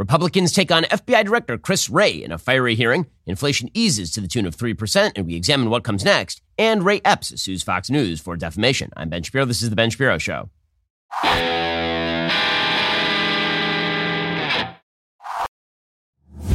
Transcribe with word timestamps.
Republicans 0.00 0.52
take 0.52 0.72
on 0.72 0.84
FBI 0.84 1.26
Director 1.26 1.58
Chris 1.58 1.90
Wray 1.90 2.24
in 2.24 2.32
a 2.32 2.38
fiery 2.38 2.74
hearing. 2.74 3.04
Inflation 3.26 3.68
eases 3.74 4.10
to 4.12 4.22
the 4.22 4.28
tune 4.28 4.46
of 4.46 4.56
3%, 4.56 5.12
and 5.14 5.26
we 5.26 5.34
examine 5.34 5.68
what 5.68 5.84
comes 5.84 6.06
next. 6.06 6.40
And 6.56 6.86
Ray 6.86 7.02
Epps 7.04 7.38
sues 7.38 7.62
Fox 7.62 7.90
News 7.90 8.18
for 8.18 8.34
defamation. 8.34 8.90
I'm 8.96 9.10
Ben 9.10 9.22
Shapiro. 9.22 9.44
This 9.44 9.60
is 9.60 9.68
The 9.68 9.76
Ben 9.76 9.90
Shapiro 9.90 10.16
Show. 10.16 10.48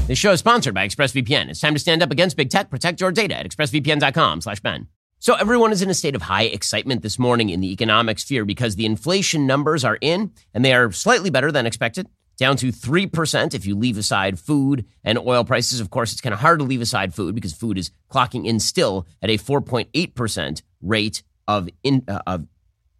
This 0.08 0.18
show 0.18 0.32
is 0.32 0.40
sponsored 0.40 0.74
by 0.74 0.88
ExpressVPN. 0.88 1.50
It's 1.50 1.60
time 1.60 1.76
to 1.76 1.80
stand 1.80 2.02
up 2.02 2.12
against 2.12 2.38
big 2.38 2.50
tech. 2.50 2.72
Protect 2.72 3.00
your 3.00 3.12
data 3.12 3.38
at 3.38 3.48
expressvpn.com 3.48 4.42
slash 4.42 4.60
Ben. 4.62 4.88
So 5.20 5.36
everyone 5.36 5.72
is 5.72 5.84
in 5.84 5.92
a 5.92 5.94
state 5.94 6.16
of 6.16 6.24
high 6.24 6.46
excitement 6.46 7.04
this 7.04 7.20
morning 7.20 7.52
in 7.52 7.62
the 7.62 7.72
economic 7.72 8.18
sphere 8.18 8.44
because 8.44 8.76
the 8.76 8.88
inflation 8.88 9.46
numbers 9.46 9.86
are 9.86 10.00
in, 10.02 10.32
and 10.56 10.66
they 10.66 10.74
are 10.74 10.92
slightly 10.92 11.30
better 11.30 11.52
than 11.52 11.68
expected 11.68 12.08
down 12.38 12.58
to 12.58 12.68
3% 12.68 13.54
if 13.54 13.66
you 13.66 13.76
leave 13.76 13.98
aside 13.98 14.40
food 14.40 14.86
and 15.04 15.18
oil 15.18 15.44
prices. 15.44 15.80
Of 15.80 15.90
course, 15.90 16.12
it's 16.12 16.22
kind 16.22 16.34
of 16.34 16.40
hard 16.40 16.60
to 16.60 16.66
leave 16.66 16.82
aside 16.82 17.14
food 17.14 17.36
because 17.36 17.54
food 17.54 17.78
is 17.78 17.92
clocking 18.12 18.46
in 18.46 18.60
still 18.60 19.08
at 19.22 19.30
a 19.30 19.38
4.8% 19.38 20.62
rate 20.82 21.24
of, 21.48 21.70
in, 21.84 22.04
uh, 22.08 22.20
of, 22.28 22.48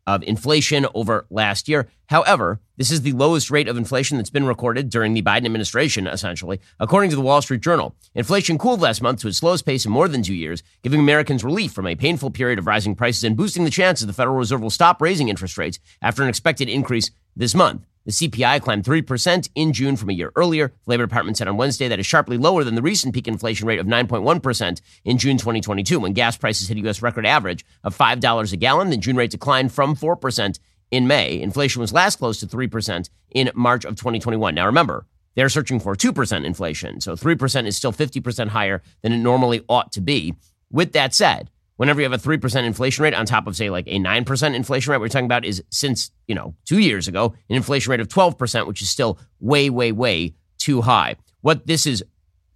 of 0.08 0.24
inflation 0.24 0.86
over 0.94 1.26
last 1.30 1.68
year. 1.68 1.88
However, 2.08 2.60
this 2.78 2.92
is 2.92 3.02
the 3.02 3.14
lowest 3.14 3.50
rate 3.50 3.68
of 3.68 3.78
inflation 3.78 4.18
that's 4.18 4.30
been 4.30 4.46
recorded 4.46 4.90
during 4.90 5.14
the 5.14 5.22
Biden 5.22 5.46
administration, 5.46 6.08
essentially, 6.08 6.60
according 6.80 7.10
to 7.10 7.16
the 7.16 7.22
Wall 7.22 7.42
Street 7.42 7.62
Journal. 7.62 7.96
Inflation 8.14 8.58
cooled 8.58 8.82
last 8.82 9.02
month 9.02 9.22
to 9.22 9.28
its 9.28 9.38
slowest 9.38 9.66
pace 9.66 9.86
in 9.86 9.92
more 9.92 10.08
than 10.08 10.22
two 10.22 10.36
years, 10.36 10.62
giving 10.84 11.00
Americans 11.00 11.44
relief 11.44 11.72
from 11.72 11.88
a 11.88 11.96
painful 11.96 12.30
period 12.30 12.60
of 12.60 12.68
rising 12.68 12.94
prices 12.94 13.24
and 13.24 13.36
boosting 13.36 13.64
the 13.64 13.72
chances 13.72 14.06
the 14.06 14.14
Federal 14.14 14.38
Reserve 14.38 14.62
will 14.62 14.70
stop 14.70 15.02
raising 15.02 15.30
interest 15.30 15.58
rates 15.58 15.80
after 16.02 16.22
an 16.22 16.30
expected 16.30 16.70
increase 16.70 17.10
this 17.36 17.56
month. 17.56 17.86
The 18.06 18.12
CPI 18.12 18.62
climbed 18.62 18.84
3% 18.84 19.50
in 19.56 19.74
June 19.74 19.96
from 19.96 20.10
a 20.12 20.14
year 20.14 20.32
earlier. 20.36 20.68
The 20.68 20.92
Labor 20.92 21.08
Department 21.08 21.38
said 21.38 21.48
on 21.48 21.58
Wednesday 21.58 21.88
that 21.88 22.00
is 22.00 22.06
sharply 22.06 22.38
lower 22.38 22.64
than 22.64 22.76
the 22.76 22.82
recent 22.84 23.16
peak 23.16 23.28
inflation 23.28 23.68
rate 23.68 23.80
of 23.80 23.88
9.1% 23.88 24.82
in 25.06 25.18
June 25.18 25.38
2022 25.38 26.00
when 26.00 26.14
gas 26.14 26.38
prices 26.38 26.68
hit 26.68 26.78
a 26.78 26.82
U.S. 26.82 27.02
record 27.02 27.26
average 27.26 27.66
of 27.84 27.98
$5 27.98 28.54
a 28.54 28.58
gallon. 28.58 28.92
The 28.92 28.98
June 28.98 29.16
rate 29.16 29.32
declined 29.32 29.72
from 29.72 29.96
4% 29.96 30.60
in 30.92 31.08
May. 31.08 31.42
Inflation 31.42 31.82
was 31.82 31.94
last 31.94 32.18
close 32.18 32.40
to 32.42 32.48
3% 32.48 33.10
in 33.32 33.50
March 33.56 33.86
of 33.86 33.96
2021. 33.96 34.54
Now 34.54 34.68
remember, 34.68 35.08
they're 35.34 35.50
searching 35.50 35.80
for 35.80 35.96
2% 35.96 36.46
inflation. 36.46 37.02
So 37.02 37.16
3% 37.16 37.66
is 37.66 37.76
still 37.76 37.92
50% 37.92 38.50
higher 38.50 38.84
than 39.02 39.14
it 39.14 39.18
normally 39.18 39.64
ought 39.68 39.92
to 39.94 40.02
be. 40.02 40.36
With 40.72 40.94
that 40.94 41.14
said, 41.16 41.50
whenever 41.78 42.02
you 42.02 42.10
have 42.10 42.14
a 42.14 42.24
3% 42.24 42.64
inflation 42.64 43.04
rate 43.04 43.14
on 43.14 43.26
top 43.26 43.48
of, 43.48 43.56
say, 43.56 43.70
like 43.70 43.88
a 43.88 44.00
9% 44.00 44.56
inflation 44.56 44.92
rate, 44.92 45.00
we're 45.00 45.08
talking 45.08 45.26
about 45.26 45.46
is 45.46 45.64
since, 45.70 46.12
you 46.28 46.36
know, 46.36 46.56
two 46.66 46.80
years 46.80 47.08
ago, 47.08 47.34
an 47.50 47.56
inflation 47.56 47.92
rate 47.92 48.00
of 48.00 48.08
12%, 48.08 48.68
which 48.68 48.82
is 48.82 48.90
still 48.90 49.20
way, 49.40 49.70
way, 49.70 49.92
way 49.92 50.34
too 50.58 50.82
high. 50.82 51.16
What 51.42 51.68
this 51.68 51.86
is 51.86 52.04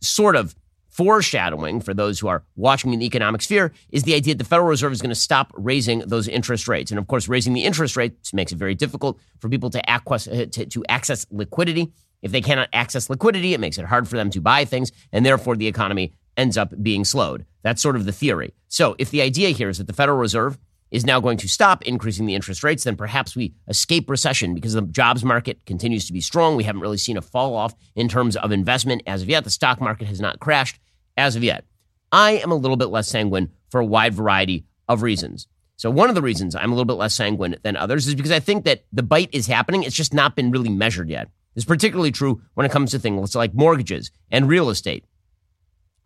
sort 0.01 0.35
of 0.35 0.55
foreshadowing 0.89 1.79
for 1.79 1.93
those 1.93 2.19
who 2.19 2.27
are 2.27 2.43
watching 2.55 2.91
in 2.93 2.99
the 2.99 3.05
economic 3.05 3.41
sphere 3.41 3.71
is 3.89 4.03
the 4.03 4.15
idea 4.15 4.33
that 4.33 4.43
the 4.43 4.49
Federal 4.49 4.67
Reserve 4.67 4.91
is 4.91 5.01
going 5.01 5.09
to 5.09 5.15
stop 5.15 5.53
raising 5.55 5.99
those 5.99 6.27
interest 6.27 6.67
rates. 6.67 6.91
And 6.91 6.99
of 6.99 7.07
course, 7.07 7.27
raising 7.27 7.53
the 7.53 7.63
interest 7.63 7.95
rates 7.95 8.33
makes 8.33 8.51
it 8.51 8.57
very 8.57 8.75
difficult 8.75 9.19
for 9.39 9.47
people 9.49 9.69
to, 9.69 9.91
uh, 9.91 10.17
to, 10.17 10.65
to 10.65 10.85
access 10.89 11.25
liquidity. 11.31 11.91
If 12.21 12.31
they 12.31 12.41
cannot 12.41 12.67
access 12.73 13.09
liquidity, 13.09 13.53
it 13.53 13.59
makes 13.59 13.77
it 13.77 13.85
hard 13.85 14.07
for 14.09 14.17
them 14.17 14.29
to 14.31 14.41
buy 14.41 14.65
things, 14.65 14.91
and 15.13 15.25
therefore 15.25 15.55
the 15.55 15.67
economy 15.67 16.13
ends 16.39 16.57
up 16.57 16.73
being 16.81 17.03
slowed. 17.03 17.45
That's 17.61 17.81
sort 17.81 17.97
of 17.97 18.05
the 18.05 18.11
theory. 18.11 18.53
So 18.69 18.95
if 18.97 19.11
the 19.11 19.21
idea 19.21 19.49
here 19.49 19.69
is 19.69 19.77
that 19.77 19.87
the 19.87 19.93
Federal 19.93 20.17
Reserve 20.17 20.57
is 20.89 21.05
now 21.05 21.19
going 21.19 21.37
to 21.37 21.47
stop 21.47 21.83
increasing 21.83 22.25
the 22.25 22.33
interest 22.33 22.63
rates, 22.63 22.85
then 22.85 22.95
perhaps 22.95 23.35
we 23.35 23.53
escape 23.67 24.09
recession 24.09 24.55
because 24.55 24.73
the 24.73 24.81
jobs 24.81 25.23
market 25.23 25.65
continues 25.65 26.07
to 26.07 26.13
be 26.13 26.21
strong. 26.21 26.55
We 26.55 26.63
haven't 26.63 26.81
really 26.81 26.97
seen 26.97 27.17
a 27.17 27.21
fall 27.21 27.55
off 27.55 27.75
in 27.95 28.07
terms 28.07 28.35
of 28.37 28.51
investment 28.51 29.03
as 29.05 29.21
of 29.21 29.29
yet. 29.29 29.43
The 29.43 29.51
stock 29.51 29.81
market 29.81 30.07
has 30.07 30.19
not 30.19 30.39
crashed 30.39 30.79
as 31.17 31.35
of 31.35 31.43
yet. 31.43 31.65
I 32.11 32.31
am 32.37 32.51
a 32.51 32.55
little 32.55 32.77
bit 32.77 32.89
less 32.89 33.07
sanguine 33.07 33.51
for 33.69 33.81
a 33.81 33.85
wide 33.85 34.15
variety 34.15 34.65
of 34.87 35.03
reasons. 35.03 35.47
So, 35.75 35.91
one 35.91 36.09
of 36.09 36.15
the 36.15 36.21
reasons 36.21 36.55
I'm 36.55 36.71
a 36.71 36.75
little 36.75 36.85
bit 36.85 36.93
less 36.93 37.13
sanguine 37.13 37.55
than 37.63 37.77
others 37.77 38.07
is 38.07 38.15
because 38.15 38.31
I 38.31 38.39
think 38.39 38.65
that 38.65 38.83
the 38.91 39.03
bite 39.03 39.29
is 39.31 39.47
happening. 39.47 39.83
It's 39.83 39.95
just 39.95 40.13
not 40.13 40.35
been 40.35 40.51
really 40.51 40.69
measured 40.69 41.09
yet. 41.09 41.29
It's 41.55 41.65
particularly 41.65 42.11
true 42.11 42.41
when 42.55 42.65
it 42.65 42.71
comes 42.71 42.91
to 42.91 42.99
things 42.99 43.35
like 43.35 43.53
mortgages 43.53 44.11
and 44.31 44.47
real 44.47 44.69
estate 44.69 45.05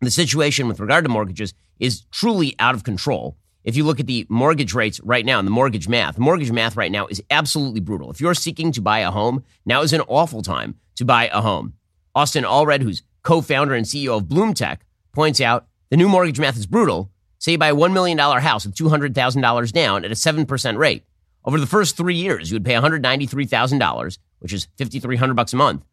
the 0.00 0.10
situation 0.10 0.68
with 0.68 0.80
regard 0.80 1.04
to 1.04 1.10
mortgages 1.10 1.54
is 1.78 2.02
truly 2.10 2.54
out 2.58 2.74
of 2.74 2.84
control. 2.84 3.36
If 3.64 3.76
you 3.76 3.84
look 3.84 3.98
at 3.98 4.06
the 4.06 4.26
mortgage 4.28 4.74
rates 4.74 5.00
right 5.00 5.24
now 5.24 5.38
and 5.38 5.46
the 5.46 5.50
mortgage 5.52 5.88
math, 5.88 6.18
mortgage 6.18 6.52
math 6.52 6.76
right 6.76 6.92
now 6.92 7.06
is 7.06 7.22
absolutely 7.30 7.80
brutal. 7.80 8.10
If 8.10 8.20
you're 8.20 8.34
seeking 8.34 8.72
to 8.72 8.82
buy 8.82 8.98
a 8.98 9.10
home, 9.10 9.42
now 9.64 9.80
is 9.80 9.94
an 9.94 10.02
awful 10.02 10.42
time 10.42 10.78
to 10.96 11.04
buy 11.04 11.28
a 11.28 11.40
home. 11.40 11.74
Austin 12.14 12.44
Allred, 12.44 12.82
who's 12.82 13.02
co-founder 13.22 13.74
and 13.74 13.86
CEO 13.86 14.18
of 14.18 14.24
BloomTech, 14.24 14.80
points 15.12 15.40
out 15.40 15.66
the 15.88 15.96
new 15.96 16.08
mortgage 16.08 16.38
math 16.38 16.58
is 16.58 16.66
brutal. 16.66 17.10
Say 17.38 17.52
you 17.52 17.58
buy 17.58 17.68
a 17.68 17.74
$1 17.74 17.92
million 17.92 18.18
house 18.18 18.66
with 18.66 18.74
$200,000 18.74 19.72
down 19.72 20.04
at 20.04 20.10
a 20.10 20.14
7% 20.14 20.78
rate. 20.78 21.04
Over 21.44 21.58
the 21.58 21.66
first 21.66 21.96
three 21.96 22.14
years, 22.14 22.50
you 22.50 22.56
would 22.56 22.64
pay 22.64 22.74
$193,000, 22.74 24.18
which 24.38 24.52
is 24.52 24.68
5300 24.78 25.34
bucks 25.34 25.52
a 25.52 25.56
month. 25.56 25.84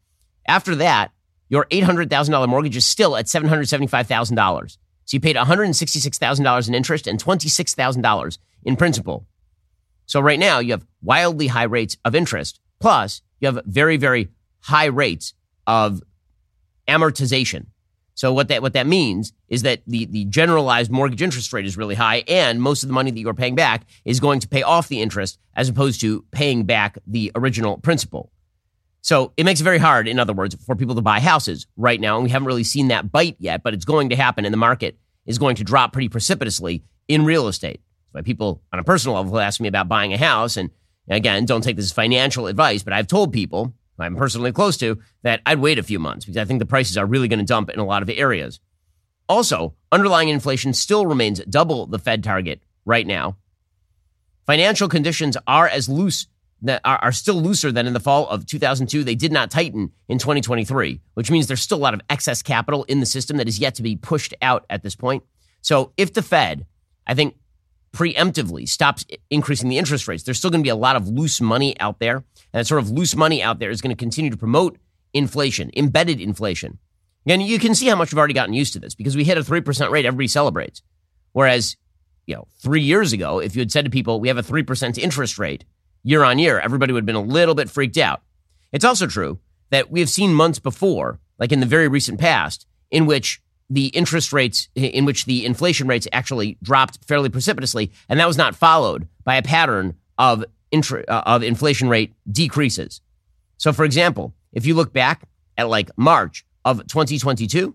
After 0.48 0.76
that, 0.76 1.12
your 1.52 1.66
$800,000 1.66 2.48
mortgage 2.48 2.78
is 2.78 2.86
still 2.86 3.18
at 3.18 3.26
$775,000. 3.26 4.72
So 4.72 4.78
you 5.16 5.20
paid 5.20 5.36
$166,000 5.36 6.68
in 6.68 6.74
interest 6.74 7.08
and 7.08 7.22
$26,000 7.22 8.38
in 8.64 8.76
principal. 8.78 9.28
So 10.06 10.22
right 10.22 10.40
now 10.40 10.60
you 10.60 10.72
have 10.72 10.86
wildly 11.04 11.48
high 11.48 11.64
rates 11.64 11.98
of 12.06 12.16
interest. 12.16 12.62
Plus 12.80 13.22
you 13.42 13.48
have 13.48 13.66
very, 13.66 13.98
very 13.98 14.30
high 14.62 14.86
rates 14.86 15.34
of 15.68 16.02
amortization. 16.88 17.66
So 18.14 18.32
what 18.32 18.48
that 18.48 18.62
what 18.62 18.74
that 18.74 18.88
means 18.88 19.34
is 19.48 19.64
that 19.64 19.82
the 19.88 20.06
the 20.06 20.26
generalized 20.26 20.92
mortgage 20.92 21.22
interest 21.22 21.52
rate 21.54 21.66
is 21.66 21.78
really 21.78 21.96
high, 21.96 22.24
and 22.28 22.62
most 22.62 22.84
of 22.84 22.88
the 22.88 22.94
money 22.94 23.10
that 23.10 23.20
you're 23.20 23.34
paying 23.34 23.56
back 23.56 23.86
is 24.06 24.20
going 24.20 24.42
to 24.42 24.48
pay 24.48 24.62
off 24.64 24.90
the 24.90 25.02
interest 25.02 25.40
as 25.56 25.70
opposed 25.70 26.02
to 26.02 26.24
paying 26.32 26.66
back 26.66 26.98
the 27.08 27.32
original 27.36 27.78
principal. 27.78 28.32
So 29.02 29.34
it 29.36 29.46
makes 29.46 29.60
it 29.60 29.64
very 29.64 29.80
hard, 29.80 30.08
in 30.08 30.20
other 30.20 30.34
words, 30.34 30.56
for 30.66 30.76
people 30.76 30.96
to 30.96 31.02
buy 31.02 31.20
houses 31.20 31.68
right 31.76 32.00
now. 32.00 32.18
And 32.18 32.24
we 32.24 32.30
haven't 32.30 32.46
really 32.46 32.64
seen 32.64 32.90
that 32.90 33.12
bite 33.12 33.36
yet, 33.40 33.64
but 33.64 33.74
it's 33.74 33.86
going 33.86 34.10
to 34.10 34.16
happen 34.16 34.46
and 34.46 34.54
the 34.54 34.58
market 34.58 34.98
is 35.26 35.40
going 35.40 35.56
to 35.56 35.64
drop 35.64 35.94
pretty 35.94 36.10
precipitously 36.10 36.84
in 37.08 37.26
real 37.26 37.48
estate. 37.48 37.82
Why 38.12 38.22
people 38.22 38.62
on 38.72 38.80
a 38.80 38.84
personal 38.84 39.16
level 39.18 39.40
ask 39.40 39.60
me 39.60 39.68
about 39.68 39.88
buying 39.88 40.14
a 40.14 40.18
house. 40.18 40.58
And 40.58 40.70
again, 41.10 41.46
don't 41.46 41.64
take 41.64 41.78
this 41.78 41.86
as 41.86 41.92
financial 41.92 42.48
advice, 42.48 42.84
but 42.84 42.94
I've 42.94 43.08
told 43.08 43.34
people 43.34 43.74
I'm 44.00 44.16
personally 44.16 44.52
close 44.52 44.78
to 44.78 45.00
that 45.24 45.42
I'd 45.46 45.60
wait 45.60 45.80
a 45.80 45.84
few 45.84 46.00
months 46.00 46.26
because 46.26 46.38
I 46.38 46.46
think 46.46 46.60
the 46.60 46.66
prices 46.66 46.98
are 46.98 47.06
really 47.06 47.28
going 47.28 47.40
to 47.40 47.46
dump 47.46 47.70
in 47.70 47.80
a 47.80 47.86
lot 47.86 48.02
of 48.02 48.10
areas. 48.10 48.60
Also, 49.30 49.76
underlying 49.92 50.30
inflation 50.30 50.74
still 50.74 51.06
remains 51.06 51.40
double 51.46 51.86
the 51.86 52.00
Fed 52.00 52.24
target 52.24 52.62
right 52.86 53.06
now. 53.06 53.38
Financial 54.46 54.90
conditions 54.90 55.38
are 55.48 55.68
as 55.68 55.88
loose 55.88 56.28
that 56.62 56.82
are, 56.86 56.98
are 56.98 57.12
still 57.12 57.36
looser 57.36 57.72
than 57.72 57.88
in 57.88 57.94
the 57.94 58.00
fall 58.00 58.28
of 58.28 58.46
2002. 58.46 59.04
They 59.04 59.16
did 59.16 59.32
not 59.32 59.50
tighten 59.50 59.92
in 60.08 60.20
2023, 60.20 61.02
which 61.16 61.32
means 61.32 61.48
there's 61.48 61.62
still 61.62 61.78
a 61.78 61.80
lot 61.80 61.94
of 61.94 62.02
excess 62.10 62.42
capital 62.42 62.84
in 62.86 63.00
the 63.00 63.06
system 63.06 63.38
that 63.38 63.48
is 63.48 63.60
yet 63.60 63.76
to 63.76 63.84
be 63.84 63.96
pushed 63.96 64.34
out 64.42 64.66
at 64.70 64.84
this 64.84 64.96
point. 64.96 65.24
So 65.62 65.94
if 65.98 66.14
the 66.14 66.22
Fed, 66.22 66.66
I 67.08 67.14
think, 67.14 67.36
preemptively 67.94 68.68
stops 68.68 69.06
increasing 69.30 69.70
the 69.70 69.78
interest 69.78 70.08
rates, 70.08 70.24
there's 70.24 70.38
still 70.38 70.50
going 70.50 70.62
to 70.62 70.66
be 70.66 70.70
a 70.70 70.76
lot 70.76 70.96
of 70.96 71.08
loose 71.08 71.42
money 71.42 71.80
out 71.80 72.00
there. 72.00 72.18
And 72.18 72.26
that 72.60 72.68
sort 72.68 72.82
of 72.82 72.90
loose 72.90 73.16
money 73.16 73.42
out 73.44 73.60
there 73.60 73.70
is 73.70 73.82
going 73.82 73.96
to 73.96 74.00
continue 74.00 74.32
to 74.32 74.38
promote 74.38 74.78
inflation, 75.14 75.72
embedded 75.76 76.22
inflation. 76.22 76.80
And 77.26 77.42
you 77.42 77.60
can 77.60 77.76
see 77.76 77.88
how 77.88 77.96
much 77.96 78.12
we've 78.12 78.18
already 78.18 78.34
gotten 78.34 78.54
used 78.54 78.74
to 78.74 78.80
this 78.80 78.96
because 78.96 79.16
we 79.16 79.24
hit 79.24 79.38
a 79.38 79.42
3% 79.42 79.90
rate, 79.92 80.06
everybody 80.06 80.28
celebrates. 80.28 80.82
Whereas, 81.34 81.76
you 82.26 82.36
know, 82.36 82.48
three 82.60 82.82
years 82.82 83.14
ago, 83.14 83.40
if 83.40 83.56
you 83.56 83.62
had 83.62 83.72
said 83.72 83.86
to 83.86 83.92
people, 83.92 84.20
we 84.20 84.28
have 84.28 84.38
a 84.38 84.44
3% 84.44 84.98
interest 84.98 85.38
rate, 85.38 85.66
year 86.04 86.24
on 86.24 86.40
year, 86.40 86.60
everybody 86.60 86.94
would 86.94 87.02
have 87.02 87.06
been 87.06 87.16
a 87.16 87.22
little 87.22 87.56
bit 87.56 87.70
freaked 87.70 87.98
out. 87.98 88.22
It's 88.72 88.86
also 88.86 89.08
true 89.08 89.40
that 89.70 89.92
we 89.92 90.00
have 90.00 90.10
seen 90.10 90.34
months 90.34 90.60
before, 90.60 91.20
like 91.40 91.52
in 91.52 91.60
the 91.60 91.66
very 91.66 91.88
recent 91.88 92.20
past, 92.20 92.66
in 92.90 93.06
which 93.06 93.42
the 93.70 93.88
interest 93.88 94.34
rates, 94.34 94.68
in 94.76 95.06
which 95.06 95.26
the 95.26 95.46
inflation 95.46 95.88
rates 95.88 96.08
actually 96.12 96.58
dropped 96.62 97.00
fairly 97.08 97.30
precipitously, 97.30 97.92
and 98.10 98.20
that 98.20 98.28
was 98.28 98.38
not 98.38 98.56
followed 98.56 99.08
by 99.24 99.36
a 99.36 99.42
pattern 99.42 99.96
of, 100.18 100.44
intra, 100.72 101.04
uh, 101.08 101.24
of 101.26 101.42
inflation 101.42 101.88
rate 101.88 102.14
decreases. 102.30 103.02
So, 103.58 103.72
for 103.72 103.86
example, 103.86 104.34
if 104.52 104.66
you 104.66 104.74
look 104.74 104.92
back 104.92 105.24
at 105.58 105.70
like 105.70 105.90
March 105.98 106.46
of 106.66 106.86
2022, 106.88 107.74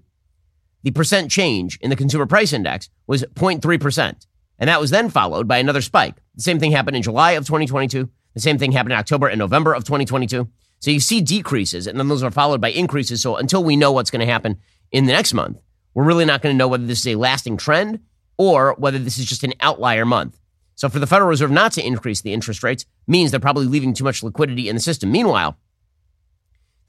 the 0.83 0.91
percent 0.91 1.31
change 1.31 1.79
in 1.81 1.91
the 1.91 1.97
consumer 1.97 2.27
price 2.27 2.53
index 2.53 2.91
was 3.07 3.25
0.3%. 3.35 4.27
And 4.59 4.69
that 4.69 4.81
was 4.81 4.91
then 4.91 5.11
followed 5.11 5.47
by 5.47 5.59
another 5.59 5.83
spike. 5.83 6.17
The 6.35 6.43
same 6.43 6.59
thing 6.59 6.73
happened 6.73 6.97
in 6.97 7.03
July 7.03 7.33
of 7.33 7.47
2022. 7.47 8.09
The 8.35 8.41
same 8.41 8.59
thing 8.59 8.73
happened 8.73 8.93
in 8.93 8.99
October 8.99 9.29
and 9.29 9.39
November 9.39 9.75
of 9.75 9.85
2022. 9.85 10.49
So 10.81 10.91
you 10.91 11.01
see 11.01 11.21
decreases, 11.21 11.87
and 11.87 11.99
then 11.99 12.09
those 12.09 12.23
are 12.23 12.31
followed 12.31 12.61
by 12.61 12.69
increases. 12.69 13.23
So 13.23 13.37
until 13.37 13.65
we 13.65 13.77
know 13.77 13.93
what's 13.93 14.11
going 14.11 14.27
to 14.27 14.33
happen 14.33 14.59
in 14.93 15.07
the 15.07 15.13
next 15.13 15.33
month, 15.33 15.61
we're 15.95 16.05
really 16.05 16.27
not 16.27 16.43
going 16.43 16.55
to 16.55 16.59
know 16.59 16.69
whether 16.69 16.87
this 16.87 17.01
is 17.01 17.09
a 17.09 17.15
lasting 17.15 17.57
trend 17.57 18.01
or 18.37 18.75
whether 18.75 18.99
this 18.99 19.19
is 19.19 19.25
just 19.25 19.45
an 19.45 19.55
outlier 19.61 20.05
month. 20.05 20.39
So 20.75 20.91
for 20.91 20.99
the 20.99 21.07
Federal 21.07 21.31
Reserve 21.31 21.51
not 21.51 21.73
to 21.73 21.87
increase 21.87 22.21
the 22.21 22.35
interest 22.35 22.63
rates 22.63 22.85
means 23.07 23.31
they're 23.31 23.41
probably 23.41 23.67
leaving 23.67 23.95
too 23.95 24.05
much 24.05 24.23
liquidity 24.23 24.69
in 24.69 24.77
the 24.77 24.83
system. 24.83 25.11
Meanwhile, 25.11 25.57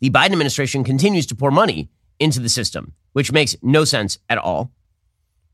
the 0.01 0.09
Biden 0.09 0.33
administration 0.33 0.83
continues 0.83 1.25
to 1.27 1.35
pour 1.35 1.51
money 1.51 1.89
into 2.19 2.41
the 2.41 2.49
system, 2.49 2.93
which 3.13 3.31
makes 3.31 3.55
no 3.61 3.85
sense 3.85 4.19
at 4.27 4.37
all. 4.37 4.71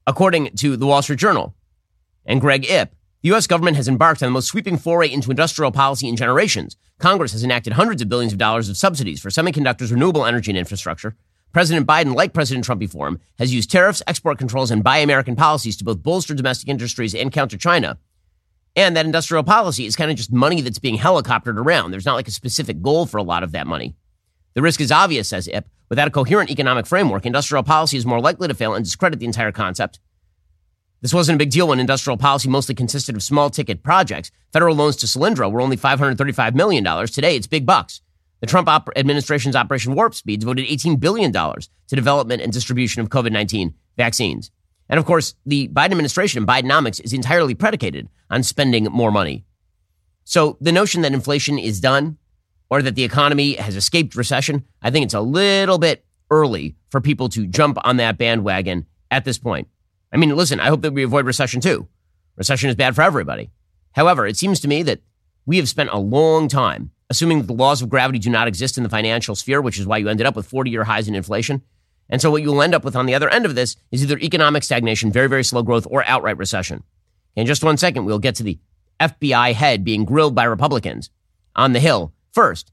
According 0.08 0.56
to 0.58 0.76
the 0.76 0.88
Wall 0.88 1.04
Street 1.04 1.20
Journal 1.20 1.54
and 2.26 2.42
Greg 2.42 2.70
Ip, 2.70 2.94
the 3.22 3.30
U.S. 3.30 3.48
government 3.48 3.78
has 3.78 3.88
embarked 3.88 4.22
on 4.22 4.28
the 4.28 4.34
most 4.34 4.48
sweeping 4.48 4.78
foray 4.78 5.10
into 5.10 5.32
industrial 5.32 5.72
policy 5.72 6.10
in 6.10 6.16
generations. 6.16 6.76
Congress 7.00 7.32
has 7.32 7.44
enacted 7.44 7.74
hundreds 7.74 8.02
of 8.02 8.10
billions 8.10 8.34
of 8.34 8.40
dollars 8.40 8.68
of 8.68 8.76
subsidies 8.76 9.22
for 9.22 9.30
semiconductors, 9.30 9.92
renewable 9.92 10.26
energy, 10.26 10.52
and 10.52 10.58
infrastructure. 10.58 11.16
President 11.54 11.88
Biden, 11.88 12.16
like 12.16 12.34
President 12.34 12.66
Trump 12.66 12.80
before 12.80 13.08
him, 13.08 13.20
has 13.38 13.54
used 13.54 13.72
tariffs, 13.72 14.02
export 14.08 14.40
controls, 14.40 14.72
and 14.72 14.84
buy 14.84 14.98
American 14.98 15.36
policies 15.36 15.78
to 15.78 15.84
both 15.84 16.04
bolster 16.04 16.34
domestic 16.34 16.68
industries 16.68 17.14
and 17.14 17.32
counter 17.32 17.58
China. 17.58 17.98
And 18.76 18.98
that 18.98 19.06
industrial 19.06 19.44
policy 19.44 19.86
is 19.86 19.96
kind 19.96 20.10
of 20.10 20.18
just 20.18 20.34
money 20.34 20.62
that's 20.62 20.80
being 20.80 20.98
helicoptered 20.98 21.58
around. 21.58 21.92
There's 21.92 22.06
not 22.06 22.16
like 22.16 22.28
a 22.28 22.32
specific 22.32 22.82
goal 22.82 23.06
for 23.06 23.18
a 23.18 23.24
lot 23.24 23.44
of 23.44 23.52
that 23.52 23.68
money. 23.68 23.96
The 24.56 24.62
risk 24.62 24.82
is 24.82 24.92
obvious, 24.92 25.30
says 25.30 25.48
Ip. 25.48 25.68
Without 25.90 26.08
a 26.08 26.12
coherent 26.12 26.50
economic 26.50 26.88
framework, 26.88 27.26
industrial 27.26 27.64
policy 27.64 27.98
is 27.98 28.06
more 28.06 28.20
likely 28.20 28.48
to 28.48 28.54
fail 28.56 28.74
and 28.74 28.84
discredit 28.84 29.20
the 29.20 29.28
entire 29.28 29.52
concept. 29.52 30.00
This 31.04 31.14
wasn't 31.14 31.36
a 31.36 31.38
big 31.38 31.52
deal 31.52 31.68
when 31.68 31.82
industrial 31.82 32.16
policy 32.16 32.48
mostly 32.48 32.74
consisted 32.74 33.14
of 33.18 33.22
small 33.22 33.50
ticket 33.50 33.84
projects. 33.84 34.32
Federal 34.54 34.74
loans 34.74 34.96
to 34.96 35.06
Solyndra 35.06 35.52
were 35.52 35.60
only 35.60 35.76
$535 35.76 36.56
million. 36.56 36.86
Today, 37.08 37.36
it's 37.36 37.46
big 37.46 37.66
bucks. 37.66 38.00
The 38.40 38.48
Trump 38.48 38.70
op- 38.70 38.90
administration's 38.96 39.54
Operation 39.54 39.96
Warp 39.96 40.16
Speed 40.16 40.40
devoted 40.40 40.66
$18 40.66 41.02
billion 41.02 41.34
to 41.34 41.68
development 41.90 42.42
and 42.42 42.54
distribution 42.54 43.02
of 43.02 43.10
COVID 43.10 43.34
19 43.34 43.74
vaccines. 43.98 44.50
And 44.88 44.98
of 44.98 45.06
course, 45.06 45.36
the 45.46 45.68
Biden 45.68 45.92
administration, 45.92 46.38
and 46.38 46.48
Bidenomics, 46.48 47.02
is 47.04 47.12
entirely 47.12 47.54
predicated 47.54 48.08
on 48.30 48.42
spending 48.42 48.86
more 48.86 49.12
money. 49.12 49.44
So 50.24 50.58
the 50.62 50.72
notion 50.72 51.02
that 51.02 51.14
inflation 51.14 51.60
is 51.60 51.82
done 51.82 52.18
or 52.70 52.82
that 52.82 52.96
the 52.96 53.04
economy 53.04 53.56
has 53.56 53.76
escaped 53.76 54.16
recession, 54.16 54.64
I 54.82 54.90
think 54.90 55.04
it's 55.04 55.14
a 55.14 55.20
little 55.20 55.80
bit 55.80 56.06
early 56.32 56.78
for 56.90 57.02
people 57.02 57.28
to 57.30 57.46
jump 57.46 57.78
on 57.84 57.98
that 57.98 58.18
bandwagon 58.18 58.86
at 59.12 59.26
this 59.26 59.38
point. 59.38 59.68
I 60.14 60.18
mean, 60.18 60.36
listen, 60.36 60.60
I 60.60 60.68
hope 60.68 60.82
that 60.82 60.94
we 60.94 61.04
avoid 61.04 61.26
recession 61.26 61.60
too. 61.60 61.88
Recession 62.36 62.70
is 62.70 62.76
bad 62.76 62.96
for 62.96 63.02
everybody. 63.02 63.50
However, 63.94 64.28
it 64.28 64.38
seems 64.38 64.60
to 64.62 64.68
me 64.68 64.84
that 64.84 65.02
we 65.46 65.58
have 65.58 65.68
spent 65.68 65.90
a 65.92 65.98
long 65.98 66.48
time 66.48 66.92
assuming 67.10 67.40
that 67.40 67.48
the 67.48 67.54
laws 67.54 67.82
of 67.82 67.90
gravity 67.90 68.18
do 68.18 68.30
not 68.30 68.48
exist 68.48 68.78
in 68.78 68.84
the 68.84 68.90
financial 68.90 69.36
sphere, 69.36 69.62
which 69.62 69.78
is 69.78 69.86
why 69.86 69.98
you 69.98 70.10
ended 70.10 70.26
up 70.26 70.36
with 70.36 70.48
40 70.48 70.72
year 70.72 70.84
highs 70.84 71.08
in 71.08 71.16
inflation. 71.16 71.62
And 72.10 72.22
so 72.22 72.32
what 72.32 72.42
you'll 72.42 72.62
end 72.62 72.76
up 72.76 72.84
with 72.84 72.96
on 72.96 73.06
the 73.06 73.14
other 73.14 73.30
end 73.30 73.46
of 73.46 73.56
this 73.56 73.76
is 73.92 74.04
either 74.04 74.18
economic 74.20 74.64
stagnation, 74.64 75.12
very, 75.12 75.30
very 75.30 75.44
slow 75.44 75.64
growth, 75.64 75.88
or 75.90 76.04
outright 76.06 76.38
recession. 76.38 76.84
In 77.36 77.46
just 77.46 77.64
one 77.64 77.78
second, 77.78 78.06
we'll 78.06 78.20
get 78.20 78.36
to 78.36 78.44
the 78.44 78.60
FBI 79.00 79.54
head 79.54 79.84
being 79.84 80.06
grilled 80.06 80.36
by 80.36 80.44
Republicans 80.44 81.10
on 81.56 81.74
the 81.74 81.80
Hill. 81.80 82.14
First, 82.32 82.72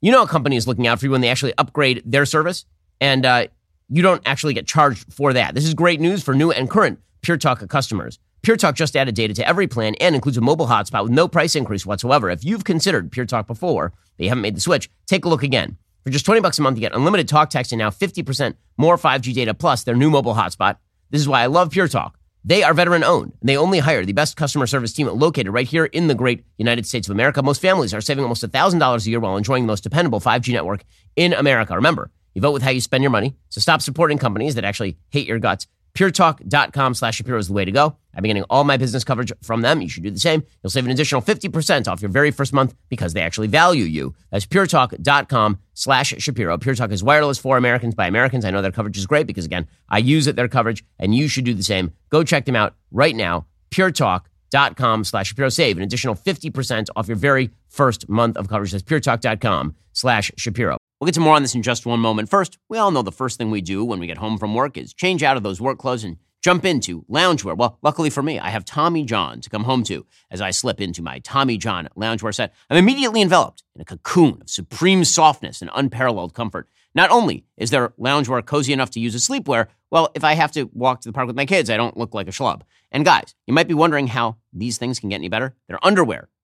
you 0.00 0.10
know 0.12 0.22
a 0.22 0.28
company 0.28 0.56
is 0.56 0.66
looking 0.66 0.86
out 0.86 1.00
for 1.00 1.06
you 1.06 1.10
when 1.10 1.20
they 1.20 1.28
actually 1.28 1.54
upgrade 1.58 2.02
their 2.04 2.26
service, 2.26 2.64
and 3.00 3.26
uh, 3.26 3.46
you 3.88 4.02
don't 4.02 4.22
actually 4.26 4.54
get 4.54 4.66
charged 4.66 5.12
for 5.12 5.32
that. 5.32 5.54
This 5.54 5.64
is 5.64 5.74
great 5.74 6.00
news 6.00 6.22
for 6.22 6.34
new 6.34 6.50
and 6.50 6.68
current 6.68 6.98
Pure 7.22 7.38
Talk 7.38 7.66
customers. 7.68 8.18
Pure 8.42 8.56
Talk 8.56 8.74
just 8.74 8.96
added 8.96 9.14
data 9.14 9.34
to 9.34 9.46
every 9.46 9.68
plan 9.68 9.94
and 10.00 10.14
includes 10.14 10.36
a 10.36 10.40
mobile 10.40 10.66
hotspot 10.66 11.04
with 11.04 11.12
no 11.12 11.28
price 11.28 11.54
increase 11.54 11.86
whatsoever. 11.86 12.28
If 12.28 12.44
you've 12.44 12.64
considered 12.64 13.12
Pure 13.12 13.26
Talk 13.26 13.46
before, 13.46 13.92
but 14.16 14.24
you 14.24 14.28
haven't 14.28 14.42
made 14.42 14.56
the 14.56 14.60
switch, 14.60 14.90
take 15.06 15.24
a 15.24 15.28
look 15.28 15.42
again. 15.42 15.76
For 16.04 16.10
just 16.10 16.26
20 16.26 16.40
bucks 16.40 16.58
a 16.58 16.62
month, 16.62 16.76
you 16.76 16.80
get 16.80 16.94
unlimited 16.94 17.28
talk, 17.28 17.50
text, 17.50 17.70
and 17.70 17.78
now 17.78 17.90
50% 17.90 18.56
more 18.76 18.96
5G 18.96 19.32
data 19.32 19.54
plus 19.54 19.84
their 19.84 19.94
new 19.94 20.10
mobile 20.10 20.34
hotspot. 20.34 20.78
This 21.10 21.20
is 21.20 21.28
why 21.28 21.42
I 21.42 21.46
love 21.46 21.70
Pure 21.70 21.88
Talk. 21.88 22.18
They 22.44 22.64
are 22.64 22.74
veteran 22.74 23.04
owned, 23.04 23.34
and 23.40 23.48
they 23.48 23.56
only 23.56 23.78
hire 23.78 24.04
the 24.04 24.12
best 24.12 24.36
customer 24.36 24.66
service 24.66 24.92
team 24.92 25.06
located 25.06 25.52
right 25.52 25.66
here 25.66 25.84
in 25.84 26.08
the 26.08 26.14
great 26.16 26.44
United 26.58 26.86
States 26.86 27.06
of 27.06 27.12
America. 27.12 27.40
Most 27.40 27.60
families 27.60 27.94
are 27.94 28.00
saving 28.00 28.24
almost 28.24 28.42
$1,000 28.42 29.06
a 29.06 29.10
year 29.10 29.20
while 29.20 29.36
enjoying 29.36 29.62
the 29.62 29.68
most 29.68 29.84
dependable 29.84 30.18
5G 30.18 30.52
network 30.52 30.82
in 31.14 31.32
America. 31.32 31.76
Remember, 31.76 32.10
you 32.34 32.42
vote 32.42 32.52
with 32.52 32.62
how 32.62 32.70
you 32.70 32.80
spend 32.80 33.02
your 33.02 33.10
money. 33.10 33.34
So 33.48 33.60
stop 33.60 33.82
supporting 33.82 34.18
companies 34.18 34.54
that 34.54 34.64
actually 34.64 34.96
hate 35.10 35.26
your 35.26 35.38
guts. 35.38 35.66
PureTalk.com 35.94 36.94
slash 36.94 37.16
Shapiro 37.16 37.38
is 37.38 37.48
the 37.48 37.52
way 37.52 37.64
to 37.64 37.70
go. 37.72 37.96
I've 38.14 38.22
been 38.22 38.30
getting 38.30 38.44
all 38.44 38.64
my 38.64 38.76
business 38.76 39.04
coverage 39.04 39.32
from 39.42 39.60
them. 39.60 39.80
You 39.80 39.88
should 39.88 40.02
do 40.02 40.10
the 40.10 40.18
same. 40.18 40.42
You'll 40.62 40.70
save 40.70 40.84
an 40.84 40.90
additional 40.90 41.20
50% 41.22 41.88
off 41.88 42.00
your 42.00 42.10
very 42.10 42.30
first 42.30 42.52
month 42.52 42.74
because 42.88 43.12
they 43.12 43.20
actually 43.20 43.46
value 43.48 43.84
you. 43.84 44.14
That's 44.30 44.46
puretalk.com 44.46 45.58
slash 45.74 46.14
Shapiro. 46.18 46.56
PureTalk 46.58 46.92
is 46.92 47.04
wireless 47.04 47.38
for 47.38 47.56
Americans 47.56 47.94
by 47.94 48.06
Americans. 48.06 48.44
I 48.44 48.50
know 48.50 48.62
their 48.62 48.72
coverage 48.72 48.98
is 48.98 49.06
great 49.06 49.26
because, 49.26 49.44
again, 49.44 49.66
I 49.88 49.98
use 49.98 50.26
it, 50.26 50.36
their 50.36 50.48
coverage, 50.48 50.84
and 50.98 51.14
you 51.14 51.28
should 51.28 51.44
do 51.44 51.54
the 51.54 51.62
same. 51.62 51.92
Go 52.10 52.24
check 52.24 52.46
them 52.46 52.56
out 52.56 52.74
right 52.90 53.14
now. 53.14 53.46
puretalk.com 53.70 55.04
slash 55.04 55.28
Shapiro. 55.28 55.48
Save 55.48 55.76
an 55.76 55.82
additional 55.82 56.14
50% 56.14 56.88
off 56.96 57.08
your 57.08 57.16
very 57.16 57.50
first 57.68 58.08
month 58.08 58.36
of 58.36 58.48
coverage. 58.48 58.72
That's 58.72 58.82
puretalk.com 58.82 59.76
slash 59.92 60.30
Shapiro. 60.36 60.81
We'll 61.02 61.08
get 61.08 61.14
to 61.14 61.20
more 61.20 61.34
on 61.34 61.42
this 61.42 61.56
in 61.56 61.62
just 61.62 61.84
one 61.84 61.98
moment. 61.98 62.28
First, 62.28 62.58
we 62.68 62.78
all 62.78 62.92
know 62.92 63.02
the 63.02 63.10
first 63.10 63.36
thing 63.36 63.50
we 63.50 63.60
do 63.60 63.84
when 63.84 63.98
we 63.98 64.06
get 64.06 64.18
home 64.18 64.38
from 64.38 64.54
work 64.54 64.76
is 64.76 64.94
change 64.94 65.24
out 65.24 65.36
of 65.36 65.42
those 65.42 65.60
work 65.60 65.76
clothes 65.76 66.04
and 66.04 66.16
jump 66.44 66.64
into 66.64 67.02
loungewear. 67.10 67.56
Well, 67.56 67.76
luckily 67.82 68.08
for 68.08 68.22
me, 68.22 68.38
I 68.38 68.50
have 68.50 68.64
Tommy 68.64 69.02
John 69.02 69.40
to 69.40 69.50
come 69.50 69.64
home 69.64 69.82
to. 69.82 70.06
As 70.30 70.40
I 70.40 70.52
slip 70.52 70.80
into 70.80 71.02
my 71.02 71.18
Tommy 71.18 71.58
John 71.58 71.88
loungewear 71.96 72.32
set, 72.32 72.54
I'm 72.70 72.76
immediately 72.76 73.20
enveloped 73.20 73.64
in 73.74 73.80
a 73.80 73.84
cocoon 73.84 74.42
of 74.42 74.48
supreme 74.48 75.04
softness 75.04 75.60
and 75.60 75.72
unparalleled 75.74 76.34
comfort. 76.34 76.68
Not 76.94 77.10
only 77.10 77.46
is 77.56 77.70
their 77.70 77.88
loungewear 77.98 78.46
cozy 78.46 78.72
enough 78.72 78.90
to 78.90 79.00
use 79.00 79.16
as 79.16 79.26
sleepwear, 79.26 79.66
well, 79.90 80.08
if 80.14 80.22
I 80.22 80.34
have 80.34 80.52
to 80.52 80.70
walk 80.72 81.00
to 81.00 81.08
the 81.08 81.12
park 81.12 81.26
with 81.26 81.34
my 81.34 81.46
kids, 81.46 81.68
I 81.68 81.76
don't 81.76 81.96
look 81.96 82.14
like 82.14 82.28
a 82.28 82.30
schlub. 82.30 82.62
And 82.92 83.04
guys, 83.04 83.34
you 83.48 83.54
might 83.54 83.66
be 83.66 83.74
wondering 83.74 84.06
how 84.06 84.36
these 84.52 84.78
things 84.78 85.00
can 85.00 85.08
get 85.08 85.16
any 85.16 85.28
better. 85.28 85.56
Their 85.66 85.84
underwear 85.84 86.28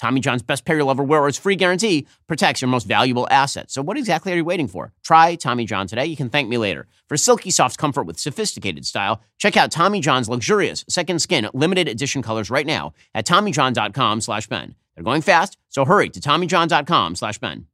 Tommy 0.00 0.20
John's 0.20 0.42
best 0.42 0.64
pair 0.64 0.76
you'll 0.76 0.90
ever 0.90 1.02
wear 1.02 1.20
or 1.22 1.28
its 1.28 1.38
free 1.38 1.56
guarantee 1.56 2.06
protects 2.28 2.60
your 2.60 2.68
most 2.68 2.86
valuable 2.86 3.26
asset. 3.30 3.70
So 3.70 3.82
what 3.82 3.98
exactly 3.98 4.32
are 4.32 4.36
you 4.36 4.44
waiting 4.44 4.68
for? 4.68 4.92
Try 5.02 5.34
Tommy 5.34 5.64
John 5.64 5.86
today. 5.86 6.06
You 6.06 6.16
can 6.16 6.30
thank 6.30 6.48
me 6.48 6.56
later. 6.56 6.86
For 7.08 7.16
silky 7.16 7.50
soft 7.50 7.78
comfort 7.78 8.04
with 8.04 8.18
sophisticated 8.18 8.86
style, 8.86 9.20
check 9.38 9.56
out 9.56 9.70
Tommy 9.70 10.00
John's 10.00 10.28
luxurious 10.28 10.84
second 10.88 11.20
skin 11.20 11.48
limited 11.52 11.88
edition 11.88 12.22
colors 12.22 12.48
right 12.50 12.66
now 12.66 12.92
at 13.14 13.26
TommyJohn.com 13.26 14.20
slash 14.20 14.46
Ben. 14.46 14.74
They're 14.94 15.04
going 15.04 15.22
fast, 15.22 15.58
so 15.68 15.84
hurry 15.84 16.10
to 16.10 16.20
TommyJohn.com 16.20 17.16
slash 17.16 17.38
Ben. 17.38 17.66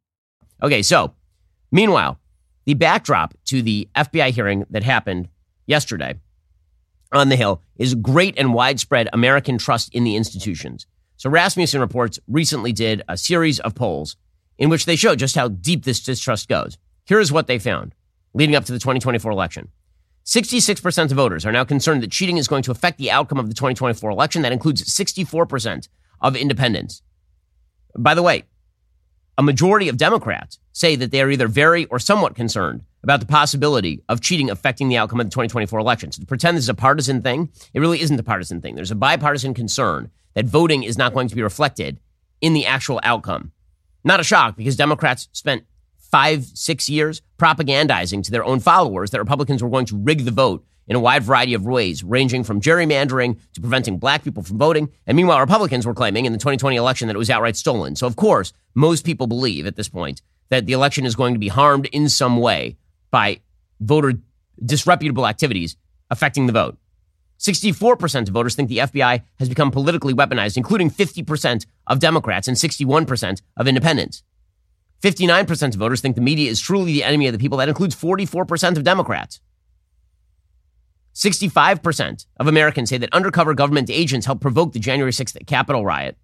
Okay, 0.62 0.82
so 0.82 1.14
meanwhile, 1.70 2.18
the 2.64 2.74
backdrop 2.74 3.34
to 3.46 3.60
the 3.60 3.88
FBI 3.94 4.30
hearing 4.30 4.64
that 4.70 4.82
happened 4.82 5.28
yesterday 5.66 6.14
on 7.12 7.28
the 7.28 7.36
Hill 7.36 7.60
is 7.76 7.94
great 7.94 8.38
and 8.38 8.54
widespread 8.54 9.08
American 9.12 9.58
trust 9.58 9.94
in 9.94 10.04
the 10.04 10.16
institutions. 10.16 10.86
So 11.24 11.30
Rasmussen 11.30 11.80
Reports 11.80 12.18
recently 12.28 12.70
did 12.70 13.00
a 13.08 13.16
series 13.16 13.58
of 13.58 13.74
polls 13.74 14.18
in 14.58 14.68
which 14.68 14.84
they 14.84 14.94
showed 14.94 15.18
just 15.18 15.34
how 15.34 15.48
deep 15.48 15.82
this 15.82 16.02
distrust 16.02 16.50
goes. 16.50 16.76
Here 17.06 17.18
is 17.18 17.32
what 17.32 17.46
they 17.46 17.58
found 17.58 17.94
leading 18.34 18.54
up 18.54 18.66
to 18.66 18.72
the 18.72 18.78
2024 18.78 19.32
election. 19.32 19.68
66% 20.26 21.04
of 21.04 21.10
voters 21.12 21.46
are 21.46 21.52
now 21.52 21.64
concerned 21.64 22.02
that 22.02 22.10
cheating 22.10 22.36
is 22.36 22.46
going 22.46 22.62
to 22.64 22.70
affect 22.70 22.98
the 22.98 23.10
outcome 23.10 23.38
of 23.38 23.48
the 23.48 23.54
2024 23.54 24.10
election. 24.10 24.42
That 24.42 24.52
includes 24.52 24.84
64% 24.84 25.88
of 26.20 26.36
independents. 26.36 27.00
By 27.96 28.12
the 28.12 28.22
way, 28.22 28.42
a 29.38 29.42
majority 29.42 29.88
of 29.88 29.96
Democrats 29.96 30.58
say 30.72 30.94
that 30.94 31.10
they 31.10 31.22
are 31.22 31.30
either 31.30 31.48
very 31.48 31.86
or 31.86 31.98
somewhat 31.98 32.34
concerned 32.34 32.82
about 33.02 33.20
the 33.20 33.26
possibility 33.26 34.02
of 34.10 34.20
cheating 34.20 34.50
affecting 34.50 34.90
the 34.90 34.98
outcome 34.98 35.20
of 35.20 35.26
the 35.28 35.30
2024 35.30 35.78
election. 35.78 36.12
So 36.12 36.20
to 36.20 36.26
pretend 36.26 36.58
this 36.58 36.64
is 36.64 36.68
a 36.68 36.74
partisan 36.74 37.22
thing, 37.22 37.50
it 37.72 37.80
really 37.80 38.02
isn't 38.02 38.20
a 38.20 38.22
partisan 38.22 38.60
thing. 38.60 38.74
There's 38.74 38.90
a 38.90 38.94
bipartisan 38.94 39.54
concern 39.54 40.10
that 40.34 40.46
voting 40.46 40.82
is 40.82 40.98
not 40.98 41.14
going 41.14 41.28
to 41.28 41.34
be 41.34 41.42
reflected 41.42 42.00
in 42.40 42.52
the 42.52 42.66
actual 42.66 43.00
outcome. 43.02 43.52
Not 44.04 44.20
a 44.20 44.24
shock 44.24 44.56
because 44.56 44.76
Democrats 44.76 45.28
spent 45.32 45.64
five, 45.96 46.44
six 46.44 46.88
years 46.88 47.22
propagandizing 47.38 48.22
to 48.22 48.30
their 48.30 48.44
own 48.44 48.60
followers 48.60 49.10
that 49.10 49.18
Republicans 49.18 49.62
were 49.62 49.70
going 49.70 49.86
to 49.86 49.96
rig 49.96 50.24
the 50.24 50.30
vote 50.30 50.64
in 50.86 50.96
a 50.96 51.00
wide 51.00 51.22
variety 51.22 51.54
of 51.54 51.64
ways, 51.64 52.04
ranging 52.04 52.44
from 52.44 52.60
gerrymandering 52.60 53.38
to 53.54 53.60
preventing 53.60 53.98
black 53.98 54.22
people 54.22 54.42
from 54.42 54.58
voting. 54.58 54.90
And 55.06 55.16
meanwhile, 55.16 55.40
Republicans 55.40 55.86
were 55.86 55.94
claiming 55.94 56.26
in 56.26 56.32
the 56.32 56.38
2020 56.38 56.76
election 56.76 57.08
that 57.08 57.16
it 57.16 57.18
was 57.18 57.30
outright 57.30 57.56
stolen. 57.56 57.96
So, 57.96 58.06
of 58.06 58.16
course, 58.16 58.52
most 58.74 59.04
people 59.04 59.26
believe 59.26 59.66
at 59.66 59.76
this 59.76 59.88
point 59.88 60.20
that 60.50 60.66
the 60.66 60.72
election 60.72 61.06
is 61.06 61.16
going 61.16 61.34
to 61.34 61.40
be 61.40 61.48
harmed 61.48 61.86
in 61.86 62.08
some 62.08 62.36
way 62.36 62.76
by 63.10 63.40
voter 63.80 64.14
disreputable 64.62 65.26
activities 65.26 65.76
affecting 66.10 66.46
the 66.46 66.52
vote. 66.52 66.76
64% 67.38 68.28
of 68.28 68.28
voters 68.28 68.54
think 68.54 68.68
the 68.68 68.78
FBI 68.78 69.22
has 69.38 69.48
become 69.48 69.70
politically 69.70 70.14
weaponized, 70.14 70.56
including 70.56 70.90
50% 70.90 71.66
of 71.86 71.98
Democrats 71.98 72.48
and 72.48 72.56
61% 72.56 73.42
of 73.56 73.68
independents. 73.68 74.22
59% 75.02 75.68
of 75.68 75.74
voters 75.74 76.00
think 76.00 76.16
the 76.16 76.22
media 76.22 76.50
is 76.50 76.60
truly 76.60 76.92
the 76.92 77.04
enemy 77.04 77.26
of 77.26 77.32
the 77.32 77.38
people. 77.38 77.58
That 77.58 77.68
includes 77.68 77.94
44% 77.94 78.76
of 78.76 78.84
Democrats. 78.84 79.40
65% 81.14 82.26
of 82.38 82.48
Americans 82.48 82.90
say 82.90 82.98
that 82.98 83.12
undercover 83.12 83.54
government 83.54 83.90
agents 83.90 84.26
helped 84.26 84.40
provoke 84.40 84.72
the 84.72 84.80
January 84.80 85.12
6th 85.12 85.46
Capitol 85.46 85.84
riot. 85.84 86.16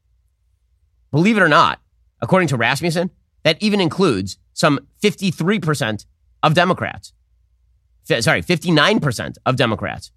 Believe 1.13 1.37
it 1.37 1.43
or 1.43 1.49
not, 1.49 1.81
according 2.21 2.49
to 2.49 2.57
Rasmussen, 2.57 3.11
that 3.43 3.63
even 3.63 3.81
includes 3.81 4.39
some 4.53 4.81
53% 5.03 6.07
of 6.43 6.55
Democrats. 6.55 7.13
F- 8.09 8.23
sorry, 8.23 8.43
59% 8.43 9.37
of 9.47 9.57
Democrats. 9.57 10.11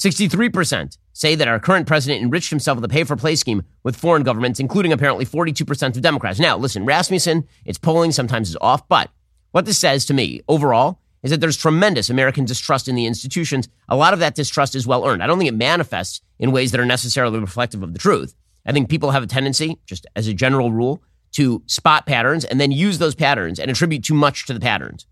63% 0.00 0.96
say 1.12 1.34
that 1.34 1.46
our 1.46 1.60
current 1.60 1.86
president 1.86 2.22
enriched 2.22 2.48
himself 2.48 2.76
with 2.76 2.84
a 2.86 2.88
pay 2.88 3.04
for 3.04 3.16
play 3.16 3.36
scheme 3.36 3.62
with 3.82 3.94
foreign 3.94 4.22
governments, 4.22 4.58
including 4.58 4.94
apparently 4.94 5.26
42% 5.26 5.94
of 5.94 6.00
Democrats. 6.00 6.40
Now, 6.40 6.56
listen, 6.56 6.86
Rasmussen, 6.86 7.46
its 7.66 7.76
polling 7.76 8.10
sometimes 8.10 8.48
is 8.48 8.56
off, 8.62 8.88
but 8.88 9.10
what 9.50 9.66
this 9.66 9.78
says 9.78 10.06
to 10.06 10.14
me 10.14 10.40
overall 10.48 11.02
is 11.22 11.30
that 11.30 11.42
there's 11.42 11.58
tremendous 11.58 12.08
American 12.08 12.46
distrust 12.46 12.88
in 12.88 12.94
the 12.94 13.04
institutions. 13.04 13.68
A 13.90 13.96
lot 13.96 14.14
of 14.14 14.20
that 14.20 14.34
distrust 14.34 14.74
is 14.74 14.86
well 14.86 15.06
earned. 15.06 15.22
I 15.22 15.26
don't 15.26 15.36
think 15.36 15.50
it 15.50 15.54
manifests 15.54 16.22
in 16.38 16.50
ways 16.50 16.70
that 16.70 16.80
are 16.80 16.86
necessarily 16.86 17.38
reflective 17.38 17.82
of 17.82 17.92
the 17.92 17.98
truth. 17.98 18.34
I 18.64 18.72
think 18.72 18.88
people 18.88 19.10
have 19.10 19.22
a 19.22 19.26
tendency, 19.26 19.78
just 19.84 20.06
as 20.16 20.28
a 20.28 20.32
general 20.32 20.72
rule, 20.72 21.02
to 21.32 21.62
spot 21.66 22.06
patterns 22.06 22.46
and 22.46 22.58
then 22.58 22.72
use 22.72 22.96
those 22.96 23.14
patterns 23.14 23.58
and 23.58 23.70
attribute 23.70 24.02
too 24.02 24.14
much 24.14 24.46
to 24.46 24.54
the 24.54 24.60
patterns. 24.60 25.06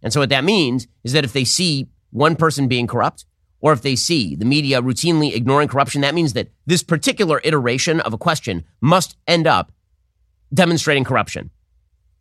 And 0.00 0.12
so 0.12 0.20
what 0.20 0.28
that 0.28 0.44
means 0.44 0.86
is 1.02 1.12
that 1.12 1.24
if 1.24 1.32
they 1.32 1.42
see 1.42 1.88
one 2.10 2.36
person 2.36 2.68
being 2.68 2.86
corrupt, 2.86 3.24
or 3.60 3.72
if 3.72 3.82
they 3.82 3.96
see 3.96 4.34
the 4.36 4.44
media 4.44 4.80
routinely 4.80 5.34
ignoring 5.34 5.68
corruption, 5.68 6.02
that 6.02 6.14
means 6.14 6.32
that 6.34 6.50
this 6.66 6.82
particular 6.82 7.40
iteration 7.44 8.00
of 8.00 8.12
a 8.12 8.18
question 8.18 8.64
must 8.80 9.16
end 9.26 9.46
up 9.46 9.72
demonstrating 10.52 11.04
corruption. 11.04 11.50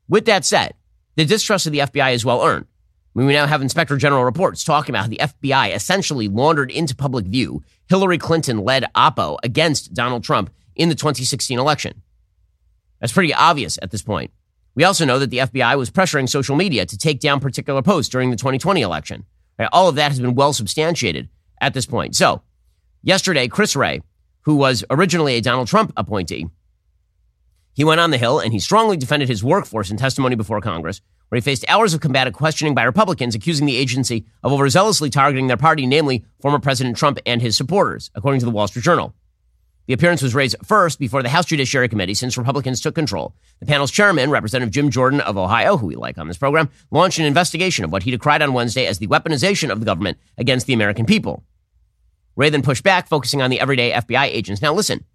With 0.08 0.25
that 0.25 0.46
said, 0.46 0.74
the 1.15 1.25
distrust 1.25 1.65
of 1.65 1.74
the 1.74 1.79
FBI 1.79 2.13
is 2.13 2.25
well 2.25 2.44
earned. 2.44 2.65
We 3.13 3.25
now 3.25 3.48
have 3.48 3.63
Inspector 3.63 3.98
General 3.98 4.24
reports 4.24 4.63
talking 4.63 4.94
about 4.94 5.03
how 5.03 5.10
the 5.10 5.22
FBI 5.22 5.74
essentially 5.74 6.27
laundered 6.27 6.70
into 6.70 6.96
public 6.96 7.25
view 7.25 7.63
Hillary 7.89 8.17
Clinton 8.17 8.60
led 8.60 8.86
Oppo 8.96 9.38
against 9.44 9.94
Donald 9.94 10.24
Trump 10.24 10.51
in 10.75 10.89
the 10.89 10.96
2016 10.96 11.58
election. 11.58 12.03
That's 13.00 13.13
pretty 13.13 13.34
obvious 13.34 13.79
at 13.82 13.91
this 13.91 14.01
point. 14.01 14.32
We 14.75 14.84
also 14.84 15.06
know 15.06 15.17
that 15.20 15.32
the 15.32 15.39
FBI 15.39 15.77
was 15.77 15.89
pressuring 15.89 16.29
social 16.29 16.56
media 16.56 16.86
to 16.86 16.98
take 16.98 17.20
down 17.20 17.39
particular 17.39 17.82
posts 17.82 18.10
during 18.10 18.29
the 18.29 18.36
2020 18.36 18.82
election. 18.82 19.25
All 19.72 19.90
of 19.90 19.96
that 19.96 20.12
has 20.12 20.20
been 20.20 20.36
well 20.36 20.54
substantiated 20.54 21.30
at 21.62 21.74
this 21.74 21.86
point. 21.86 22.16
So, 22.16 22.42
yesterday, 23.02 23.48
Chris 23.48 23.76
Wray, 23.76 24.02
who 24.42 24.56
was 24.56 24.84
originally 24.90 25.36
a 25.36 25.42
Donald 25.42 25.68
Trump 25.68 25.92
appointee, 25.98 26.48
he 27.74 27.84
went 27.84 28.02
on 28.02 28.12
the 28.12 28.18
Hill 28.18 28.40
and 28.40 28.54
he 28.54 28.60
strongly 28.60 28.98
defended 28.98 29.30
his 29.30 29.44
workforce 29.44 29.92
in 29.92 29.98
testimony 29.98 30.36
before 30.36 30.62
Congress, 30.62 31.02
where 31.30 31.38
he 31.38 31.42
faced 31.42 31.66
hours 31.68 31.94
of 31.94 32.02
combative 32.02 32.34
questioning 32.34 32.74
by 32.74 32.84
Republicans 32.84 33.36
accusing 33.36 33.66
the 33.66 33.78
agency 33.78 34.26
of 34.44 34.52
overzealously 34.52 35.12
targeting 35.12 35.48
their 35.48 35.58
party, 35.58 35.86
namely 35.86 36.26
former 36.42 36.60
President 36.60 36.98
Trump 36.98 37.20
and 37.26 37.42
his 37.42 37.58
supporters, 37.58 38.10
according 38.16 38.40
to 38.40 38.46
the 38.46 38.52
Wall 38.52 38.68
Street 38.68 38.84
Journal. 38.84 39.14
The 39.88 39.94
appearance 39.94 40.22
was 40.22 40.36
raised 40.36 40.58
first 40.65 41.00
before 41.00 41.24
the 41.24 41.29
House 41.29 41.46
Judiciary 41.46 41.88
Committee 41.88 42.13
since 42.13 42.38
Republicans 42.38 42.82
took 42.82 42.94
control. 42.94 43.34
The 43.62 43.65
panel's 43.65 43.89
chairman, 43.89 44.29
Representative 44.29 44.74
Jim 44.74 44.89
Jordan 44.89 45.22
of 45.22 45.38
Ohio, 45.38 45.77
who 45.77 45.88
we 45.88 45.96
like 45.96 46.17
on 46.17 46.27
this 46.27 46.38
program, 46.38 46.70
launched 46.91 47.20
an 47.20 47.25
investigation 47.25 47.86
of 47.86 47.91
what 47.91 48.03
he 48.03 48.12
decried 48.12 48.41
on 48.41 48.51
Wednesday 48.51 48.86
as 48.86 49.00
the 49.00 49.08
weaponization 49.08 49.72
of 49.72 49.79
the 49.79 49.86
government 49.86 50.17
against 50.38 50.67
the 50.67 50.74
American 50.74 51.06
people. 51.06 51.44
Wray 52.36 52.50
then 52.50 52.62
pushed 52.62 52.84
back, 52.84 53.08
focusing 53.08 53.41
on 53.41 53.50
the 53.50 53.62
everyday 53.62 53.91
FBI 53.91 54.25
agents. 54.25 54.62
Now, 54.62 54.74
listen, 54.74 55.06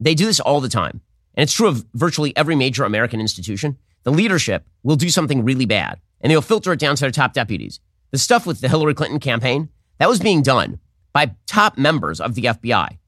they 0.00 0.16
do 0.16 0.26
this 0.26 0.40
all 0.40 0.60
the 0.60 0.68
time. 0.68 1.00
And 1.34 1.44
it's 1.44 1.52
true 1.52 1.68
of 1.68 1.86
virtually 1.94 2.36
every 2.36 2.56
major 2.56 2.84
American 2.84 3.20
institution. 3.20 3.78
The 4.02 4.10
leadership 4.10 4.66
will 4.82 4.96
do 4.96 5.10
something 5.10 5.44
really 5.44 5.66
bad, 5.66 6.00
and 6.20 6.30
they'll 6.32 6.42
filter 6.42 6.72
it 6.72 6.80
down 6.80 6.96
to 6.96 7.02
their 7.02 7.10
top 7.12 7.32
deputies. 7.32 7.78
The 8.10 8.18
stuff 8.18 8.46
with 8.46 8.60
the 8.60 8.68
Hillary 8.68 8.94
Clinton 8.94 9.20
campaign, 9.20 9.68
that 9.98 10.08
was 10.08 10.18
being 10.18 10.42
done 10.42 10.80
by 11.12 11.36
top 11.46 11.78
members 11.78 12.20
of 12.20 12.34
the 12.34 12.42
FBI. 12.42 12.98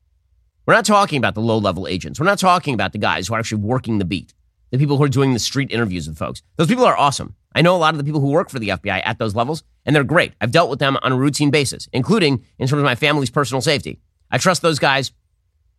We're 0.67 0.75
not 0.75 0.85
talking 0.85 1.19
about 1.19 1.35
the 1.35 1.40
low 1.40 1.59
level 1.59 1.87
agents. 1.87 2.21
We're 2.21 2.26
not 2.26 2.38
talking 2.38 2.75
about 2.75 2.93
the 2.93 2.99
guys 2.99 3.29
who 3.29 3.35
are 3.35 3.38
actually 3.38 3.62
working 3.62 3.99
the 3.99 4.05
beat, 4.05 4.35
the 4.71 4.79
people 4.79 4.97
who 4.97 5.05
are 5.05 5.09
doing 5.09 5.33
the 5.33 5.38
street 5.38 5.71
interviews 5.73 6.09
with 6.09 6.19
folks. 6.19 6.43
Those 6.57 6.69
people 6.69 6.85
are 6.85 6.97
awesome. 6.97 7.35
I 7.55 7.62
know 7.62 7.75
a 7.75 7.79
lot 7.79 7.95
of 7.95 7.99
the 7.99 8.05
people 8.05 8.21
who 8.21 8.29
work 8.29 8.50
for 8.50 8.59
the 8.59 8.69
FBI 8.69 9.02
at 9.05 9.19
those 9.19 9.35
levels, 9.35 9.64
and 9.85 9.97
they're 9.97 10.05
great. 10.05 10.33
I've 10.40 10.52
dealt 10.52 10.71
with 10.71 10.79
them 10.79 10.97
on 11.02 11.12
a 11.12 11.17
routine 11.17 11.50
basis, 11.50 11.88
including 11.93 12.45
in 12.59 12.69
terms 12.69 12.79
of 12.79 12.85
my 12.85 12.95
family's 12.95 13.31
personal 13.31 13.61
safety. 13.61 13.99
I 14.31 14.38
trust 14.38 14.62
those 14.62 14.79
guys 14.79 15.12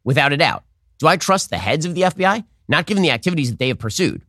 without 0.03 0.33
a 0.33 0.37
doubt. 0.37 0.63
Do 0.99 1.07
I 1.07 1.15
trust 1.17 1.49
the 1.49 1.57
heads 1.57 1.85
of 1.85 1.95
the 1.95 2.01
FBI? 2.01 2.43
Not 2.67 2.85
given 2.85 3.03
the 3.03 3.11
activities 3.11 3.49
that 3.49 3.59
they 3.59 3.69
have 3.69 3.79
pursued. 3.79 4.23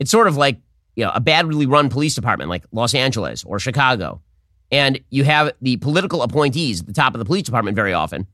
It's 0.00 0.10
sort 0.10 0.26
of 0.26 0.36
like 0.36 0.58
you 0.96 1.04
know, 1.04 1.12
a 1.14 1.20
badly 1.20 1.66
run 1.66 1.88
police 1.88 2.14
department 2.14 2.50
like 2.50 2.64
Los 2.72 2.94
Angeles 2.94 3.44
or 3.44 3.58
Chicago. 3.58 4.20
And 4.70 5.00
you 5.10 5.24
have 5.24 5.52
the 5.60 5.76
political 5.76 6.22
appointees 6.22 6.80
at 6.80 6.86
the 6.86 6.92
top 6.92 7.14
of 7.14 7.18
the 7.18 7.24
police 7.24 7.44
department 7.44 7.76
very 7.76 7.92
often 7.92 8.26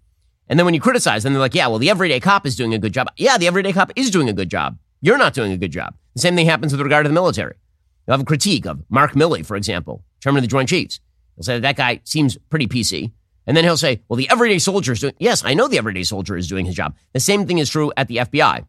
and 0.48 0.58
then 0.58 0.64
when 0.64 0.74
you 0.74 0.80
criticize 0.80 1.22
them, 1.22 1.32
they're 1.32 1.40
like, 1.40 1.54
yeah, 1.54 1.66
well, 1.66 1.78
the 1.78 1.90
everyday 1.90 2.20
cop 2.20 2.46
is 2.46 2.56
doing 2.56 2.74
a 2.74 2.78
good 2.78 2.92
job. 2.92 3.08
Yeah, 3.16 3.38
the 3.38 3.46
everyday 3.46 3.72
cop 3.72 3.92
is 3.96 4.10
doing 4.10 4.28
a 4.28 4.32
good 4.32 4.48
job. 4.48 4.78
You're 5.00 5.18
not 5.18 5.34
doing 5.34 5.52
a 5.52 5.56
good 5.56 5.72
job. 5.72 5.94
The 6.14 6.20
same 6.20 6.34
thing 6.34 6.46
happens 6.46 6.72
with 6.72 6.80
regard 6.80 7.04
to 7.04 7.08
the 7.08 7.14
military. 7.14 7.56
You'll 8.06 8.14
have 8.14 8.22
a 8.22 8.24
critique 8.24 8.66
of 8.66 8.82
Mark 8.88 9.12
Milley, 9.12 9.44
for 9.44 9.56
example, 9.56 10.02
chairman 10.20 10.38
of 10.38 10.44
the 10.44 10.48
Joint 10.50 10.68
Chiefs. 10.68 11.00
He'll 11.36 11.44
say 11.44 11.60
that 11.60 11.76
guy 11.76 12.00
seems 12.04 12.36
pretty 12.48 12.66
PC. 12.66 13.12
And 13.46 13.56
then 13.56 13.64
he'll 13.64 13.76
say, 13.76 14.02
well, 14.08 14.16
the 14.16 14.28
everyday 14.28 14.58
soldier 14.58 14.92
is 14.92 15.00
doing, 15.00 15.14
yes, 15.18 15.42
I 15.44 15.54
know 15.54 15.68
the 15.68 15.78
everyday 15.78 16.02
soldier 16.02 16.36
is 16.36 16.48
doing 16.48 16.66
his 16.66 16.74
job. 16.74 16.94
The 17.12 17.20
same 17.20 17.46
thing 17.46 17.58
is 17.58 17.70
true 17.70 17.92
at 17.96 18.08
the 18.08 18.16
FBI. 18.16 18.66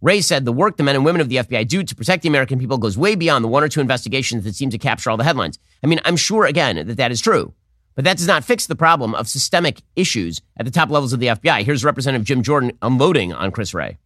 Wray 0.00 0.20
said 0.20 0.44
the 0.44 0.52
work 0.52 0.76
the 0.76 0.82
men 0.82 0.96
and 0.96 1.04
women 1.04 1.20
of 1.20 1.28
the 1.28 1.36
FBI 1.36 1.68
do 1.68 1.82
to 1.82 1.94
protect 1.94 2.22
the 2.22 2.28
American 2.28 2.58
people 2.58 2.78
goes 2.78 2.98
way 2.98 3.14
beyond 3.14 3.44
the 3.44 3.48
one 3.48 3.62
or 3.62 3.68
two 3.68 3.80
investigations 3.80 4.44
that 4.44 4.54
seem 4.54 4.70
to 4.70 4.78
capture 4.78 5.10
all 5.10 5.16
the 5.16 5.24
headlines. 5.24 5.58
I 5.84 5.86
mean, 5.86 6.00
I'm 6.04 6.16
sure, 6.16 6.44
again, 6.44 6.76
that 6.86 6.96
that 6.96 7.12
is 7.12 7.20
true. 7.20 7.54
But 7.94 8.04
that 8.04 8.16
does 8.16 8.26
not 8.26 8.44
fix 8.44 8.66
the 8.66 8.74
problem 8.74 9.14
of 9.14 9.28
systemic 9.28 9.82
issues 9.96 10.40
at 10.56 10.64
the 10.64 10.70
top 10.70 10.90
levels 10.90 11.12
of 11.12 11.20
the 11.20 11.26
FBI. 11.26 11.64
Here's 11.64 11.84
Representative 11.84 12.26
Jim 12.26 12.42
Jordan 12.42 12.72
unloading 12.80 13.32
on 13.32 13.50
Chris 13.50 13.74
Wray. 13.74 13.98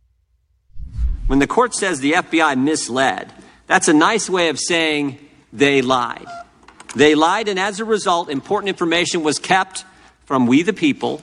When 1.27 1.39
the 1.39 1.47
court 1.47 1.75
says 1.75 2.01
the 2.01 2.13
FBI 2.13 2.57
misled, 2.57 3.33
that's 3.67 3.89
a 3.89 3.93
nice 3.93 4.31
way 4.31 4.49
of 4.49 4.59
saying 4.59 5.19
they 5.53 5.83
lied. 5.83 6.27
They 6.95 7.15
lied, 7.15 7.49
and 7.49 7.59
as 7.59 7.81
a 7.81 7.85
result, 7.85 8.31
important 8.31 8.69
information 8.69 9.23
was 9.23 9.39
kept 9.39 9.85
from 10.25 10.47
we 10.47 10.63
the 10.63 10.73
people 10.73 11.23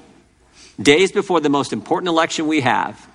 days 0.82 1.12
before 1.12 1.40
the 1.40 1.50
most 1.50 1.74
important 1.74 2.10
election 2.10 2.48
we 2.48 2.62
have 2.62 3.08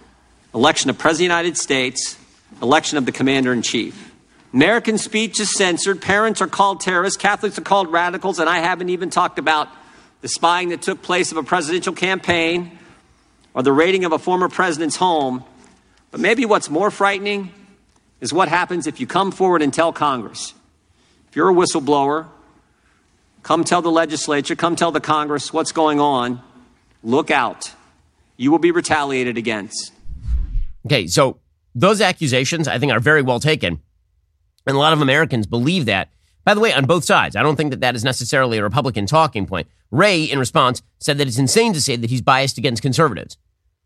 election 0.55 0.90
of 0.90 0.99
President 0.99 1.31
of 1.31 1.37
the 1.37 1.43
United 1.43 1.59
States, 1.59 2.19
election 2.62 2.99
of 2.99 3.05
the 3.05 3.12
Commander 3.12 3.52
in 3.52 3.62
Chief. 3.62 4.07
American 4.52 4.97
speech 4.97 5.40
is 5.40 5.55
censored. 5.55 6.00
Parents 6.00 6.40
are 6.40 6.47
called 6.47 6.81
terrorists. 6.81 7.21
Catholics 7.21 7.59
are 7.59 7.62
called 7.62 7.93
radicals. 7.93 8.38
And 8.38 8.49
I 8.49 8.59
haven't 8.59 8.88
even 8.88 9.11
talked 9.11 9.38
about 9.38 9.69
the 10.21 10.28
spying 10.28 10.71
that 10.71 10.83
took 10.83 11.02
place 11.02 11.31
of 11.31 11.37
a 11.38 11.43
presidential 11.43 11.93
campaign 11.93 12.78
or 13.55 13.62
the 13.62 13.73
raiding 13.73 14.05
of 14.05 14.12
a 14.12 14.19
former 14.19 14.49
president's 14.49 14.97
home. 14.97 15.45
But 16.11 16.21
maybe 16.21 16.45
what's 16.47 16.71
more 16.71 16.90
frightening 16.90 17.52
is 18.21 18.33
what 18.33 18.49
happens 18.49 18.87
if 18.87 19.00
you 19.00 19.07
come 19.07 19.31
forward 19.31 19.62
and 19.62 19.73
tell 19.73 19.93
Congress. 19.93 20.55
If 21.28 21.37
you're 21.37 21.50
a 21.50 21.55
whistleblower, 21.55 22.26
come 23.43 23.64
tell 23.64 23.83
the 23.83 23.90
legislature, 23.90 24.57
come 24.57 24.76
tell 24.76 24.90
the 24.90 25.00
Congress 25.00 25.52
what's 25.52 25.73
going 25.73 26.00
on. 26.00 26.43
Look 27.02 27.31
out. 27.31 27.73
You 28.37 28.50
will 28.50 28.59
be 28.59 28.71
retaliated 28.71 29.37
against. 29.37 29.93
Okay, 30.87 31.07
so 31.07 31.38
those 31.75 32.00
accusations 32.00 32.67
I 32.67 32.78
think 32.78 32.93
are 32.93 33.00
very 33.00 33.23
well 33.23 33.40
taken. 33.40 33.81
And 34.68 34.76
a 34.76 34.80
lot 34.80 34.92
of 34.92 35.00
Americans 35.00 35.46
believe 35.46 35.87
that. 35.87 36.10
By 36.44 36.52
the 36.52 36.60
way, 36.60 36.75
on 36.75 36.84
both 36.84 37.02
sides, 37.02 37.34
I 37.34 37.42
don't 37.42 37.56
think 37.56 37.70
that 37.70 37.80
that 37.80 37.96
is 37.96 38.04
necessarily 38.04 38.58
a 38.58 38.62
Republican 38.62 39.06
talking 39.06 39.46
point. 39.46 39.66
Wray, 39.90 40.25
in 40.25 40.38
response, 40.38 40.82
said 41.00 41.16
that 41.16 41.26
it's 41.26 41.38
insane 41.38 41.72
to 41.72 41.80
say 41.80 41.96
that 41.96 42.10
he's 42.10 42.20
biased 42.20 42.58
against 42.58 42.82
conservatives. 42.82 43.38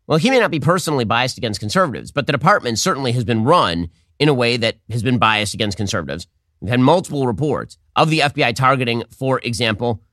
Well, 0.07 0.17
he 0.17 0.29
may 0.29 0.41
not 0.41 0.51
be 0.51 0.59
personally 0.59 1.05
biased 1.05 1.37
against 1.37 1.61
conservatives, 1.61 2.11
but 2.11 2.27
the 2.27 2.33
department 2.33 2.79
certainly 2.79 3.13
has 3.13 3.23
been 3.23 3.45
run 3.45 3.89
in 4.19 4.27
a 4.27 4.33
way 4.33 4.57
that 4.57 4.75
has 4.89 5.01
been 5.01 5.17
biased 5.17 5.53
against 5.53 5.77
conservatives. 5.77 6.27
We've 6.59 6.69
had 6.69 6.81
multiple 6.81 7.27
reports 7.27 7.77
of 7.95 8.09
the 8.09 8.19
FBI 8.19 8.53
targeting, 8.53 9.03
for 9.09 9.39
example, 9.39 10.03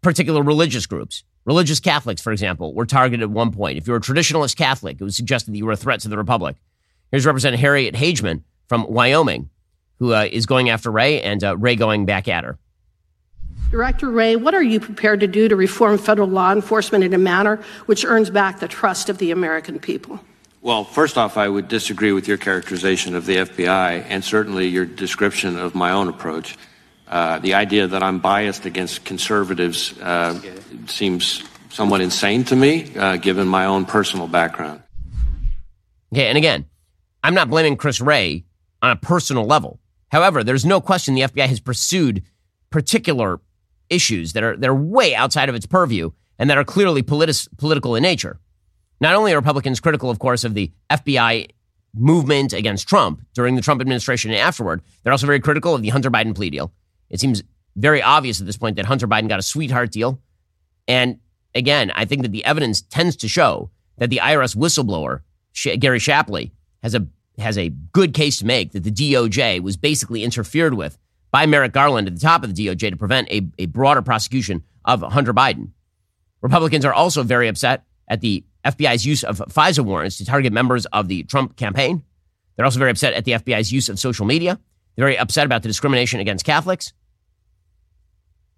particular 0.00 0.42
religious 0.42 0.86
groups. 0.86 1.24
Religious 1.44 1.80
Catholics, 1.80 2.22
for 2.22 2.30
example, 2.30 2.72
were 2.72 2.86
targeted 2.86 3.22
at 3.22 3.30
one 3.30 3.50
point. 3.50 3.78
If 3.78 3.88
you're 3.88 3.96
a 3.96 4.00
traditionalist 4.00 4.56
Catholic, 4.56 5.00
it 5.00 5.04
was 5.04 5.16
suggested 5.16 5.52
that 5.52 5.58
you 5.58 5.66
were 5.66 5.72
a 5.72 5.76
threat 5.76 5.98
to 6.00 6.08
the 6.08 6.18
Republic. 6.18 6.54
Here's 7.10 7.26
Representative 7.26 7.60
Harriet 7.60 7.96
Hageman 7.96 8.44
from 8.68 8.86
Wyoming 8.88 9.50
who 9.98 10.14
uh, 10.14 10.28
is 10.30 10.46
going 10.46 10.70
after 10.70 10.90
Wray 10.90 11.20
and 11.22 11.42
uh, 11.42 11.56
Wray 11.56 11.76
going 11.76 12.06
back 12.06 12.28
at 12.28 12.44
her. 12.44 12.58
Director 13.70 14.08
Wray, 14.10 14.36
what 14.36 14.54
are 14.54 14.62
you 14.62 14.80
prepared 14.80 15.20
to 15.20 15.26
do 15.26 15.48
to 15.48 15.54
reform 15.54 15.98
federal 15.98 16.28
law 16.28 16.52
enforcement 16.52 17.04
in 17.04 17.12
a 17.12 17.18
manner 17.18 17.56
which 17.86 18.04
earns 18.04 18.30
back 18.30 18.60
the 18.60 18.68
trust 18.68 19.10
of 19.10 19.18
the 19.18 19.30
American 19.30 19.78
people? 19.78 20.20
Well, 20.62 20.84
first 20.84 21.18
off, 21.18 21.36
I 21.36 21.48
would 21.48 21.68
disagree 21.68 22.12
with 22.12 22.26
your 22.26 22.38
characterization 22.38 23.14
of 23.14 23.26
the 23.26 23.36
FBI 23.36 24.04
and 24.08 24.24
certainly 24.24 24.66
your 24.68 24.86
description 24.86 25.58
of 25.58 25.74
my 25.74 25.92
own 25.92 26.08
approach. 26.08 26.56
Uh, 27.06 27.38
the 27.38 27.54
idea 27.54 27.86
that 27.86 28.02
I'm 28.02 28.18
biased 28.18 28.66
against 28.66 29.04
conservatives 29.04 29.98
uh, 30.00 30.40
seems 30.86 31.44
somewhat 31.70 32.00
insane 32.00 32.44
to 32.44 32.56
me, 32.56 32.94
uh, 32.96 33.16
given 33.16 33.46
my 33.46 33.66
own 33.66 33.84
personal 33.84 34.26
background. 34.26 34.82
Okay, 36.12 36.26
and 36.26 36.38
again, 36.38 36.66
I'm 37.22 37.34
not 37.34 37.50
blaming 37.50 37.76
Chris 37.76 38.00
Wray 38.00 38.44
on 38.82 38.90
a 38.90 38.96
personal 38.96 39.44
level. 39.44 39.78
However, 40.10 40.42
there's 40.42 40.64
no 40.64 40.80
question 40.80 41.14
the 41.14 41.22
FBI 41.22 41.46
has 41.46 41.60
pursued 41.60 42.22
particular 42.70 43.40
issues 43.90 44.32
that 44.34 44.42
are 44.42 44.56
that 44.56 44.68
are 44.68 44.74
way 44.74 45.14
outside 45.14 45.48
of 45.48 45.54
its 45.54 45.66
purview 45.66 46.10
and 46.38 46.48
that 46.50 46.58
are 46.58 46.64
clearly 46.64 47.02
politi- 47.02 47.48
political 47.56 47.94
in 47.96 48.02
nature. 48.02 48.40
Not 49.00 49.14
only 49.14 49.32
are 49.32 49.36
Republicans 49.36 49.80
critical, 49.80 50.10
of 50.10 50.18
course, 50.18 50.44
of 50.44 50.54
the 50.54 50.72
FBI 50.90 51.48
movement 51.94 52.52
against 52.52 52.88
Trump 52.88 53.22
during 53.34 53.54
the 53.54 53.62
Trump 53.62 53.80
administration 53.80 54.30
and 54.30 54.40
afterward. 54.40 54.82
They're 55.02 55.12
also 55.12 55.26
very 55.26 55.40
critical 55.40 55.74
of 55.74 55.82
the 55.82 55.88
Hunter 55.88 56.10
Biden 56.10 56.34
plea 56.34 56.50
deal. 56.50 56.72
It 57.10 57.20
seems 57.20 57.42
very 57.76 58.02
obvious 58.02 58.40
at 58.40 58.46
this 58.46 58.56
point 58.56 58.76
that 58.76 58.84
Hunter 58.84 59.08
Biden 59.08 59.28
got 59.28 59.38
a 59.38 59.42
sweetheart 59.42 59.92
deal. 59.92 60.20
And 60.86 61.18
again, 61.54 61.90
I 61.94 62.04
think 62.04 62.22
that 62.22 62.32
the 62.32 62.44
evidence 62.44 62.82
tends 62.82 63.16
to 63.16 63.28
show 63.28 63.70
that 63.98 64.10
the 64.10 64.20
IRS 64.22 64.56
whistleblower, 64.56 65.20
Gary 65.80 65.98
Shapley, 65.98 66.52
has 66.82 66.94
a 66.94 67.06
has 67.38 67.58
a 67.58 67.70
good 67.92 68.14
case 68.14 68.38
to 68.38 68.46
make 68.46 68.72
that 68.72 68.84
the 68.84 68.90
DOJ 68.90 69.60
was 69.60 69.76
basically 69.76 70.24
interfered 70.24 70.74
with 70.74 70.98
by 71.30 71.46
Merrick 71.46 71.72
Garland 71.72 72.08
at 72.08 72.14
the 72.14 72.20
top 72.20 72.42
of 72.42 72.54
the 72.54 72.66
DOJ 72.66 72.90
to 72.90 72.96
prevent 72.96 73.30
a, 73.30 73.46
a 73.58 73.66
broader 73.66 74.02
prosecution 74.02 74.62
of 74.84 75.02
Hunter 75.02 75.34
Biden. 75.34 75.70
Republicans 76.40 76.84
are 76.84 76.92
also 76.92 77.22
very 77.22 77.48
upset 77.48 77.84
at 78.08 78.20
the 78.20 78.44
FBI's 78.64 79.04
use 79.04 79.24
of 79.24 79.38
FISA 79.38 79.84
warrants 79.84 80.18
to 80.18 80.24
target 80.24 80.52
members 80.52 80.86
of 80.86 81.08
the 81.08 81.22
Trump 81.24 81.56
campaign. 81.56 82.02
They're 82.56 82.64
also 82.64 82.78
very 82.78 82.90
upset 82.90 83.12
at 83.14 83.24
the 83.24 83.32
FBI's 83.32 83.72
use 83.72 83.88
of 83.88 83.98
social 83.98 84.26
media. 84.26 84.58
They're 84.96 85.04
very 85.04 85.18
upset 85.18 85.46
about 85.46 85.62
the 85.62 85.68
discrimination 85.68 86.20
against 86.20 86.44
Catholics. 86.44 86.92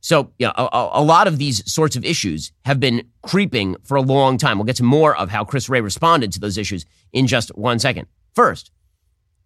So, 0.00 0.32
yeah, 0.38 0.52
a, 0.56 0.68
a, 0.72 1.02
lot 1.02 1.26
of 1.26 1.37
these 1.37 1.70
sorts 1.70 1.94
of 1.94 2.06
issues 2.06 2.52
have 2.64 2.80
been 2.80 3.02
creeping 3.22 3.76
for 3.84 3.99
a 3.99 4.00
long 4.00 4.38
time. 4.38 4.56
We'll 4.56 4.64
get 4.64 4.76
to 4.76 4.82
more 4.82 5.14
of 5.14 5.28
how 5.28 5.44
Chris 5.44 5.68
Wray 5.68 5.82
responded 5.82 6.32
to 6.32 6.40
those 6.40 6.56
issues 6.56 6.87
in 7.12 7.26
just 7.26 7.54
one 7.54 7.78
second. 7.78 8.06
First, 8.34 8.70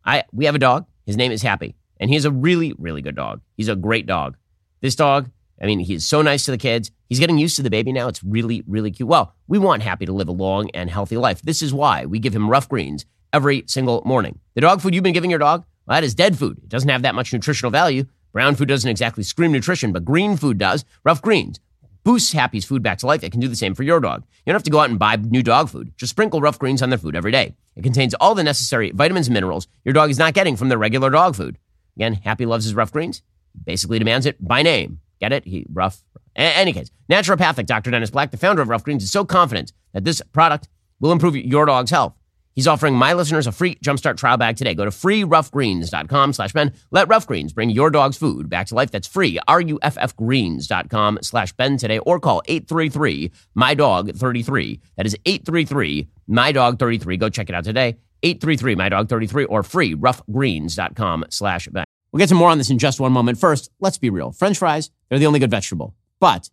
I 0.05 0.25
we 0.33 0.45
have 0.47 0.55
a 0.55 0.59
dog. 0.61 0.87
His 1.07 1.17
name 1.17 1.33
is 1.33 1.43
Happy, 1.43 1.75
and 1.99 2.11
he's 2.11 2.25
a 2.25 2.31
really, 2.31 2.75
really 2.79 3.03
good 3.03 3.17
dog. 3.17 3.41
He's 3.57 3.69
a 3.69 3.77
great 3.77 4.07
dog. 4.07 4.37
This 4.81 4.97
dog, 4.97 5.31
I 5.61 5.67
mean, 5.67 5.81
he's 5.81 6.07
so 6.07 6.23
nice 6.23 6.45
to 6.45 6.51
the 6.51 6.59
kids. 6.59 6.91
He's 7.09 7.21
getting 7.21 7.39
used 7.39 7.57
to 7.57 7.63
the 7.63 7.71
baby 7.71 7.93
now. 7.93 8.09
It's 8.09 8.25
really, 8.25 8.63
really 8.67 8.91
cute. 8.91 9.09
Well, 9.09 9.35
we 9.47 9.59
want 9.59 9.83
Happy 9.83 10.07
to 10.07 10.13
live 10.13 10.29
a 10.29 10.33
long 10.33 10.71
and 10.75 10.91
healthy 10.91 11.17
life. 11.17 11.43
This 11.43 11.63
is 11.63 11.73
why 11.73 12.07
we 12.07 12.19
give 12.19 12.35
him 12.35 12.51
Ruff 12.51 12.69
Greens 12.69 13.05
every 13.33 13.65
single 13.67 14.03
morning. 14.05 14.39
The 14.55 14.61
dog 14.61 14.81
food 14.81 14.95
you've 14.95 15.05
been 15.05 15.13
giving 15.13 15.31
your 15.31 15.39
dog, 15.39 15.65
well, 15.87 15.97
that 15.97 16.05
is 16.05 16.15
dead 16.15 16.39
food. 16.39 16.59
It 16.59 16.69
doesn't 16.69 16.89
have 16.89 17.03
that 17.03 17.15
much 17.15 17.33
nutritional 17.33 17.71
value, 17.71 18.07
Brown 18.35 18.57
food 18.57 18.67
doesn't 18.67 18.91
exactly 18.91 19.23
scream 19.23 19.53
nutrition, 19.53 19.93
but 19.93 20.05
green 20.05 20.37
food 20.37 20.59
does. 20.59 20.85
Ruff 21.05 21.23
Greens 21.23 21.61
boosts 22.05 22.33
Happy's 22.33 22.65
food 22.65 22.83
back 22.83 22.99
to 22.99 23.07
life. 23.07 23.25
It 23.25 23.31
can 23.31 23.41
do 23.41 23.49
the 23.49 23.57
same 23.57 23.75
for 23.75 23.83
your 23.83 23.99
dog. 23.99 24.23
You 24.45 24.53
don't 24.53 24.55
have 24.55 24.63
to 24.65 24.71
go 24.71 24.81
out 24.81 24.91
and 24.91 24.99
buy 24.99 25.17
new 25.17 25.43
dog 25.43 25.71
food. 25.71 25.93
Just 25.97 26.11
sprinkle 26.11 26.41
Ruff 26.41 26.59
Greens 26.59 26.83
on 26.83 26.91
their 26.91 26.99
food 26.99 27.17
every 27.17 27.33
day. 27.33 27.57
It 27.75 27.83
contains 27.83 28.15
all 28.15 28.35
the 28.35 28.45
necessary 28.45 28.93
vitamins 28.93 29.27
and 29.27 29.35
minerals 29.35 29.67
your 29.85 29.95
dog 29.95 30.11
is 30.11 30.19
not 30.19 30.35
getting 30.35 30.57
from 30.57 30.69
their 30.69 30.79
regular 30.79 31.11
dog 31.11 31.35
food. 31.35 31.59
Again, 31.97 32.15
Happy 32.15 32.47
loves 32.47 32.65
his 32.65 32.75
Ruff 32.75 32.93
Greens. 32.93 33.23
Basically 33.65 33.99
demands 33.99 34.27
it 34.27 34.37
by 34.45 34.63
name. 34.63 35.01
Get 35.21 35.33
it? 35.33 35.45
He 35.45 35.67
rough. 35.73 36.05
Any 36.37 36.73
case, 36.73 36.91
naturopathic 37.09 37.67
Dr. 37.67 37.91
Dennis 37.91 38.11
Black, 38.11 38.33
the 38.33 38.37
founder 38.37 38.61
of 38.61 38.69
Ruff 38.69 38.83
Greens, 38.85 39.05
is 39.05 39.13
so 39.13 39.25
confident 39.25 39.73
that 39.93 40.05
this 40.05 40.21
product 40.33 40.69
will 41.01 41.13
improve 41.13 41.37
your 41.37 41.67
dog's 41.67 41.91
health 41.91 42.15
He's 42.55 42.69
offering 42.69 42.95
my 42.95 43.15
listeners 43.15 43.49
a 43.49 43.53
free 43.53 43.75
Jumpstart 43.77 44.17
trial 44.17 44.37
bag 44.37 44.57
today. 44.57 44.75
Go 44.75 44.85
to 44.85 44.91
freeruffgreens.com 44.91 46.33
slash 46.33 46.53
Ben. 46.53 46.73
Let 46.91 47.09
Ruff 47.09 47.27
Greens 47.27 47.53
bring 47.53 47.71
your 47.71 47.91
dog's 47.91 48.17
food 48.17 48.49
back 48.49 48.69
to 48.69 48.77
life. 48.77 48.93
That's 48.93 49.09
free, 49.09 49.41
R-U-F-F 49.49 50.17
greens.com 50.17 51.19
slash 51.23 51.53
Ben 51.55 51.77
today 51.77 51.99
or 51.99 52.21
call 52.21 52.43
833-MY-DOG-33. 52.49 54.81
That 54.97 55.07
is 55.07 55.17
833-MY-DOG-33. 55.25 57.19
Go 57.19 57.29
check 57.29 57.49
it 57.49 57.55
out 57.55 57.65
today. 57.65 57.97
833-MY-DOG-33 58.23 59.47
or 59.49 59.63
free, 59.63 59.95
ruffgreens.com 59.95 61.27
slash 61.31 61.69
Ben. 61.69 61.85
We'll 62.13 62.21
get 62.21 62.29
to 62.29 62.35
more 62.37 62.51
on 62.51 62.59
this 62.59 62.71
in 62.71 62.79
just 62.79 63.01
one 63.01 63.13
moment. 63.13 63.39
First, 63.39 63.71
let's 63.81 63.99
be 63.99 64.09
real. 64.09 64.31
French 64.31 64.59
fries, 64.59 64.91
they're 65.09 65.19
the 65.19 65.27
only 65.27 65.41
good 65.41 65.51
vegetable. 65.51 65.97
But 66.21 66.49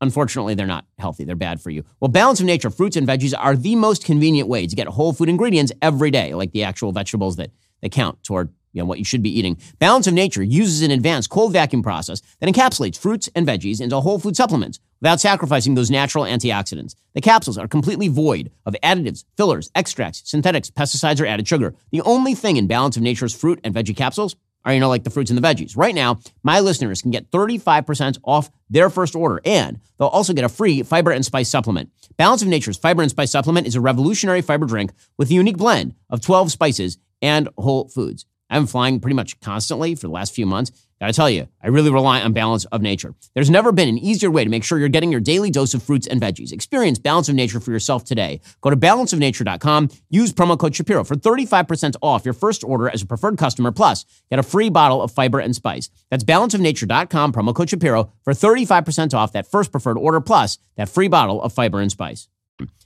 Unfortunately, 0.00 0.54
they're 0.54 0.66
not 0.66 0.86
healthy. 0.98 1.24
They're 1.24 1.36
bad 1.36 1.60
for 1.60 1.70
you. 1.70 1.84
Well, 2.00 2.08
Balance 2.08 2.40
of 2.40 2.46
Nature 2.46 2.70
fruits 2.70 2.96
and 2.96 3.06
veggies 3.06 3.34
are 3.36 3.54
the 3.54 3.76
most 3.76 4.04
convenient 4.04 4.48
way 4.48 4.66
to 4.66 4.76
get 4.76 4.88
whole 4.88 5.12
food 5.12 5.28
ingredients 5.28 5.72
every 5.82 6.10
day, 6.10 6.34
like 6.34 6.52
the 6.52 6.64
actual 6.64 6.92
vegetables 6.92 7.36
that, 7.36 7.50
that 7.82 7.92
count 7.92 8.22
toward 8.24 8.50
you 8.72 8.80
know, 8.80 8.86
what 8.86 8.98
you 8.98 9.04
should 9.04 9.22
be 9.22 9.36
eating. 9.36 9.58
Balance 9.78 10.06
of 10.06 10.14
Nature 10.14 10.42
uses 10.42 10.82
an 10.82 10.90
advanced 10.90 11.28
cold 11.30 11.52
vacuum 11.52 11.82
process 11.82 12.22
that 12.40 12.48
encapsulates 12.52 12.98
fruits 12.98 13.28
and 13.34 13.46
veggies 13.46 13.80
into 13.80 14.00
whole 14.00 14.18
food 14.18 14.36
supplements 14.36 14.78
without 15.00 15.20
sacrificing 15.20 15.74
those 15.74 15.90
natural 15.90 16.24
antioxidants. 16.24 16.94
The 17.14 17.20
capsules 17.20 17.58
are 17.58 17.68
completely 17.68 18.08
void 18.08 18.50
of 18.66 18.76
additives, 18.82 19.24
fillers, 19.36 19.70
extracts, 19.74 20.22
synthetics, 20.24 20.70
pesticides, 20.70 21.20
or 21.20 21.26
added 21.26 21.48
sugar. 21.48 21.74
The 21.90 22.02
only 22.02 22.34
thing 22.34 22.56
in 22.56 22.66
Balance 22.66 22.96
of 22.96 23.02
Nature's 23.02 23.34
fruit 23.34 23.60
and 23.64 23.74
veggie 23.74 23.96
capsules 23.96 24.36
are, 24.64 24.74
you 24.74 24.80
know, 24.80 24.88
like 24.88 25.04
the 25.04 25.10
fruits 25.10 25.30
and 25.30 25.38
the 25.38 25.46
veggies. 25.46 25.76
Right 25.76 25.94
now, 25.94 26.20
my 26.42 26.60
listeners 26.60 27.02
can 27.02 27.10
get 27.10 27.30
35% 27.30 28.18
off 28.24 28.50
their 28.68 28.90
first 28.90 29.14
order, 29.14 29.40
and 29.44 29.80
they'll 29.98 30.08
also 30.08 30.32
get 30.32 30.44
a 30.44 30.48
free 30.48 30.82
fiber 30.82 31.10
and 31.10 31.24
spice 31.24 31.48
supplement. 31.48 31.90
Balance 32.16 32.42
of 32.42 32.48
Nature's 32.48 32.76
Fiber 32.76 33.02
and 33.02 33.10
Spice 33.10 33.30
Supplement 33.30 33.66
is 33.66 33.74
a 33.74 33.80
revolutionary 33.80 34.42
fiber 34.42 34.66
drink 34.66 34.92
with 35.16 35.30
a 35.30 35.34
unique 35.34 35.56
blend 35.56 35.94
of 36.10 36.20
12 36.20 36.52
spices 36.52 36.98
and 37.22 37.48
whole 37.56 37.88
foods. 37.88 38.26
I've 38.50 38.60
been 38.60 38.66
flying 38.66 39.00
pretty 39.00 39.14
much 39.14 39.40
constantly 39.40 39.94
for 39.94 40.08
the 40.08 40.12
last 40.12 40.34
few 40.34 40.44
months, 40.44 40.72
Gotta 41.00 41.14
tell 41.14 41.30
you, 41.30 41.48
I 41.62 41.68
really 41.68 41.90
rely 41.90 42.20
on 42.20 42.34
Balance 42.34 42.66
of 42.66 42.82
Nature. 42.82 43.14
There's 43.34 43.48
never 43.48 43.72
been 43.72 43.88
an 43.88 43.96
easier 43.96 44.30
way 44.30 44.44
to 44.44 44.50
make 44.50 44.62
sure 44.62 44.78
you're 44.78 44.90
getting 44.90 45.10
your 45.10 45.20
daily 45.20 45.50
dose 45.50 45.72
of 45.72 45.82
fruits 45.82 46.06
and 46.06 46.20
veggies. 46.20 46.52
Experience 46.52 46.98
Balance 46.98 47.30
of 47.30 47.34
Nature 47.34 47.58
for 47.58 47.70
yourself 47.70 48.04
today. 48.04 48.42
Go 48.60 48.68
to 48.68 48.76
balanceofnature.com, 48.76 49.88
use 50.10 50.30
promo 50.30 50.58
code 50.58 50.76
Shapiro 50.76 51.02
for 51.02 51.14
35% 51.14 51.96
off 52.02 52.26
your 52.26 52.34
first 52.34 52.62
order 52.62 52.90
as 52.90 53.00
a 53.00 53.06
preferred 53.06 53.38
customer, 53.38 53.72
plus 53.72 54.04
get 54.28 54.38
a 54.38 54.42
free 54.42 54.68
bottle 54.68 55.00
of 55.00 55.10
fiber 55.10 55.38
and 55.38 55.56
spice. 55.56 55.88
That's 56.10 56.22
balanceofnature.com, 56.22 57.32
promo 57.32 57.54
code 57.54 57.70
Shapiro 57.70 58.12
for 58.22 58.34
35% 58.34 59.14
off 59.14 59.32
that 59.32 59.50
first 59.50 59.72
preferred 59.72 59.96
order, 59.96 60.20
plus 60.20 60.58
that 60.76 60.90
free 60.90 61.08
bottle 61.08 61.40
of 61.40 61.50
fiber 61.54 61.80
and 61.80 61.90
spice. 61.90 62.28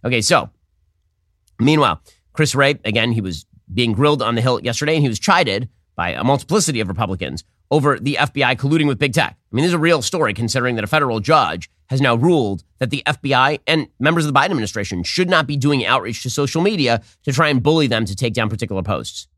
Okay, 0.05 0.20
so 0.20 0.50
meanwhile, 1.59 2.00
Chris 2.33 2.55
Wray, 2.55 2.79
again, 2.85 3.11
he 3.11 3.20
was 3.20 3.44
being 3.72 3.92
grilled 3.92 4.22
on 4.22 4.35
the 4.35 4.40
Hill 4.40 4.61
yesterday, 4.62 4.94
and 4.94 5.03
he 5.03 5.09
was 5.09 5.18
chided 5.18 5.68
by 5.96 6.11
a 6.11 6.24
multiplicity 6.24 6.81
of 6.81 6.88
Republicans 6.88 7.44
over 7.70 7.98
the 7.98 8.16
FBI 8.20 8.57
colluding 8.57 8.87
with 8.87 8.98
big 8.98 9.12
tech. 9.12 9.37
I 9.53 9.57
mean, 9.57 9.62
this 9.62 9.70
is 9.70 9.74
a 9.74 9.79
real 9.79 10.03
story 10.03 10.35
considering 10.35 10.74
that 10.77 10.85
a 10.85 10.88
federal 10.88 11.20
judge 11.20 11.70
has 11.87 12.00
now 12.00 12.14
ruled 12.14 12.64
that 12.79 12.90
the 12.90 13.03
FBI 13.07 13.61
and 13.66 13.88
members 13.98 14.27
of 14.27 14.33
the 14.33 14.38
Biden 14.38 14.50
administration 14.50 15.03
should 15.03 15.29
not 15.29 15.46
be 15.46 15.57
doing 15.57 15.85
outreach 15.85 16.22
to 16.22 16.31
social 16.31 16.62
media 16.62 17.03
to 17.24 17.33
try 17.33 17.48
and 17.48 17.62
bully 17.62 17.87
them 17.87 18.05
to 18.05 18.16
take 18.16 18.35
down 18.35 18.48
particular 18.48 18.83
posts. 18.83 19.29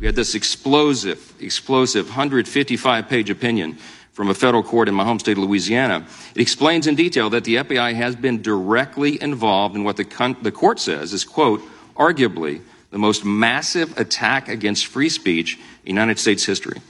We 0.00 0.06
had 0.06 0.16
this 0.16 0.34
explosive, 0.34 1.32
explosive 1.40 2.06
155 2.06 3.08
page 3.08 3.30
opinion 3.30 3.78
from 4.12 4.28
a 4.28 4.34
federal 4.34 4.62
court 4.62 4.88
in 4.88 4.94
my 4.94 5.04
home 5.04 5.18
state 5.18 5.38
of 5.38 5.44
Louisiana. 5.44 6.06
It 6.34 6.40
explains 6.40 6.86
in 6.86 6.94
detail 6.94 7.30
that 7.30 7.44
the 7.44 7.56
FBI 7.56 7.94
has 7.94 8.14
been 8.14 8.42
directly 8.42 9.20
involved 9.22 9.74
in 9.74 9.84
what 9.84 9.96
the, 9.96 10.04
con- 10.04 10.36
the 10.42 10.52
court 10.52 10.78
says 10.78 11.12
is, 11.12 11.24
quote, 11.24 11.62
arguably 11.96 12.60
the 12.92 12.98
most 12.98 13.24
massive 13.24 13.98
attack 13.98 14.48
against 14.48 14.86
free 14.86 15.08
speech 15.08 15.58
in 15.84 15.96
United 15.96 16.18
States 16.18 16.44
history. 16.44 16.80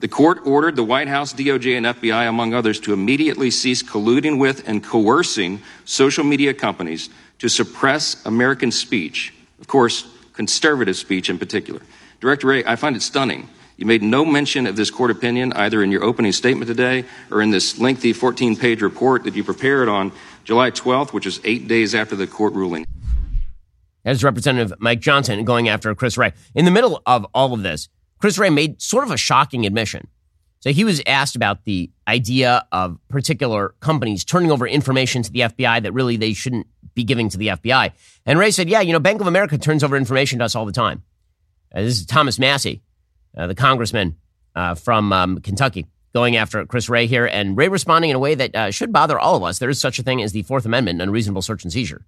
The 0.00 0.08
court 0.08 0.40
ordered 0.46 0.76
the 0.76 0.82
White 0.82 1.08
House, 1.08 1.34
DOJ, 1.34 1.76
and 1.76 1.86
FBI, 1.86 2.26
among 2.26 2.54
others, 2.54 2.80
to 2.80 2.94
immediately 2.94 3.50
cease 3.50 3.82
colluding 3.82 4.38
with 4.38 4.66
and 4.66 4.82
coercing 4.82 5.60
social 5.84 6.24
media 6.24 6.54
companies 6.54 7.10
to 7.38 7.48
suppress 7.48 8.24
American 8.24 8.72
speech, 8.72 9.34
of 9.60 9.68
course, 9.68 10.08
conservative 10.32 10.96
speech 10.96 11.28
in 11.28 11.38
particular. 11.38 11.82
Director 12.20 12.46
Wray, 12.46 12.64
I 12.64 12.76
find 12.76 12.96
it 12.96 13.02
stunning. 13.02 13.48
You 13.76 13.84
made 13.84 14.02
no 14.02 14.24
mention 14.24 14.66
of 14.66 14.76
this 14.76 14.90
court 14.90 15.10
opinion 15.10 15.52
either 15.52 15.82
in 15.82 15.90
your 15.90 16.04
opening 16.04 16.32
statement 16.32 16.68
today 16.68 17.04
or 17.30 17.42
in 17.42 17.50
this 17.50 17.78
lengthy 17.78 18.14
14 18.14 18.56
page 18.56 18.80
report 18.80 19.24
that 19.24 19.34
you 19.34 19.44
prepared 19.44 19.88
on 19.88 20.12
July 20.44 20.70
12th, 20.70 21.12
which 21.12 21.26
is 21.26 21.40
eight 21.44 21.68
days 21.68 21.94
after 21.94 22.16
the 22.16 22.26
court 22.26 22.54
ruling. 22.54 22.86
As 24.04 24.24
Representative 24.24 24.72
Mike 24.78 25.00
Johnson 25.00 25.44
going 25.44 25.68
after 25.68 25.94
Chris 25.94 26.16
Wray. 26.16 26.32
In 26.54 26.64
the 26.64 26.70
middle 26.70 27.02
of 27.06 27.26
all 27.34 27.52
of 27.52 27.62
this, 27.62 27.88
Chris 28.18 28.38
Wray 28.38 28.50
made 28.50 28.80
sort 28.80 29.04
of 29.04 29.10
a 29.10 29.16
shocking 29.16 29.66
admission. 29.66 30.08
So 30.60 30.72
he 30.72 30.84
was 30.84 31.02
asked 31.06 31.36
about 31.36 31.64
the 31.64 31.90
idea 32.06 32.66
of 32.70 32.98
particular 33.08 33.74
companies 33.80 34.24
turning 34.24 34.50
over 34.50 34.66
information 34.66 35.22
to 35.22 35.32
the 35.32 35.40
FBI 35.40 35.82
that 35.82 35.92
really 35.92 36.16
they 36.16 36.34
shouldn't 36.34 36.66
be 36.94 37.02
giving 37.02 37.30
to 37.30 37.38
the 37.38 37.48
FBI. 37.48 37.92
And 38.26 38.38
Wray 38.38 38.50
said, 38.50 38.68
Yeah, 38.68 38.80
you 38.82 38.92
know, 38.92 39.00
Bank 39.00 39.22
of 39.22 39.26
America 39.26 39.56
turns 39.56 39.82
over 39.82 39.96
information 39.96 40.38
to 40.38 40.44
us 40.44 40.54
all 40.54 40.66
the 40.66 40.72
time. 40.72 41.02
Uh, 41.74 41.82
this 41.82 41.98
is 41.98 42.06
Thomas 42.06 42.38
Massie, 42.38 42.82
uh, 43.36 43.46
the 43.46 43.54
congressman 43.54 44.16
uh, 44.54 44.74
from 44.74 45.12
um, 45.14 45.40
Kentucky, 45.40 45.86
going 46.12 46.36
after 46.36 46.66
Chris 46.66 46.90
Wray 46.90 47.06
here. 47.06 47.24
And 47.24 47.56
Wray 47.56 47.68
responding 47.68 48.10
in 48.10 48.16
a 48.16 48.20
way 48.20 48.34
that 48.34 48.54
uh, 48.54 48.70
should 48.70 48.92
bother 48.92 49.18
all 49.18 49.36
of 49.36 49.42
us. 49.42 49.60
There 49.60 49.70
is 49.70 49.80
such 49.80 49.98
a 49.98 50.02
thing 50.02 50.20
as 50.20 50.32
the 50.32 50.42
Fourth 50.42 50.66
Amendment, 50.66 51.00
unreasonable 51.00 51.42
search 51.42 51.64
and 51.64 51.72
seizure. 51.72 52.04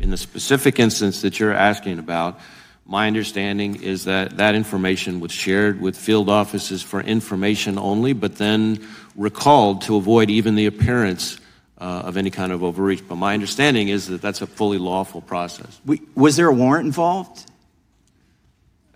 In 0.00 0.10
the 0.10 0.16
specific 0.16 0.78
instance 0.78 1.22
that 1.22 1.40
you're 1.40 1.52
asking 1.52 1.98
about, 1.98 2.38
my 2.84 3.08
understanding 3.08 3.82
is 3.82 4.04
that 4.04 4.36
that 4.36 4.54
information 4.54 5.18
was 5.20 5.32
shared 5.32 5.80
with 5.80 5.96
field 5.96 6.28
offices 6.28 6.82
for 6.82 7.00
information 7.00 7.78
only, 7.78 8.12
but 8.12 8.36
then 8.36 8.86
recalled 9.16 9.82
to 9.82 9.96
avoid 9.96 10.30
even 10.30 10.54
the 10.54 10.66
appearance 10.66 11.38
uh, 11.78 11.84
of 12.04 12.16
any 12.16 12.30
kind 12.30 12.52
of 12.52 12.62
overreach. 12.62 13.06
But 13.08 13.16
my 13.16 13.34
understanding 13.34 13.88
is 13.88 14.06
that 14.06 14.22
that's 14.22 14.40
a 14.40 14.46
fully 14.46 14.78
lawful 14.78 15.20
process. 15.20 15.80
We, 15.84 16.00
was 16.14 16.36
there 16.36 16.48
a 16.48 16.54
warrant 16.54 16.86
involved? 16.86 17.50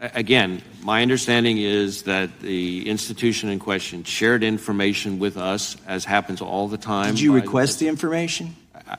Again, 0.01 0.63
my 0.83 1.03
understanding 1.03 1.59
is 1.59 2.05
that 2.05 2.41
the 2.41 2.89
institution 2.89 3.51
in 3.51 3.59
question 3.59 4.05
shared 4.05 4.43
information 4.43 5.19
with 5.19 5.37
us, 5.37 5.77
as 5.87 6.07
happens 6.07 6.41
all 6.41 6.69
the 6.69 6.79
time. 6.79 7.15
Did 7.15 7.21
you 7.21 7.35
request 7.35 7.81
the 7.81 7.89
information? 7.89 8.57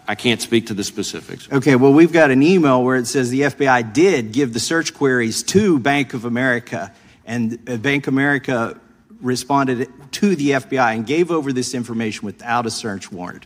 I 0.08 0.16
can't 0.16 0.42
speak 0.42 0.68
to 0.68 0.74
the 0.74 0.84
specifics. 0.84 1.52
Okay, 1.52 1.76
well, 1.76 1.92
we've 1.92 2.14
got 2.14 2.32
an 2.32 2.44
email 2.44 2.84
where 2.84 2.96
it 2.96 3.08
says 3.08 3.30
the 3.30 3.42
FBI 3.42 3.94
did 3.94 4.32
give 4.32 4.54
the 4.54 4.60
search 4.60 4.94
queries 4.94 5.44
to 5.44 5.80
Bank 5.80 6.14
of 6.14 6.26
America, 6.26 6.94
and 7.26 7.60
uh, 7.70 7.78
Bank 7.78 8.08
of 8.08 8.14
America 8.14 8.80
responded 9.22 9.90
to 10.14 10.36
the 10.36 10.52
FBI 10.52 10.96
and 10.96 11.06
gave 11.06 11.32
over 11.32 11.52
this 11.54 11.74
information 11.74 12.26
without 12.26 12.66
a 12.66 12.72
search 12.72 13.12
warrant. 13.12 13.46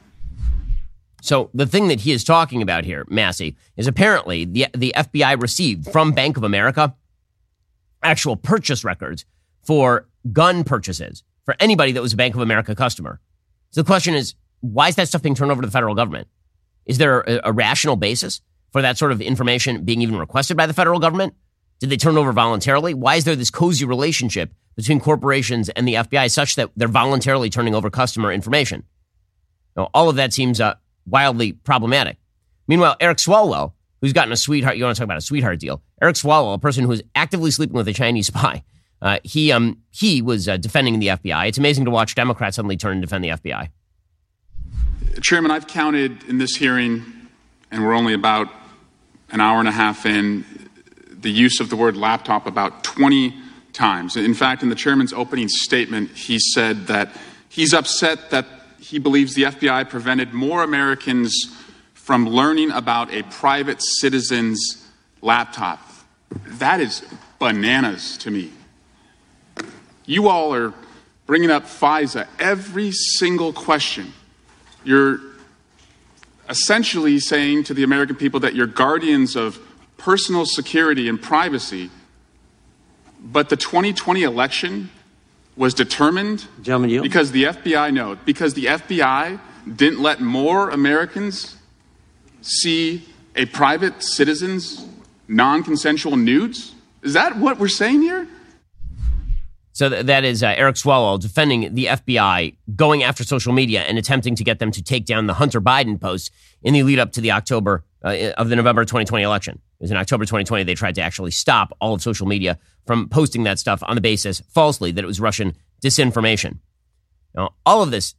So 1.21 1.49
the 1.53 1.65
thing 1.65 1.87
that 1.87 2.01
he 2.01 2.11
is 2.11 2.23
talking 2.23 2.61
about 2.61 2.85
here, 2.85 3.05
Massie, 3.09 3.55
is 3.77 3.87
apparently 3.87 4.45
the 4.45 4.67
the 4.73 4.93
FBI 4.95 5.41
received 5.41 5.91
from 5.91 6.11
Bank 6.11 6.37
of 6.37 6.43
America 6.43 6.95
actual 8.03 8.35
purchase 8.35 8.83
records 8.83 9.25
for 9.63 10.07
gun 10.31 10.63
purchases 10.63 11.23
for 11.43 11.55
anybody 11.59 11.91
that 11.93 12.01
was 12.01 12.13
a 12.13 12.17
Bank 12.17 12.35
of 12.35 12.41
America 12.41 12.75
customer. 12.75 13.19
So 13.71 13.81
the 13.81 13.87
question 13.87 14.13
is, 14.13 14.35
why 14.61 14.89
is 14.89 14.95
that 14.95 15.07
stuff 15.07 15.23
being 15.23 15.35
turned 15.35 15.51
over 15.51 15.61
to 15.61 15.67
the 15.67 15.71
federal 15.71 15.95
government? 15.95 16.27
Is 16.85 16.97
there 16.97 17.21
a, 17.21 17.39
a 17.45 17.51
rational 17.51 17.95
basis 17.95 18.41
for 18.71 18.81
that 18.81 18.97
sort 18.97 19.11
of 19.11 19.21
information 19.21 19.85
being 19.85 20.01
even 20.01 20.17
requested 20.17 20.57
by 20.57 20.65
the 20.65 20.73
federal 20.73 20.99
government? 20.99 21.33
Did 21.79 21.89
they 21.89 21.97
turn 21.97 22.17
over 22.17 22.31
voluntarily? 22.31 22.93
Why 22.93 23.15
is 23.15 23.25
there 23.25 23.35
this 23.35 23.51
cozy 23.51 23.85
relationship 23.85 24.53
between 24.75 24.99
corporations 24.99 25.69
and 25.69 25.87
the 25.87 25.95
FBI 25.95 26.31
such 26.31 26.55
that 26.55 26.71
they're 26.75 26.87
voluntarily 26.87 27.49
turning 27.49 27.75
over 27.75 27.89
customer 27.89 28.31
information? 28.31 28.83
Now, 29.75 29.89
all 29.93 30.09
of 30.09 30.15
that 30.15 30.33
seems 30.33 30.61
uh, 30.61 30.75
wildly 31.05 31.53
problematic. 31.53 32.17
Meanwhile, 32.67 32.95
Eric 32.99 33.17
Swalwell, 33.17 33.73
who's 34.01 34.13
gotten 34.13 34.31
a 34.31 34.37
sweetheart, 34.37 34.77
you 34.77 34.83
want 34.83 34.95
to 34.95 34.99
talk 34.99 35.05
about 35.05 35.17
a 35.17 35.21
sweetheart 35.21 35.59
deal? 35.59 35.81
Eric 36.01 36.15
Swalwell, 36.15 36.55
a 36.55 36.59
person 36.59 36.85
who 36.85 36.91
is 36.91 37.03
actively 37.13 37.51
sleeping 37.51 37.75
with 37.75 37.87
a 37.87 37.93
Chinese 37.93 38.27
spy, 38.33 38.63
uh, 39.01 39.19
he 39.23 39.51
um 39.51 39.77
he 39.91 40.21
was 40.21 40.47
uh, 40.47 40.57
defending 40.57 40.99
the 40.99 41.07
FBI. 41.07 41.47
It's 41.47 41.57
amazing 41.57 41.85
to 41.85 41.91
watch 41.91 42.15
Democrats 42.15 42.55
suddenly 42.55 42.77
turn 42.77 42.93
and 42.93 43.01
defend 43.01 43.23
the 43.23 43.29
FBI. 43.29 43.69
Chairman, 45.21 45.49
I've 45.49 45.67
counted 45.67 46.23
in 46.25 46.39
this 46.39 46.55
hearing, 46.55 47.03
and 47.71 47.83
we're 47.83 47.93
only 47.93 48.13
about 48.13 48.49
an 49.31 49.39
hour 49.39 49.59
and 49.59 49.67
a 49.67 49.71
half 49.71 50.05
in, 50.05 50.43
the 51.09 51.31
use 51.31 51.59
of 51.59 51.69
the 51.69 51.75
word 51.75 51.95
laptop 51.95 52.45
about 52.45 52.83
20 52.83 53.33
times. 53.73 54.15
In 54.15 54.33
fact, 54.33 54.61
in 54.61 54.69
the 54.69 54.75
chairman's 54.75 55.13
opening 55.13 55.47
statement, 55.47 56.11
he 56.11 56.37
said 56.37 56.87
that 56.87 57.09
he's 57.49 57.73
upset 57.73 58.29
that 58.29 58.45
he 58.79 58.99
believes 58.99 59.33
the 59.33 59.43
FBI 59.43 59.89
prevented 59.89 60.33
more 60.33 60.63
Americans 60.63 61.33
from 61.93 62.27
learning 62.27 62.69
about 62.71 63.11
a 63.11 63.23
private 63.23 63.81
citizen's 63.81 64.87
laptop. 65.21 65.79
That 66.45 66.79
is 66.79 67.03
bananas 67.39 68.17
to 68.17 68.29
me. 68.29 68.51
You 70.05 70.27
all 70.27 70.53
are 70.53 70.73
bringing 71.25 71.49
up 71.49 71.63
FISA 71.63 72.27
every 72.37 72.91
single 72.91 73.51
question. 73.51 74.13
You're 74.85 75.19
essentially 76.47 77.19
saying 77.19 77.63
to 77.65 77.73
the 77.73 77.83
American 77.83 78.15
people 78.15 78.39
that 78.41 78.55
you're 78.55 78.67
guardians 78.67 79.35
of 79.35 79.59
personal 79.97 80.45
security 80.45 81.09
and 81.09 81.21
privacy, 81.21 81.89
but 83.19 83.49
the 83.49 83.57
2020 83.57 84.21
election 84.21 84.89
was 85.57 85.73
determined 85.73 86.45
Gentleman, 86.61 87.01
because 87.01 87.31
the 87.31 87.45
FBI 87.45 87.91
no, 87.93 88.15
because 88.25 88.53
the 88.53 88.65
FBI 88.65 89.39
didn't 89.75 90.01
let 90.01 90.21
more 90.21 90.69
Americans 90.69 91.57
see 92.41 93.03
a 93.35 93.45
private 93.47 94.03
citizen's 94.03 94.85
non-consensual 95.27 96.15
nudes. 96.15 96.75
Is 97.01 97.13
that 97.13 97.37
what 97.37 97.57
we're 97.57 97.67
saying 97.67 98.01
here? 98.03 98.27
So 99.75 99.89
th- 99.89 100.05
that 100.05 100.23
is 100.23 100.41
uh, 100.41 100.53
Eric 100.55 100.77
Swalwell 100.77 101.19
defending 101.19 101.75
the 101.75 101.87
FBI 101.87 102.55
going 102.77 103.03
after 103.03 103.25
social 103.25 103.51
media 103.51 103.81
and 103.81 103.97
attempting 103.97 104.33
to 104.35 104.43
get 104.43 104.59
them 104.59 104.71
to 104.71 104.81
take 104.81 105.05
down 105.05 105.27
the 105.27 105.33
Hunter 105.33 105.59
Biden 105.59 105.99
post 105.99 106.31
in 106.63 106.73
the 106.73 106.83
lead 106.83 106.97
up 106.97 107.11
to 107.11 107.21
the 107.21 107.33
October 107.33 107.83
uh, 108.01 108.31
of 108.37 108.47
the 108.47 108.55
November 108.55 108.85
2020 108.85 109.21
election. 109.21 109.55
It 109.55 109.83
was 109.83 109.91
in 109.91 109.97
October 109.97 110.23
2020 110.23 110.63
they 110.63 110.75
tried 110.75 110.95
to 110.95 111.01
actually 111.01 111.31
stop 111.31 111.75
all 111.81 111.93
of 111.93 112.01
social 112.01 112.25
media 112.25 112.57
from 112.87 113.09
posting 113.09 113.43
that 113.43 113.59
stuff 113.59 113.83
on 113.85 113.95
the 113.95 114.01
basis 114.01 114.41
falsely 114.47 114.93
that 114.93 115.03
it 115.03 115.07
was 115.07 115.19
Russian 115.19 115.53
disinformation. 115.83 116.59
Now, 117.35 117.49
all 117.65 117.83
of 117.83 117.91
this, 117.91 118.15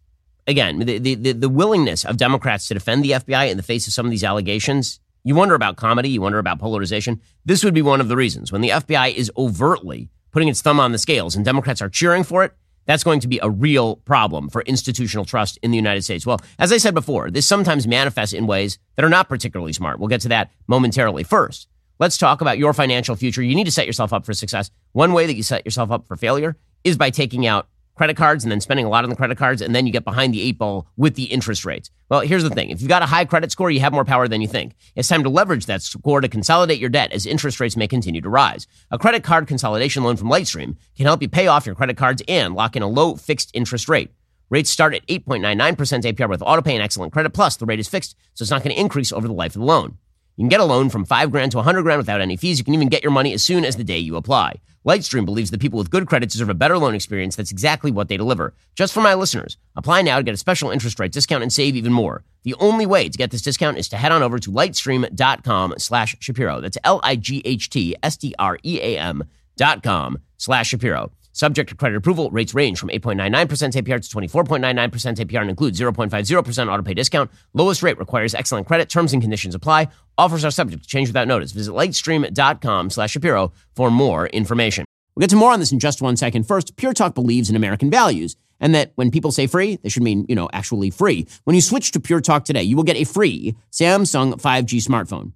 again, 0.47 0.81
the, 0.81 0.99
the, 0.99 1.33
the 1.33 1.49
willingness 1.49 2.05
of 2.05 2.19
Democrats 2.19 2.69
to 2.69 2.75
defend 2.75 3.03
the 3.03 3.13
FBI 3.13 3.51
in 3.51 3.57
the 3.57 3.63
face 3.63 3.87
of 3.87 3.95
some 3.95 4.05
of 4.05 4.11
these 4.11 4.25
allegations, 4.25 5.01
you 5.25 5.35
wonder 5.35 5.55
about 5.55 5.77
comedy, 5.77 6.11
you 6.11 6.21
wonder 6.21 6.39
about 6.39 6.59
polarization. 6.59 7.23
This 7.47 7.65
would 7.65 7.73
be 7.73 7.81
one 7.81 8.03
of 8.03 8.09
the 8.09 8.17
reasons. 8.17 8.53
When 8.53 8.61
the 8.61 8.69
FBI 8.69 9.15
is 9.15 9.33
overtly 9.39 10.11
putting 10.37 10.51
its 10.51 10.61
thumb 10.61 10.79
on 10.79 10.93
the 10.93 10.99
scales 10.99 11.35
and 11.35 11.47
Democrats 11.47 11.81
are 11.81 11.89
cheering 11.89 12.23
for 12.23 12.45
it, 12.45 12.53
that's 12.85 13.03
going 13.03 13.21
to 13.21 13.27
be 13.27 13.41
a 13.43 13.49
real 13.49 13.97
problem 13.97 14.51
for 14.51 14.61
institutional 14.67 15.25
trust 15.25 15.59
in 15.63 15.71
the 15.71 15.79
United 15.79 16.03
States. 16.03 16.27
Well, 16.27 16.43
as 16.59 16.71
I 16.73 16.77
said 16.77 16.93
before, 16.93 17.31
this 17.31 17.47
sometimes 17.47 17.87
manifests 17.87 18.35
in 18.35 18.47
ways 18.47 18.79
that 18.97 19.05
are 19.07 19.09
not 19.09 19.31
particularly 19.31 19.73
smart. 19.73 19.99
We'll 19.99 20.11
get 20.11 20.21
to 20.21 20.29
that 20.29 20.51
momentarily. 20.67 21.23
First, 21.23 21.69
let's 21.99 22.19
talk 22.19 22.43
about 22.43 22.59
your 22.59 22.75
financial 22.75 23.17
future. 23.17 23.43
You 23.43 23.55
need 23.55 23.65
to 23.65 23.71
set 23.71 23.87
yourself 23.87 24.13
up 24.13 24.27
for 24.27 24.35
success. 24.35 24.71
One 24.93 25.15
way 25.15 25.25
that 25.25 25.37
you 25.37 25.43
set 25.43 25.65
yourself 25.65 25.91
up 25.91 26.07
for 26.07 26.17
failure 26.17 26.59
is 26.85 26.99
by 26.99 27.09
taking 27.09 27.47
out 27.47 27.69
credit 27.97 28.17
cards 28.17 28.45
and 28.45 28.53
then 28.53 28.61
spending 28.61 28.87
a 28.87 28.89
lot 28.89 29.05
on 29.05 29.11
the 29.11 29.17
credit 29.17 29.39
cards, 29.39 29.63
and 29.63 29.75
then 29.75 29.87
you 29.87 29.93
get 29.93 30.05
behind 30.05 30.33
the 30.33 30.43
eight 30.43 30.59
ball 30.59 30.87
with 30.97 31.15
the 31.15 31.25
interest 31.25 31.65
rates. 31.65 31.91
Well, 32.09 32.21
here's 32.21 32.43
the 32.43 32.51
thing. 32.51 32.71
If 32.71 32.81
you've 32.81 32.89
got 32.89 33.03
a 33.03 33.07
high 33.07 33.25
credit 33.25 33.51
score, 33.51 33.71
you 33.71 33.81
have 33.81 33.93
more 33.93 34.05
power 34.05 34.29
than 34.29 34.41
you 34.41 34.49
think. 34.49 34.75
It's 34.95 35.09
time 35.09 35.25
to 35.25 35.29
leverage 35.29 35.67
that 35.67 35.83
score 35.83 36.21
to 36.21 36.29
consolidate 36.29 36.79
your 36.79 36.91
debt 36.91 37.13
as 37.13 37.27
interest 37.27 37.59
rates 37.59 37.77
may 37.77 37.89
continue 37.89 38.21
to 38.21 38.29
rise. 38.29 38.67
A 38.91 38.99
credit 38.99 39.25
card 39.25 39.49
consolidation 39.49 40.05
loan 40.05 40.17
from 40.17 40.29
Lightstream 40.29 40.77
can 40.97 41.07
help 41.07 41.23
you 41.23 41.29
pay 41.29 41.47
off 41.47 41.67
your 41.67 41.75
credit 41.75 41.97
cards 41.97 42.23
and 42.29 42.55
lock 42.55 42.77
in 42.77 42.83
a 42.83 42.89
low 42.89 43.17
fixed 43.17 43.51
interest 43.55 43.89
rate. 43.89 44.11
Rates 44.49 44.71
start 44.71 44.95
at 44.95 45.07
8.99% 45.09 45.77
APR 45.77 46.29
with 46.29 46.41
autopay 46.41 46.75
and 46.75 46.83
excellent 46.83 47.13
credit. 47.13 47.31
Plus, 47.31 47.57
the 47.57 47.67
rate 47.67 47.81
is 47.81 47.89
fixed, 47.89 48.15
so 48.35 48.43
it's 48.43 48.51
not 48.51 48.63
going 48.63 48.75
to 48.75 48.81
increase 48.81 49.11
over 49.11 49.27
the 49.27 49.35
life 49.35 49.57
of 49.57 49.61
the 49.61 49.67
loan. 49.67 49.99
You 50.37 50.43
can 50.43 50.51
get 50.51 50.61
a 50.61 50.65
loan 50.65 50.91
from 50.91 51.05
5 51.05 51.31
grand 51.33 51.51
to 51.53 51.57
100 51.59 51.83
grand 51.83 51.99
without 51.99 52.21
any 52.21 52.37
fees. 52.37 52.59
You 52.59 52.65
can 52.65 52.75
even 52.75 52.89
get 52.89 53.03
your 53.03 53.11
money 53.11 53.33
as 53.33 53.43
soon 53.43 53.65
as 53.65 53.77
the 53.77 53.85
day 53.85 53.99
you 53.99 54.17
apply. 54.17 54.61
Lightstream 54.87 55.25
believes 55.25 55.51
that 55.51 55.61
people 55.61 55.79
with 55.79 55.91
good 55.91 56.07
credit 56.07 56.31
deserve 56.31 56.49
a 56.49 56.55
better 56.55 56.79
loan 56.79 56.95
experience. 56.95 57.35
That's 57.35 57.51
exactly 57.51 57.91
what 57.91 58.07
they 58.07 58.17
deliver. 58.17 58.55
Just 58.77 58.95
for 58.95 59.01
my 59.01 59.15
listeners, 59.15 59.57
apply 59.75 60.03
now 60.03 60.19
to 60.19 60.23
get 60.23 60.35
a 60.35 60.37
special 60.37 60.71
interest 60.71 61.01
rate 61.01 61.11
discount 61.11 61.43
and 61.43 61.53
save 61.53 61.75
even 61.75 61.93
more. 61.93 62.23
The 62.45 62.55
only 62.61 62.87
way 62.87 63.09
to 63.09 63.19
get 63.19 63.33
this 63.33 63.43
discount 63.43 63.79
is 63.79 63.89
to 63.89 63.97
head 63.97 64.13
on 64.13 64.23
over 64.23 64.39
to 64.39 64.53
lightstream.com 64.53 65.75
slash 65.79 66.15
Shapiro. 66.21 66.61
That's 66.61 66.79
L-I-G-H-T-S-T-R-E-A-M 66.85 69.25
dot 69.57 69.83
com 69.83 70.19
slash 70.37 70.69
Shapiro. 70.69 71.11
Subject 71.37 71.69
to 71.69 71.77
credit 71.77 71.97
approval, 71.97 72.31
rates 72.31 72.55
range 72.55 72.79
from 72.79 72.89
8.99% 72.89 73.29
APR 73.75 74.01
to 74.01 74.17
24.99% 74.17 75.19
APR 75.19 75.41
and 75.43 75.51
include 75.51 75.75
0.50% 75.75 76.09
autopay 76.11 76.97
discount. 76.97 77.31
Lowest 77.53 77.83
rate 77.83 77.99
requires 77.99 78.35
excellent 78.35 78.67
credit. 78.67 78.89
Terms 78.89 79.13
and 79.13 79.21
conditions 79.21 79.55
apply. 79.55 79.89
Offers 80.17 80.47
are 80.47 80.51
subject 80.51 80.85
to 80.85 80.89
change 80.89 81.11
without 81.11 81.29
notice. 81.29 81.53
Visit 81.53 81.73
lightstream.com 81.73 82.89
slash 82.89 83.11
Shapiro 83.11 83.53
for 83.75 83.91
more 83.91 84.29
information. 84.29 84.87
We'll 85.15 85.25
get 85.25 85.31
to 85.31 85.37
more 85.37 85.53
on 85.53 85.61
this 85.61 85.73
in 85.73 85.79
just 85.79 86.01
one 86.01 86.17
second. 86.17 86.45
First, 86.45 86.75
Pure 86.77 86.95
Talk 86.95 87.15
believes 87.15 87.51
in 87.51 87.57
American 87.57 87.91
values 87.91 88.35
and 88.59 88.75
that 88.75 88.93
when 88.95 89.11
people 89.11 89.31
say 89.31 89.47
free, 89.47 89.77
they 89.83 89.91
should 89.91 90.03
mean, 90.03 90.25
you 90.31 90.35
know, 90.35 90.49
actually 90.55 90.89
free. 90.89 91.27
When 91.45 91.55
you 91.55 91.61
switch 91.61 91.93
to 91.93 92.01
Pure 92.01 92.23
Talk 92.23 92.47
today, 92.47 92.63
you 92.63 92.77
will 92.77 92.83
get 92.83 92.97
a 92.97 93.05
free 93.05 93.57
Samsung 93.71 94.41
5G 94.41 94.83
smartphone. 94.83 95.33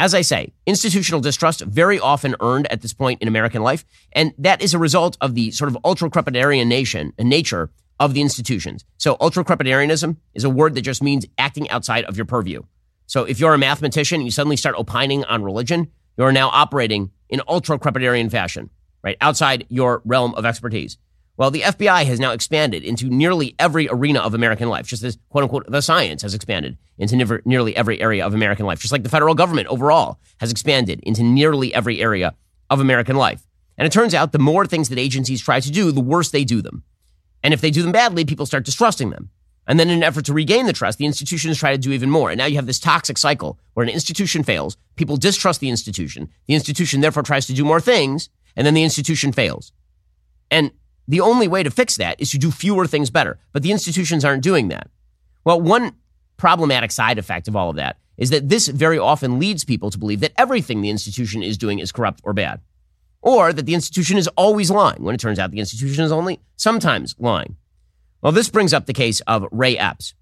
As 0.00 0.14
I 0.14 0.20
say, 0.20 0.52
institutional 0.64 1.20
distrust 1.20 1.60
very 1.62 1.98
often 1.98 2.36
earned 2.40 2.70
at 2.70 2.82
this 2.82 2.92
point 2.92 3.20
in 3.20 3.26
American 3.26 3.62
life, 3.62 3.84
and 4.12 4.32
that 4.38 4.62
is 4.62 4.72
a 4.72 4.78
result 4.78 5.16
of 5.20 5.34
the 5.34 5.50
sort 5.50 5.68
of 5.68 5.76
ultra 5.84 6.08
crepidarian 6.08 6.68
nation 6.68 7.12
nature 7.18 7.70
of 7.98 8.14
the 8.14 8.20
institutions. 8.20 8.84
So 8.98 9.16
ultra 9.20 9.44
crepidarianism 9.44 10.16
is 10.34 10.44
a 10.44 10.50
word 10.50 10.76
that 10.76 10.82
just 10.82 11.02
means 11.02 11.26
acting 11.36 11.68
outside 11.68 12.04
of 12.04 12.16
your 12.16 12.26
purview. 12.26 12.62
So 13.06 13.24
if 13.24 13.40
you're 13.40 13.54
a 13.54 13.58
mathematician 13.58 14.16
and 14.16 14.24
you 14.24 14.30
suddenly 14.30 14.56
start 14.56 14.76
opining 14.78 15.24
on 15.24 15.42
religion, 15.42 15.90
you're 16.16 16.30
now 16.30 16.48
operating 16.50 17.10
in 17.28 17.42
ultra 17.48 17.76
crepidarian 17.76 18.30
fashion, 18.30 18.70
right? 19.02 19.16
Outside 19.20 19.66
your 19.68 20.02
realm 20.04 20.32
of 20.36 20.46
expertise. 20.46 20.96
Well, 21.38 21.52
the 21.52 21.60
FBI 21.60 22.04
has 22.04 22.18
now 22.18 22.32
expanded 22.32 22.82
into 22.82 23.06
nearly 23.06 23.54
every 23.60 23.88
arena 23.88 24.18
of 24.18 24.34
American 24.34 24.68
life, 24.68 24.88
just 24.88 25.04
as 25.04 25.18
quote 25.28 25.44
unquote 25.44 25.70
the 25.70 25.80
science 25.80 26.22
has 26.22 26.34
expanded 26.34 26.76
into 26.98 27.14
never, 27.14 27.40
nearly 27.44 27.76
every 27.76 28.00
area 28.00 28.26
of 28.26 28.34
American 28.34 28.66
life, 28.66 28.80
just 28.80 28.90
like 28.90 29.04
the 29.04 29.08
federal 29.08 29.36
government 29.36 29.68
overall 29.68 30.18
has 30.40 30.50
expanded 30.50 30.98
into 31.04 31.22
nearly 31.22 31.72
every 31.72 32.02
area 32.02 32.34
of 32.68 32.80
American 32.80 33.14
life. 33.14 33.46
And 33.76 33.86
it 33.86 33.92
turns 33.92 34.14
out 34.14 34.32
the 34.32 34.40
more 34.40 34.66
things 34.66 34.88
that 34.88 34.98
agencies 34.98 35.40
try 35.40 35.60
to 35.60 35.70
do, 35.70 35.92
the 35.92 36.00
worse 36.00 36.32
they 36.32 36.42
do 36.42 36.60
them. 36.60 36.82
And 37.44 37.54
if 37.54 37.60
they 37.60 37.70
do 37.70 37.82
them 37.82 37.92
badly, 37.92 38.24
people 38.24 38.44
start 38.44 38.64
distrusting 38.64 39.10
them. 39.10 39.30
And 39.68 39.78
then 39.78 39.90
in 39.90 39.98
an 39.98 40.02
effort 40.02 40.24
to 40.24 40.32
regain 40.32 40.66
the 40.66 40.72
trust, 40.72 40.98
the 40.98 41.06
institutions 41.06 41.58
try 41.58 41.70
to 41.70 41.78
do 41.78 41.92
even 41.92 42.10
more. 42.10 42.30
And 42.30 42.38
now 42.38 42.46
you 42.46 42.56
have 42.56 42.66
this 42.66 42.80
toxic 42.80 43.16
cycle 43.16 43.60
where 43.74 43.84
an 43.84 43.90
institution 43.90 44.42
fails, 44.42 44.76
people 44.96 45.16
distrust 45.16 45.60
the 45.60 45.70
institution, 45.70 46.30
the 46.48 46.54
institution 46.54 47.00
therefore 47.00 47.22
tries 47.22 47.46
to 47.46 47.52
do 47.52 47.64
more 47.64 47.80
things, 47.80 48.28
and 48.56 48.66
then 48.66 48.74
the 48.74 48.82
institution 48.82 49.30
fails. 49.30 49.70
And 50.50 50.72
the 51.08 51.20
only 51.20 51.48
way 51.48 51.62
to 51.62 51.70
fix 51.70 51.96
that 51.96 52.20
is 52.20 52.30
to 52.30 52.38
do 52.38 52.50
fewer 52.50 52.86
things 52.86 53.10
better. 53.10 53.38
But 53.52 53.62
the 53.62 53.72
institutions 53.72 54.24
aren't 54.24 54.42
doing 54.42 54.68
that. 54.68 54.90
Well, 55.44 55.60
one 55.60 55.94
problematic 56.36 56.92
side 56.92 57.18
effect 57.18 57.48
of 57.48 57.56
all 57.56 57.70
of 57.70 57.76
that 57.76 57.96
is 58.18 58.30
that 58.30 58.48
this 58.48 58.68
very 58.68 58.98
often 58.98 59.38
leads 59.38 59.64
people 59.64 59.90
to 59.90 59.98
believe 59.98 60.20
that 60.20 60.32
everything 60.36 60.82
the 60.82 60.90
institution 60.90 61.42
is 61.42 61.56
doing 61.56 61.78
is 61.78 61.92
corrupt 61.92 62.20
or 62.24 62.32
bad, 62.32 62.60
or 63.22 63.52
that 63.52 63.64
the 63.64 63.74
institution 63.74 64.18
is 64.18 64.28
always 64.36 64.70
lying 64.70 65.02
when 65.02 65.14
it 65.14 65.18
turns 65.18 65.38
out 65.38 65.50
the 65.50 65.60
institution 65.60 66.04
is 66.04 66.12
only 66.12 66.40
sometimes 66.56 67.14
lying. 67.18 67.56
Well, 68.20 68.32
this 68.32 68.50
brings 68.50 68.74
up 68.74 68.86
the 68.86 68.92
case 68.92 69.20
of 69.20 69.46
Ray 69.50 69.78
Epps. 69.78 70.14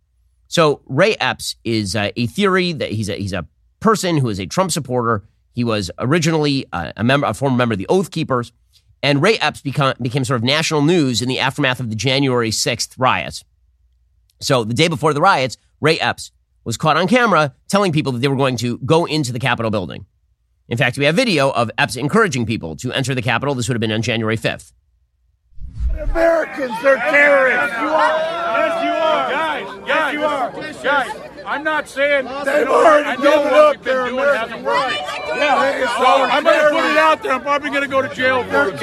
So 0.49 0.83
Ray 0.87 1.17
Epps 1.17 1.57
is 1.65 1.97
uh, 1.97 2.11
a 2.15 2.27
theory 2.27 2.73
that 2.73 2.93
he's 2.93 3.09
a, 3.09 3.17
he's 3.17 3.33
a 3.33 3.47
person 3.81 4.19
who 4.19 4.29
is 4.29 4.39
a 4.39 4.47
Trump 4.47 4.71
supporter. 4.71 5.25
He 5.53 5.65
was 5.65 5.91
originally 5.99 6.67
a, 6.73 6.93
a 6.99 7.05
member, 7.05 7.27
a 7.27 7.35
former 7.35 7.57
member 7.57 7.73
of 7.73 7.79
the 7.79 7.89
Oath 7.89 8.11
Keepers. 8.11 8.53
And 9.07 9.23
Ray 9.23 9.39
Epps 9.39 9.63
become, 9.63 9.95
became 10.03 10.25
sort 10.25 10.39
of 10.39 10.43
national 10.43 10.83
news 10.83 11.23
in 11.23 11.29
the 11.29 11.39
aftermath 11.39 11.79
of 11.79 11.91
the 11.91 11.95
January 11.95 12.51
6th 12.51 12.97
riots. 12.99 13.45
So 14.41 14.65
the 14.65 14.75
day 14.75 14.89
before 14.89 15.15
the 15.15 15.21
riots, 15.21 15.59
Ray 15.81 15.97
Epps 16.01 16.33
was 16.65 16.77
caught 16.77 16.97
on 16.97 17.07
camera 17.07 17.55
telling 17.69 17.93
people 17.93 18.11
that 18.11 18.19
they 18.19 18.27
were 18.27 18.35
going 18.35 18.57
to 18.57 18.79
go 18.79 19.05
into 19.05 19.33
the 19.33 19.39
Capitol 19.39 19.71
building. 19.71 20.07
In 20.69 20.77
fact, 20.77 20.99
we 20.99 21.05
have 21.05 21.15
video 21.15 21.51
of 21.51 21.71
Epps 21.79 21.95
encouraging 21.95 22.47
people 22.47 22.75
to 22.75 22.93
enter 22.93 23.15
the 23.15 23.23
Capitol. 23.23 23.55
This 23.55 23.69
would 23.69 23.77
have 23.77 23.81
been 23.81 23.93
on 23.93 24.03
January 24.03 24.37
5th. 24.37 24.73
Americans, 25.93 26.75
they're 26.83 26.97
terrorists. 26.97 27.77
Yes, 27.77 27.81
you 27.81 27.89
are. 27.89 28.51
Yes, 28.59 28.83
you 28.83 28.91
are. 28.91 29.31
Guys, 29.31 29.85
yes, 29.87 30.13
you 30.15 30.25
are. 30.25 30.51
Guys, 30.83 31.31
I'm 31.47 31.63
not 31.63 31.89
saying 31.89 32.25
they've 32.25 32.67
already 32.67 33.09
I 33.09 33.15
know 33.15 33.45
given 33.45 33.55
up 33.55 33.83
their 33.85 34.07
American 34.07 34.65
rights. 34.65 35.16
Yeah, 35.37 35.87
so 35.99 36.07
I'm 36.25 36.43
going 36.45 36.59
to 36.59 36.71
put 36.71 36.91
it 36.91 36.99
out 36.99 37.23
there. 37.23 37.33
I'm 37.33 37.43
probably 37.43 37.71
going 37.71 37.83
to 37.83 37.89
go 37.89 38.03
to 38.03 38.09
jail 38.15 38.43
for 38.45 38.69
it. 38.69 38.79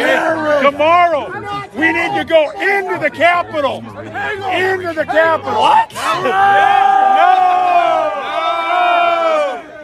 Tomorrow, 0.64 1.32
we 1.76 1.92
need 1.92 2.16
to 2.18 2.26
go 2.26 2.52
into 2.52 2.98
the 3.02 3.10
Capitol. 3.10 3.78
Into 3.78 4.94
the 4.94 5.06
Capitol. 5.06 5.60
What? 5.60 5.92
No! 5.94 6.24
No! 7.18 7.50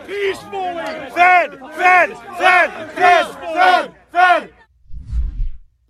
Peacefully. 0.06 1.10
Fed, 1.12 1.60
fed, 1.76 2.18
fed, 2.38 2.72
fed, 2.94 3.26
fed, 3.54 3.96
fed. 4.12 4.54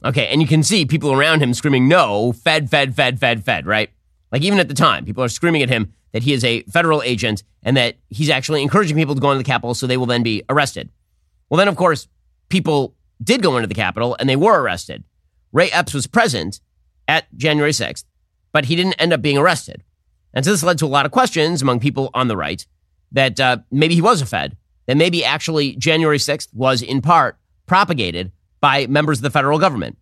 Okay, 0.05 0.27
and 0.27 0.41
you 0.41 0.47
can 0.47 0.63
see 0.63 0.85
people 0.85 1.11
around 1.11 1.41
him 1.41 1.53
screaming, 1.53 1.89
no, 1.89 2.31
fed, 2.31 2.69
fed, 2.69 2.95
fed, 2.95 3.19
fed, 3.19 3.43
fed, 3.43 3.65
right? 3.65 3.89
Like 4.31 4.43
even 4.43 4.59
at 4.59 4.69
the 4.69 4.73
time, 4.73 5.03
people 5.03 5.23
are 5.23 5.29
screaming 5.29 5.61
at 5.61 5.69
him, 5.69 5.93
that 6.11 6.23
he 6.23 6.33
is 6.33 6.43
a 6.43 6.63
federal 6.63 7.01
agent 7.03 7.43
and 7.63 7.77
that 7.77 7.97
he's 8.09 8.29
actually 8.29 8.61
encouraging 8.61 8.97
people 8.97 9.15
to 9.15 9.21
go 9.21 9.31
into 9.31 9.39
the 9.39 9.43
Capitol 9.43 9.73
so 9.73 9.85
they 9.85 9.97
will 9.97 10.05
then 10.05 10.23
be 10.23 10.43
arrested. 10.49 10.89
Well, 11.49 11.57
then, 11.57 11.67
of 11.67 11.75
course, 11.75 12.07
people 12.49 12.95
did 13.21 13.41
go 13.41 13.57
into 13.57 13.67
the 13.67 13.73
Capitol 13.73 14.15
and 14.19 14.29
they 14.29 14.35
were 14.35 14.61
arrested. 14.61 15.03
Ray 15.51 15.69
Epps 15.71 15.93
was 15.93 16.07
present 16.07 16.61
at 17.07 17.25
January 17.35 17.71
6th, 17.71 18.05
but 18.51 18.65
he 18.65 18.75
didn't 18.75 18.93
end 18.93 19.13
up 19.13 19.21
being 19.21 19.37
arrested. 19.37 19.83
And 20.33 20.45
so 20.45 20.51
this 20.51 20.63
led 20.63 20.77
to 20.79 20.85
a 20.85 20.87
lot 20.87 21.05
of 21.05 21.11
questions 21.11 21.61
among 21.61 21.79
people 21.79 22.09
on 22.13 22.27
the 22.27 22.37
right 22.37 22.65
that 23.11 23.39
uh, 23.39 23.57
maybe 23.71 23.95
he 23.95 24.01
was 24.01 24.21
a 24.21 24.25
Fed, 24.25 24.55
that 24.85 24.97
maybe 24.97 25.25
actually 25.25 25.75
January 25.75 26.19
6th 26.19 26.53
was 26.53 26.81
in 26.81 27.01
part 27.01 27.37
propagated 27.65 28.31
by 28.61 28.85
members 28.87 29.19
of 29.19 29.23
the 29.23 29.29
federal 29.31 29.57
government. 29.57 29.97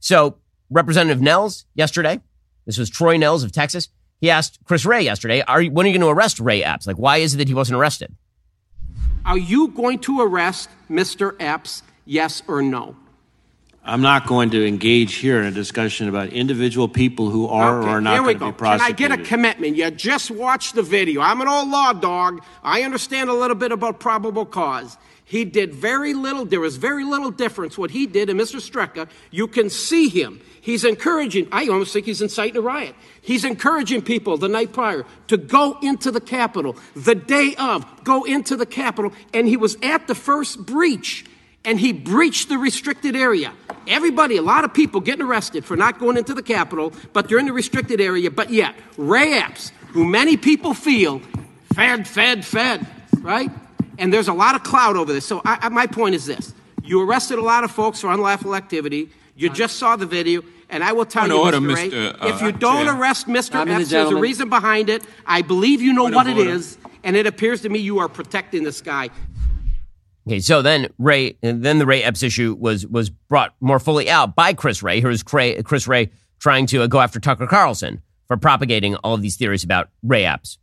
So 0.00 0.38
Representative 0.68 1.22
Nehls 1.22 1.64
yesterday, 1.74 2.20
this 2.66 2.78
was 2.78 2.90
Troy 2.90 3.16
Nehls 3.16 3.44
of 3.44 3.52
Texas, 3.52 3.88
he 4.20 4.30
asked 4.30 4.58
Chris 4.64 4.84
Wray 4.84 5.02
yesterday, 5.02 5.42
are 5.42 5.62
you, 5.62 5.70
when 5.70 5.86
are 5.86 5.88
you 5.88 5.98
going 5.98 6.06
to 6.06 6.14
arrest 6.14 6.40
Ray 6.40 6.62
Epps? 6.62 6.86
Like, 6.86 6.96
why 6.96 7.18
is 7.18 7.34
it 7.34 7.38
that 7.38 7.48
he 7.48 7.54
wasn't 7.54 7.78
arrested? 7.78 8.14
Are 9.24 9.38
you 9.38 9.68
going 9.68 9.98
to 10.00 10.20
arrest 10.20 10.68
Mr. 10.90 11.34
Epps, 11.40 11.82
yes 12.04 12.42
or 12.48 12.62
no? 12.62 12.96
I'm 13.82 14.02
not 14.02 14.26
going 14.26 14.50
to 14.50 14.66
engage 14.66 15.14
here 15.14 15.40
in 15.40 15.46
a 15.46 15.50
discussion 15.50 16.08
about 16.08 16.28
individual 16.28 16.86
people 16.86 17.30
who 17.30 17.48
are 17.48 17.80
okay, 17.80 17.88
or 17.88 17.90
are 17.92 18.00
not 18.00 18.12
here 18.12 18.22
we 18.22 18.34
going 18.34 18.38
go. 18.38 18.46
to 18.46 18.52
be 18.52 18.58
prosecuted. 18.58 18.96
Can 18.98 19.12
I 19.12 19.16
get 19.16 19.24
a 19.24 19.28
commitment? 19.28 19.76
You 19.76 19.90
just 19.90 20.30
watched 20.30 20.74
the 20.74 20.82
video. 20.82 21.22
I'm 21.22 21.40
an 21.40 21.48
old 21.48 21.68
law 21.68 21.94
dog. 21.94 22.44
I 22.62 22.82
understand 22.82 23.30
a 23.30 23.32
little 23.32 23.56
bit 23.56 23.72
about 23.72 23.98
probable 23.98 24.44
cause. 24.44 24.98
He 25.30 25.44
did 25.44 25.72
very 25.72 26.12
little. 26.12 26.44
There 26.44 26.58
was 26.58 26.76
very 26.76 27.04
little 27.04 27.30
difference 27.30 27.78
what 27.78 27.92
he 27.92 28.04
did 28.04 28.28
and 28.30 28.40
Mr. 28.40 28.56
Streka. 28.56 29.08
You 29.30 29.46
can 29.46 29.70
see 29.70 30.08
him. 30.08 30.40
He's 30.60 30.84
encouraging, 30.84 31.46
I 31.52 31.68
almost 31.68 31.92
think 31.92 32.06
he's 32.06 32.20
inciting 32.20 32.56
a 32.56 32.60
riot. 32.60 32.96
He's 33.22 33.44
encouraging 33.44 34.02
people 34.02 34.38
the 34.38 34.48
night 34.48 34.72
prior 34.72 35.06
to 35.28 35.36
go 35.36 35.78
into 35.82 36.10
the 36.10 36.20
Capitol, 36.20 36.76
the 36.96 37.14
day 37.14 37.54
of, 37.60 37.86
go 38.02 38.24
into 38.24 38.56
the 38.56 38.66
Capitol. 38.66 39.12
And 39.32 39.46
he 39.46 39.56
was 39.56 39.76
at 39.84 40.08
the 40.08 40.16
first 40.16 40.66
breach 40.66 41.24
and 41.64 41.78
he 41.78 41.92
breached 41.92 42.48
the 42.48 42.58
restricted 42.58 43.14
area. 43.14 43.52
Everybody, 43.86 44.36
a 44.36 44.42
lot 44.42 44.64
of 44.64 44.74
people 44.74 45.00
getting 45.00 45.24
arrested 45.24 45.64
for 45.64 45.76
not 45.76 46.00
going 46.00 46.16
into 46.16 46.34
the 46.34 46.42
Capitol, 46.42 46.92
but 47.12 47.28
they're 47.28 47.38
in 47.38 47.46
the 47.46 47.52
restricted 47.52 48.00
area. 48.00 48.32
But 48.32 48.50
yet, 48.50 48.74
Ray 48.96 49.34
Epps, 49.34 49.70
who 49.90 50.04
many 50.04 50.36
people 50.36 50.74
feel 50.74 51.20
fed, 51.72 52.08
fed, 52.08 52.44
fed, 52.44 52.84
right? 53.20 53.52
And 54.00 54.12
there's 54.12 54.28
a 54.28 54.32
lot 54.32 54.56
of 54.56 54.64
cloud 54.64 54.96
over 54.96 55.12
this. 55.12 55.26
So 55.26 55.40
I, 55.44 55.58
I, 55.62 55.68
my 55.68 55.86
point 55.86 56.16
is 56.16 56.26
this 56.26 56.52
you 56.82 57.00
arrested 57.02 57.38
a 57.38 57.42
lot 57.42 57.62
of 57.62 57.70
folks 57.70 58.00
for 58.00 58.10
unlawful 58.10 58.56
activity. 58.56 59.10
You 59.36 59.48
just 59.50 59.76
saw 59.76 59.94
the 59.96 60.06
video, 60.06 60.42
and 60.68 60.82
I 60.82 60.92
will 60.92 61.04
tell 61.04 61.22
Point 61.22 61.34
you, 61.34 61.40
order, 61.40 61.58
Mr. 61.58 61.74
Wray, 61.74 61.90
Mr. 61.90 62.22
Uh, 62.22 62.28
if 62.28 62.42
you 62.42 62.52
don't 62.52 62.86
Chair. 62.86 62.98
arrest 62.98 63.26
Mr. 63.28 63.50
Time 63.52 63.66
to 63.68 63.74
the 63.74 63.80
Epps, 63.80 63.90
there's 63.90 64.10
a 64.10 64.16
reason 64.16 64.48
behind 64.48 64.88
it. 64.90 65.02
I 65.24 65.42
believe 65.42 65.80
you 65.80 65.92
know 65.92 66.02
Point 66.04 66.14
what 66.16 66.26
of 66.26 66.36
it 66.36 66.40
order. 66.40 66.50
is, 66.50 66.76
and 67.04 67.16
it 67.16 67.26
appears 67.26 67.62
to 67.62 67.68
me 67.68 67.78
you 67.78 68.00
are 68.00 68.08
protecting 68.08 68.64
this 68.64 68.80
guy. 68.80 69.10
Okay, 70.26 70.40
so 70.40 70.62
then 70.62 70.88
Ray, 70.98 71.36
then 71.42 71.78
the 71.78 71.86
Ray 71.86 72.02
Epps 72.02 72.22
issue 72.22 72.56
was 72.58 72.86
was 72.86 73.10
brought 73.10 73.54
more 73.60 73.78
fully 73.78 74.10
out 74.10 74.34
by 74.34 74.52
Chris 74.52 74.82
Wray. 74.82 75.00
Here's 75.00 75.22
Cray, 75.22 75.62
Chris 75.62 75.86
Wray 75.88 76.10
trying 76.38 76.66
to 76.66 76.82
uh, 76.82 76.86
go 76.86 77.00
after 77.00 77.20
Tucker 77.20 77.46
Carlson 77.46 78.02
for 78.28 78.36
propagating 78.36 78.96
all 78.96 79.14
of 79.14 79.22
these 79.22 79.36
theories 79.36 79.64
about 79.64 79.88
Ray 80.02 80.24
Epps. 80.24 80.58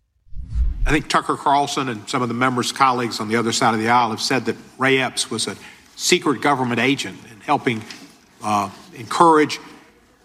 I 0.88 0.91
think 0.91 1.10
Tucker 1.10 1.36
Carlson 1.36 1.89
and 1.89 2.08
some 2.08 2.21
of 2.21 2.30
the 2.30 2.34
members' 2.34 2.71
colleagues 2.71 3.19
on 3.19 3.28
the 3.28 3.36
other 3.36 3.52
side 3.52 3.73
of 3.73 3.82
the 3.82 3.89
aisle 3.89 4.12
have 4.12 4.21
said 4.21 4.45
that 4.45 4.56
Ray 4.78 5.00
Epps 5.00 5.30
was 5.30 5.45
a 5.45 5.58
secret 5.97 6.41
government 6.41 6.80
agent 6.80 7.19
in 7.30 7.41
helping 7.41 7.84
uh, 8.41 8.69
encourage 8.95 9.60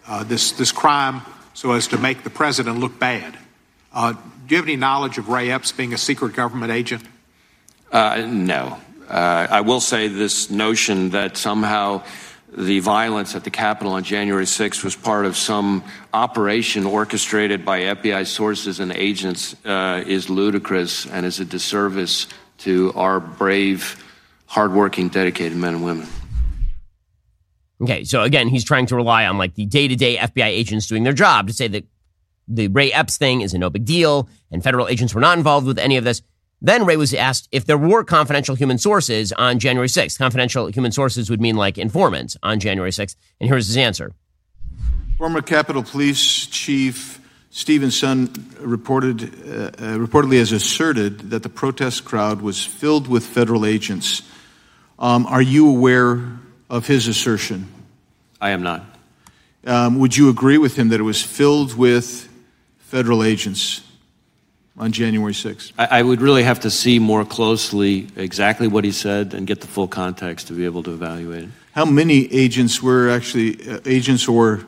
uh, 0.07 0.23
this 0.23 0.53
this 0.53 0.71
crime 0.71 1.21
so 1.53 1.73
as 1.73 1.89
to 1.89 1.97
make 1.97 2.23
the 2.23 2.29
president 2.29 2.77
look 2.79 2.97
bad. 2.97 3.37
Uh, 3.91 4.13
do 4.13 4.19
you 4.55 4.55
have 4.55 4.65
any 4.65 4.77
knowledge 4.77 5.17
of 5.17 5.27
Ray 5.27 5.51
Epps 5.51 5.73
being 5.73 5.93
a 5.93 5.97
secret 5.97 6.33
government 6.33 6.71
agent? 6.71 7.03
Uh, 7.91 8.25
no. 8.25 8.79
Uh, 9.09 9.47
I 9.49 9.59
will 9.59 9.81
say 9.81 10.07
this 10.07 10.49
notion 10.49 11.09
that 11.09 11.35
somehow 11.35 12.03
the 12.57 12.79
violence 12.79 13.35
at 13.35 13.43
the 13.43 13.49
Capitol 13.49 13.93
on 13.93 14.03
January 14.03 14.45
6th 14.45 14.83
was 14.83 14.95
part 14.95 15.25
of 15.25 15.35
some 15.35 15.83
operation 16.13 16.85
orchestrated 16.85 17.65
by 17.65 17.81
FBI 17.81 18.25
sources 18.27 18.79
and 18.79 18.91
agents 18.91 19.55
uh, 19.65 20.03
is 20.05 20.29
ludicrous 20.29 21.05
and 21.07 21.25
is 21.25 21.39
a 21.39 21.45
disservice 21.45 22.27
to 22.59 22.93
our 22.95 23.19
brave, 23.19 24.03
hardworking, 24.45 25.09
dedicated 25.09 25.57
men 25.57 25.75
and 25.75 25.83
women. 25.83 26.07
Okay, 27.81 28.03
so 28.03 28.21
again, 28.21 28.47
he's 28.47 28.63
trying 28.63 28.85
to 28.87 28.95
rely 28.95 29.25
on 29.25 29.37
like 29.37 29.55
the 29.55 29.65
day 29.65 29.87
to 29.87 29.95
day 29.95 30.15
FBI 30.17 30.45
agents 30.45 30.87
doing 30.87 31.03
their 31.03 31.13
job 31.13 31.47
to 31.47 31.53
say 31.53 31.67
that 31.67 31.85
the 32.47 32.67
Ray 32.67 32.91
Epps 32.91 33.17
thing 33.17 33.41
is 33.41 33.53
a 33.53 33.57
no 33.57 33.69
big 33.69 33.85
deal 33.85 34.29
and 34.51 34.63
federal 34.63 34.87
agents 34.87 35.13
were 35.13 35.21
not 35.21 35.37
involved 35.37 35.65
with 35.65 35.79
any 35.79 35.97
of 35.97 36.03
this. 36.03 36.21
Then 36.65 36.85
Wray 36.85 36.95
was 36.95 37.13
asked 37.13 37.49
if 37.51 37.65
there 37.65 37.77
were 37.77 38.05
confidential 38.05 38.55
human 38.55 38.77
sources 38.77 39.33
on 39.33 39.59
January 39.59 39.89
6th. 39.89 40.17
Confidential 40.17 40.67
human 40.67 40.93
sources 40.93 41.29
would 41.29 41.41
mean 41.41 41.57
like 41.57 41.77
informants 41.77 42.37
on 42.41 42.61
January 42.61 42.91
6th. 42.91 43.17
And 43.41 43.49
here's 43.49 43.67
his 43.67 43.75
answer. 43.75 44.13
Former 45.17 45.41
Capitol 45.41 45.83
Police 45.83 46.47
Chief 46.47 47.19
Steven 47.49 47.89
Sund 47.89 48.55
reported, 48.61 49.23
uh, 49.23 49.25
uh, 49.25 49.71
reportedly 49.97 50.39
has 50.39 50.53
asserted 50.53 51.31
that 51.31 51.43
the 51.43 51.49
protest 51.49 52.05
crowd 52.05 52.41
was 52.41 52.65
filled 52.65 53.07
with 53.09 53.25
federal 53.25 53.65
agents. 53.65 54.23
Um, 54.97 55.27
are 55.27 55.41
you 55.41 55.69
aware 55.69 56.39
of 56.69 56.87
his 56.87 57.07
assertion? 57.07 57.67
I 58.39 58.51
am 58.51 58.63
not. 58.63 58.83
Um, 59.65 59.99
would 59.99 60.15
you 60.15 60.29
agree 60.29 60.57
with 60.57 60.77
him 60.77 60.89
that 60.89 60.99
it 60.99 61.03
was 61.03 61.21
filled 61.21 61.77
with 61.77 62.27
federal 62.79 63.23
agents 63.23 63.81
on 64.77 64.91
January 64.91 65.33
6th? 65.33 65.71
I, 65.77 65.99
I 65.99 66.01
would 66.01 66.21
really 66.21 66.43
have 66.43 66.59
to 66.61 66.69
see 66.69 66.99
more 66.99 67.25
closely 67.25 68.07
exactly 68.15 68.67
what 68.67 68.83
he 68.83 68.91
said 68.91 69.33
and 69.33 69.45
get 69.45 69.61
the 69.61 69.67
full 69.67 69.87
context 69.87 70.47
to 70.47 70.53
be 70.53 70.65
able 70.65 70.83
to 70.83 70.91
evaluate 70.91 71.43
it. 71.45 71.49
how 71.73 71.85
many 71.85 72.31
agents 72.33 72.81
were 72.81 73.09
actually 73.09 73.69
uh, 73.69 73.79
agents 73.85 74.27
or 74.27 74.65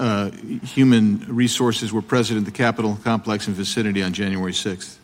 uh, 0.00 0.30
human 0.62 1.24
resources 1.28 1.92
were 1.92 2.02
present 2.02 2.38
at 2.38 2.44
the 2.44 2.50
Capitol 2.50 2.98
complex 3.04 3.46
and 3.46 3.56
vicinity 3.56 4.02
on 4.02 4.12
January 4.12 4.52
6th? 4.52 4.96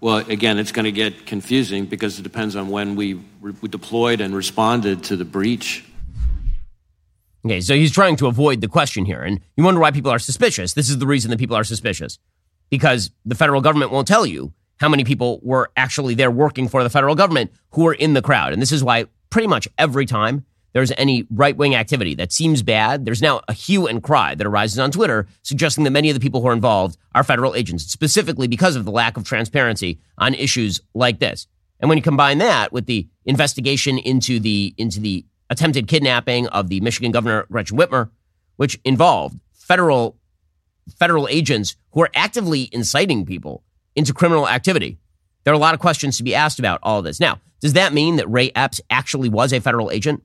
Well, 0.00 0.18
again, 0.28 0.58
it's 0.58 0.72
going 0.72 0.84
to 0.84 0.92
get 0.92 1.26
confusing 1.26 1.86
because 1.86 2.18
it 2.18 2.22
depends 2.22 2.56
on 2.56 2.70
when 2.70 2.96
we, 2.96 3.14
re- 3.40 3.54
we 3.60 3.68
deployed 3.68 4.20
and 4.20 4.34
responded 4.34 5.04
to 5.04 5.16
the 5.16 5.24
breach. 5.24 5.84
Okay, 7.44 7.60
so 7.60 7.74
he's 7.74 7.92
trying 7.92 8.16
to 8.16 8.26
avoid 8.26 8.60
the 8.60 8.68
question 8.68 9.04
here. 9.04 9.22
And 9.22 9.40
you 9.56 9.62
wonder 9.62 9.80
why 9.80 9.92
people 9.92 10.10
are 10.10 10.18
suspicious. 10.18 10.74
This 10.74 10.90
is 10.90 10.98
the 10.98 11.06
reason 11.06 11.30
that 11.30 11.38
people 11.38 11.56
are 11.56 11.64
suspicious 11.64 12.18
because 12.72 13.10
the 13.26 13.34
federal 13.34 13.60
government 13.60 13.90
won't 13.90 14.08
tell 14.08 14.24
you 14.24 14.50
how 14.80 14.88
many 14.88 15.04
people 15.04 15.40
were 15.42 15.70
actually 15.76 16.14
there 16.14 16.30
working 16.30 16.68
for 16.68 16.82
the 16.82 16.88
federal 16.88 17.14
government 17.14 17.52
who 17.72 17.82
were 17.82 17.92
in 17.92 18.14
the 18.14 18.22
crowd. 18.22 18.54
And 18.54 18.62
this 18.62 18.72
is 18.72 18.82
why 18.82 19.04
pretty 19.28 19.46
much 19.46 19.68
every 19.76 20.06
time 20.06 20.46
there's 20.72 20.90
any 20.96 21.26
right 21.30 21.54
wing 21.54 21.74
activity 21.74 22.14
that 22.14 22.32
seems 22.32 22.62
bad, 22.62 23.04
there's 23.04 23.20
now 23.20 23.42
a 23.46 23.52
hue 23.52 23.86
and 23.86 24.02
cry 24.02 24.34
that 24.34 24.46
arises 24.46 24.78
on 24.78 24.90
Twitter 24.90 25.28
suggesting 25.42 25.84
that 25.84 25.90
many 25.90 26.08
of 26.08 26.14
the 26.14 26.20
people 26.20 26.40
who 26.40 26.48
are 26.48 26.54
involved 26.54 26.96
are 27.14 27.22
federal 27.22 27.54
agents, 27.54 27.84
specifically 27.84 28.48
because 28.48 28.74
of 28.74 28.86
the 28.86 28.90
lack 28.90 29.18
of 29.18 29.24
transparency 29.24 30.00
on 30.16 30.32
issues 30.32 30.80
like 30.94 31.18
this. 31.18 31.46
And 31.78 31.90
when 31.90 31.98
you 31.98 32.02
combine 32.02 32.38
that 32.38 32.72
with 32.72 32.86
the 32.86 33.06
investigation 33.26 33.98
into 33.98 34.40
the 34.40 34.74
into 34.78 34.98
the 34.98 35.26
attempted 35.50 35.88
kidnapping 35.88 36.46
of 36.48 36.70
the 36.70 36.80
Michigan 36.80 37.12
governor 37.12 37.44
Gretchen 37.50 37.76
Whitmer, 37.76 38.08
which 38.56 38.80
involved 38.82 39.38
federal 39.52 40.16
federal 40.98 41.28
agents 41.28 41.76
who 41.92 42.02
are 42.02 42.10
actively 42.14 42.68
inciting 42.72 43.24
people 43.24 43.62
into 43.94 44.12
criminal 44.12 44.48
activity. 44.48 44.98
There 45.44 45.52
are 45.52 45.56
a 45.56 45.60
lot 45.60 45.74
of 45.74 45.80
questions 45.80 46.16
to 46.16 46.22
be 46.22 46.34
asked 46.34 46.58
about 46.58 46.80
all 46.82 47.02
this. 47.02 47.20
Now, 47.20 47.40
does 47.60 47.74
that 47.74 47.92
mean 47.92 48.16
that 48.16 48.30
Ray 48.30 48.50
Epps 48.54 48.80
actually 48.90 49.28
was 49.28 49.52
a 49.52 49.60
federal 49.60 49.90
agent? 49.90 50.22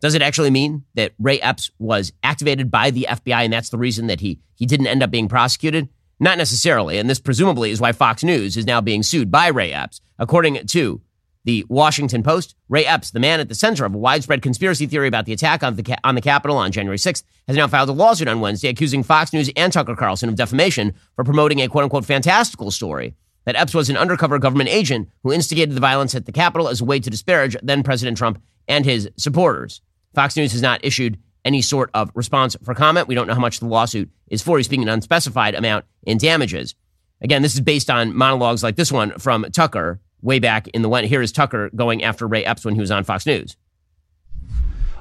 Does 0.00 0.14
it 0.14 0.22
actually 0.22 0.50
mean 0.50 0.84
that 0.94 1.14
Ray 1.18 1.40
Epps 1.40 1.70
was 1.78 2.12
activated 2.22 2.70
by 2.70 2.90
the 2.90 3.06
FBI 3.08 3.44
and 3.44 3.52
that's 3.52 3.70
the 3.70 3.78
reason 3.78 4.06
that 4.08 4.20
he 4.20 4.40
he 4.54 4.66
didn't 4.66 4.86
end 4.86 5.02
up 5.02 5.10
being 5.10 5.28
prosecuted? 5.28 5.88
Not 6.20 6.38
necessarily, 6.38 6.98
and 6.98 7.10
this 7.10 7.18
presumably 7.18 7.70
is 7.70 7.80
why 7.80 7.92
Fox 7.92 8.22
News 8.22 8.56
is 8.56 8.66
now 8.66 8.80
being 8.80 9.02
sued 9.02 9.30
by 9.30 9.48
Ray 9.48 9.72
Epps. 9.72 10.00
According 10.18 10.66
to 10.66 11.00
the 11.44 11.64
Washington 11.68 12.22
Post, 12.22 12.54
Ray 12.68 12.86
Epps, 12.86 13.10
the 13.10 13.20
man 13.20 13.40
at 13.40 13.48
the 13.48 13.54
center 13.54 13.84
of 13.84 13.94
a 13.94 13.98
widespread 13.98 14.42
conspiracy 14.42 14.86
theory 14.86 15.08
about 15.08 15.26
the 15.26 15.32
attack 15.32 15.62
on 15.62 15.76
the, 15.76 15.98
on 16.02 16.14
the 16.14 16.20
Capitol 16.20 16.56
on 16.56 16.72
January 16.72 16.96
6th, 16.96 17.22
has 17.46 17.56
now 17.56 17.68
filed 17.68 17.88
a 17.88 17.92
lawsuit 17.92 18.28
on 18.28 18.40
Wednesday 18.40 18.68
accusing 18.68 19.02
Fox 19.02 19.32
News 19.32 19.50
and 19.56 19.72
Tucker 19.72 19.94
Carlson 19.94 20.28
of 20.28 20.34
defamation 20.34 20.94
for 21.14 21.24
promoting 21.24 21.60
a 21.60 21.68
quote 21.68 21.84
unquote 21.84 22.04
fantastical 22.04 22.70
story 22.70 23.14
that 23.44 23.56
Epps 23.56 23.74
was 23.74 23.90
an 23.90 23.96
undercover 23.96 24.38
government 24.38 24.70
agent 24.70 25.08
who 25.22 25.32
instigated 25.32 25.74
the 25.74 25.80
violence 25.80 26.14
at 26.14 26.24
the 26.26 26.32
Capitol 26.32 26.68
as 26.68 26.80
a 26.80 26.84
way 26.84 26.98
to 26.98 27.10
disparage 27.10 27.56
then 27.62 27.82
President 27.82 28.16
Trump 28.16 28.42
and 28.66 28.84
his 28.84 29.08
supporters. 29.16 29.82
Fox 30.14 30.36
News 30.36 30.52
has 30.52 30.62
not 30.62 30.84
issued 30.84 31.18
any 31.44 31.60
sort 31.60 31.90
of 31.92 32.10
response 32.14 32.56
for 32.62 32.74
comment. 32.74 33.06
We 33.06 33.14
don't 33.14 33.26
know 33.26 33.34
how 33.34 33.40
much 33.40 33.60
the 33.60 33.66
lawsuit 33.66 34.10
is 34.28 34.42
for. 34.42 34.56
He's 34.56 34.66
speaking 34.66 34.84
an 34.84 34.88
unspecified 34.88 35.54
amount 35.54 35.84
in 36.04 36.16
damages. 36.16 36.74
Again, 37.20 37.42
this 37.42 37.54
is 37.54 37.60
based 37.60 37.90
on 37.90 38.16
monologues 38.16 38.62
like 38.62 38.76
this 38.76 38.90
one 38.90 39.18
from 39.18 39.44
Tucker 39.52 40.00
way 40.24 40.38
back 40.38 40.66
in 40.68 40.82
the 40.82 40.88
one. 40.88 41.04
Here 41.04 41.22
is 41.22 41.30
Tucker 41.30 41.70
going 41.76 42.02
after 42.02 42.26
Ray 42.26 42.44
Epps 42.44 42.64
when 42.64 42.74
he 42.74 42.80
was 42.80 42.90
on 42.90 43.04
Fox 43.04 43.26
News. 43.26 43.56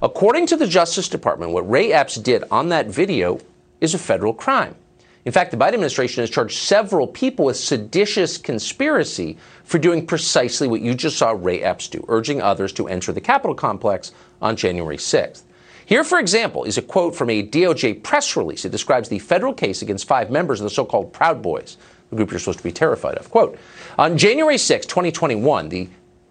According 0.02 0.48
to 0.48 0.58
the 0.58 0.68
Justice 0.68 1.08
Department, 1.08 1.54
what 1.54 1.70
Ray 1.70 1.94
Epps 1.94 2.16
did 2.16 2.44
on 2.52 2.70
that 2.70 2.88
video 2.88 3.40
is 3.80 3.94
a 3.94 3.98
federal 3.98 4.34
crime. 4.34 4.76
In 5.26 5.32
fact, 5.32 5.52
the 5.52 5.58
Biden 5.58 5.76
administration 5.76 6.22
has 6.22 6.30
charged 6.30 6.58
several 6.58 7.08
people 7.08 7.46
with 7.46 7.56
seditious 7.56 8.38
conspiracy 8.38 9.38
for 9.64 9.80
doing 9.80 10.06
precisely 10.06 10.68
what 10.68 10.82
you 10.82 10.94
just 10.94 11.18
saw 11.18 11.32
Ray 11.32 11.62
Epps 11.62 11.88
do, 11.88 12.04
urging 12.10 12.42
others 12.42 12.74
to 12.74 12.90
enter 12.90 13.14
the 13.14 13.22
Capitol 13.22 13.56
complex 13.56 14.12
on 14.42 14.58
January 14.58 14.98
6th. 14.98 15.44
Here, 15.86 16.04
for 16.04 16.20
example, 16.20 16.66
is 16.66 16.78
a 16.78 16.82
quote 16.82 17.16
from 17.16 17.30
a 17.30 17.46
DOJ 17.46 18.04
press 18.04 18.36
release. 18.36 18.66
It 18.66 18.72
describes 18.72 19.08
the 19.08 19.20
federal 19.20 19.54
case 19.54 19.82
against 19.82 20.08
five 20.08 20.30
members 20.30 20.60
of 20.60 20.66
the 20.66 20.70
so 20.70 20.84
called 20.86 21.14
Proud 21.14 21.42
Boys, 21.42 21.78
group 22.14 22.32
you're 22.32 22.40
supposed 22.40 22.60
to 22.60 22.64
be 22.64 22.72
terrified 22.72 23.18
of. 23.18 23.30
Quote 23.30 23.58
On 23.98 24.18
January 24.18 24.58
6, 24.58 24.86
2021, 24.86 25.70
the 25.70 25.90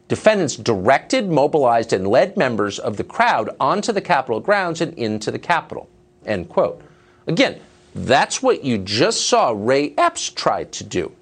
defendants 0.09 0.57
directed, 0.57 1.31
mobilized, 1.31 1.93
and 1.93 2.07
led 2.07 2.37
members 2.37 2.79
of 2.79 2.97
the 2.97 3.05
crowd 3.05 3.51
onto 3.59 3.93
the 3.93 4.01
Capitol 4.01 4.41
grounds 4.41 4.81
and 4.81 4.93
into 4.95 5.31
the 5.31 5.39
Capitol. 5.39 5.89
End 6.27 6.49
quote. 6.49 6.83
Again, 7.27 7.61
that's 7.95 8.43
what 8.43 8.65
you 8.65 8.79
just 8.79 9.27
saw 9.29 9.55
Ray 9.57 9.95
Epps 9.97 10.31
try 10.31 10.65
to 10.65 10.85
do. 10.85 11.13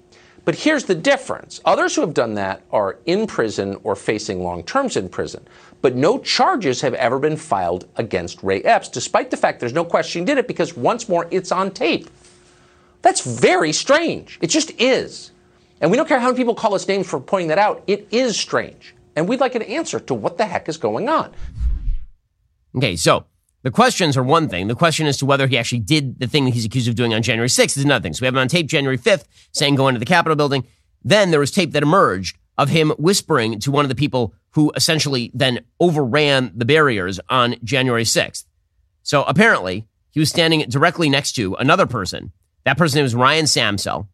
But 0.43 0.55
here's 0.55 0.85
the 0.85 0.95
difference 0.95 1.61
others 1.65 1.95
who 1.95 2.01
have 2.01 2.13
done 2.13 2.33
that 2.35 2.63
are 2.71 2.97
in 3.05 3.27
prison 3.27 3.79
or 3.83 3.95
facing 3.95 4.43
long 4.43 4.63
terms 4.63 4.97
in 4.97 5.09
prison. 5.09 5.47
But 5.81 5.95
no 5.95 6.19
charges 6.19 6.81
have 6.81 6.93
ever 6.95 7.19
been 7.19 7.37
filed 7.37 7.87
against 7.95 8.43
Ray 8.43 8.61
Epps, 8.61 8.89
despite 8.89 9.31
the 9.31 9.37
fact 9.37 9.59
there's 9.59 9.73
no 9.73 9.85
question 9.85 10.21
he 10.21 10.25
did 10.25 10.37
it 10.37 10.47
because 10.47 10.75
once 10.75 11.09
more 11.09 11.27
it's 11.31 11.51
on 11.51 11.71
tape. 11.71 12.09
That's 13.01 13.21
very 13.21 13.71
strange. 13.71 14.37
It 14.41 14.47
just 14.47 14.71
is. 14.79 15.31
And 15.79 15.89
we 15.89 15.97
don't 15.97 16.07
care 16.07 16.19
how 16.19 16.27
many 16.27 16.37
people 16.37 16.55
call 16.55 16.75
us 16.75 16.87
names 16.87 17.07
for 17.07 17.19
pointing 17.19 17.47
that 17.49 17.57
out. 17.57 17.83
It 17.87 18.07
is 18.11 18.39
strange. 18.39 18.95
And 19.15 19.27
we'd 19.27 19.39
like 19.39 19.55
an 19.55 19.63
answer 19.63 19.99
to 19.99 20.13
what 20.13 20.37
the 20.37 20.45
heck 20.45 20.69
is 20.69 20.77
going 20.77 21.09
on. 21.09 21.33
Okay, 22.75 22.95
so 22.95 23.25
the 23.63 23.71
questions 23.71 24.15
are 24.15 24.23
one 24.23 24.47
thing. 24.47 24.67
The 24.67 24.75
question 24.75 25.07
as 25.07 25.17
to 25.17 25.25
whether 25.25 25.47
he 25.47 25.57
actually 25.57 25.79
did 25.79 26.19
the 26.19 26.27
thing 26.27 26.45
that 26.45 26.53
he's 26.53 26.65
accused 26.65 26.87
of 26.87 26.95
doing 26.95 27.13
on 27.13 27.21
January 27.21 27.49
6th 27.49 27.77
is 27.77 27.83
another 27.83 28.03
thing. 28.03 28.13
So 28.13 28.21
we 28.21 28.27
have 28.27 28.35
him 28.35 28.39
on 28.39 28.47
tape 28.47 28.67
January 28.67 28.97
5th 28.97 29.25
saying 29.51 29.75
go 29.75 29.87
into 29.87 29.99
the 29.99 30.05
Capitol 30.05 30.35
building. 30.35 30.65
Then 31.03 31.31
there 31.31 31.39
was 31.39 31.51
tape 31.51 31.71
that 31.71 31.83
emerged 31.83 32.37
of 32.57 32.69
him 32.69 32.91
whispering 32.97 33.59
to 33.59 33.71
one 33.71 33.83
of 33.83 33.89
the 33.89 33.95
people 33.95 34.33
who 34.51 34.71
essentially 34.75 35.31
then 35.33 35.61
overran 35.79 36.51
the 36.55 36.65
barriers 36.65 37.19
on 37.29 37.55
January 37.63 38.03
6th. 38.03 38.45
So 39.03 39.23
apparently 39.23 39.87
he 40.11 40.19
was 40.19 40.29
standing 40.29 40.61
directly 40.69 41.09
next 41.09 41.33
to 41.33 41.55
another 41.55 41.87
person. 41.87 42.31
That 42.65 42.77
person 42.77 42.97
name 42.97 43.03
was 43.03 43.15
Ryan 43.15 43.45
Samsel. 43.45 44.07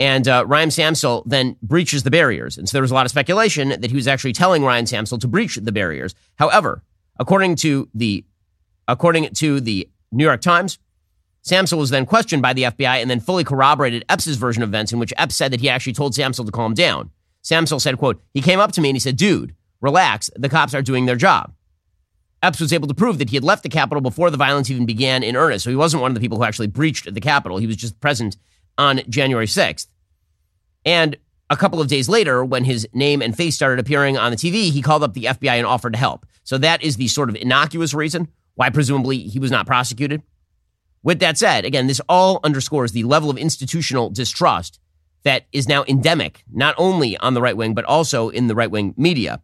And 0.00 0.26
uh, 0.26 0.44
Ryan 0.46 0.70
Samsel 0.70 1.22
then 1.26 1.56
breaches 1.62 2.02
the 2.02 2.10
barriers. 2.10 2.58
And 2.58 2.68
so 2.68 2.72
there 2.72 2.82
was 2.82 2.90
a 2.90 2.94
lot 2.94 3.06
of 3.06 3.10
speculation 3.10 3.68
that 3.68 3.90
he 3.90 3.94
was 3.94 4.08
actually 4.08 4.32
telling 4.32 4.64
Ryan 4.64 4.86
Samsel 4.86 5.20
to 5.20 5.28
breach 5.28 5.56
the 5.56 5.72
barriers. 5.72 6.14
However, 6.36 6.82
according 7.18 7.56
to 7.56 7.88
the 7.94 8.24
according 8.88 9.32
to 9.34 9.60
the 9.60 9.88
New 10.10 10.24
York 10.24 10.40
Times, 10.40 10.78
Samsel 11.44 11.78
was 11.78 11.90
then 11.90 12.06
questioned 12.06 12.42
by 12.42 12.52
the 12.52 12.64
FBI 12.64 13.00
and 13.00 13.10
then 13.10 13.20
fully 13.20 13.44
corroborated 13.44 14.04
Epps' 14.08 14.34
version 14.36 14.62
of 14.62 14.70
events 14.70 14.92
in 14.92 14.98
which 14.98 15.12
Epps 15.16 15.36
said 15.36 15.52
that 15.52 15.60
he 15.60 15.68
actually 15.68 15.92
told 15.92 16.14
Samsel 16.14 16.44
to 16.44 16.52
calm 16.52 16.74
down. 16.74 17.10
Samsel 17.42 17.80
said, 17.80 17.98
quote, 17.98 18.20
he 18.32 18.40
came 18.40 18.60
up 18.60 18.72
to 18.72 18.80
me 18.80 18.90
and 18.90 18.96
he 18.96 19.00
said, 19.00 19.16
dude, 19.16 19.54
relax. 19.80 20.30
The 20.36 20.48
cops 20.48 20.74
are 20.74 20.82
doing 20.82 21.06
their 21.06 21.16
job. 21.16 21.52
Epps 22.42 22.60
was 22.60 22.72
able 22.72 22.88
to 22.88 22.94
prove 22.94 23.18
that 23.18 23.30
he 23.30 23.36
had 23.36 23.44
left 23.44 23.62
the 23.62 23.68
Capitol 23.68 24.00
before 24.00 24.30
the 24.30 24.36
violence 24.36 24.68
even 24.70 24.84
began 24.84 25.22
in 25.22 25.36
earnest. 25.36 25.64
So 25.64 25.70
he 25.70 25.76
wasn't 25.76 26.02
one 26.02 26.10
of 26.10 26.14
the 26.14 26.20
people 26.20 26.38
who 26.38 26.44
actually 26.44 26.66
breached 26.66 27.12
the 27.12 27.20
Capitol. 27.20 27.58
He 27.58 27.66
was 27.66 27.76
just 27.76 28.00
present 28.00 28.36
on 28.76 29.02
January 29.08 29.46
6th. 29.46 29.86
And 30.84 31.16
a 31.50 31.56
couple 31.56 31.80
of 31.80 31.86
days 31.86 32.08
later, 32.08 32.44
when 32.44 32.64
his 32.64 32.88
name 32.92 33.22
and 33.22 33.36
face 33.36 33.54
started 33.54 33.78
appearing 33.78 34.16
on 34.16 34.32
the 34.32 34.36
TV, 34.36 34.70
he 34.70 34.82
called 34.82 35.02
up 35.04 35.14
the 35.14 35.24
FBI 35.24 35.52
and 35.52 35.66
offered 35.66 35.92
to 35.92 35.98
help. 35.98 36.26
So 36.44 36.58
that 36.58 36.82
is 36.82 36.96
the 36.96 37.08
sort 37.08 37.28
of 37.28 37.36
innocuous 37.36 37.94
reason 37.94 38.28
why 38.54 38.70
presumably 38.70 39.18
he 39.18 39.38
was 39.38 39.50
not 39.50 39.66
prosecuted. 39.66 40.22
With 41.02 41.20
that 41.20 41.38
said, 41.38 41.64
again, 41.64 41.86
this 41.86 42.00
all 42.08 42.40
underscores 42.42 42.92
the 42.92 43.04
level 43.04 43.30
of 43.30 43.36
institutional 43.36 44.10
distrust 44.10 44.80
that 45.24 45.46
is 45.52 45.68
now 45.68 45.84
endemic, 45.86 46.42
not 46.52 46.74
only 46.78 47.16
on 47.18 47.34
the 47.34 47.42
right 47.42 47.56
wing, 47.56 47.74
but 47.74 47.84
also 47.84 48.28
in 48.28 48.46
the 48.48 48.54
right 48.54 48.70
wing 48.70 48.94
media. 48.96 49.40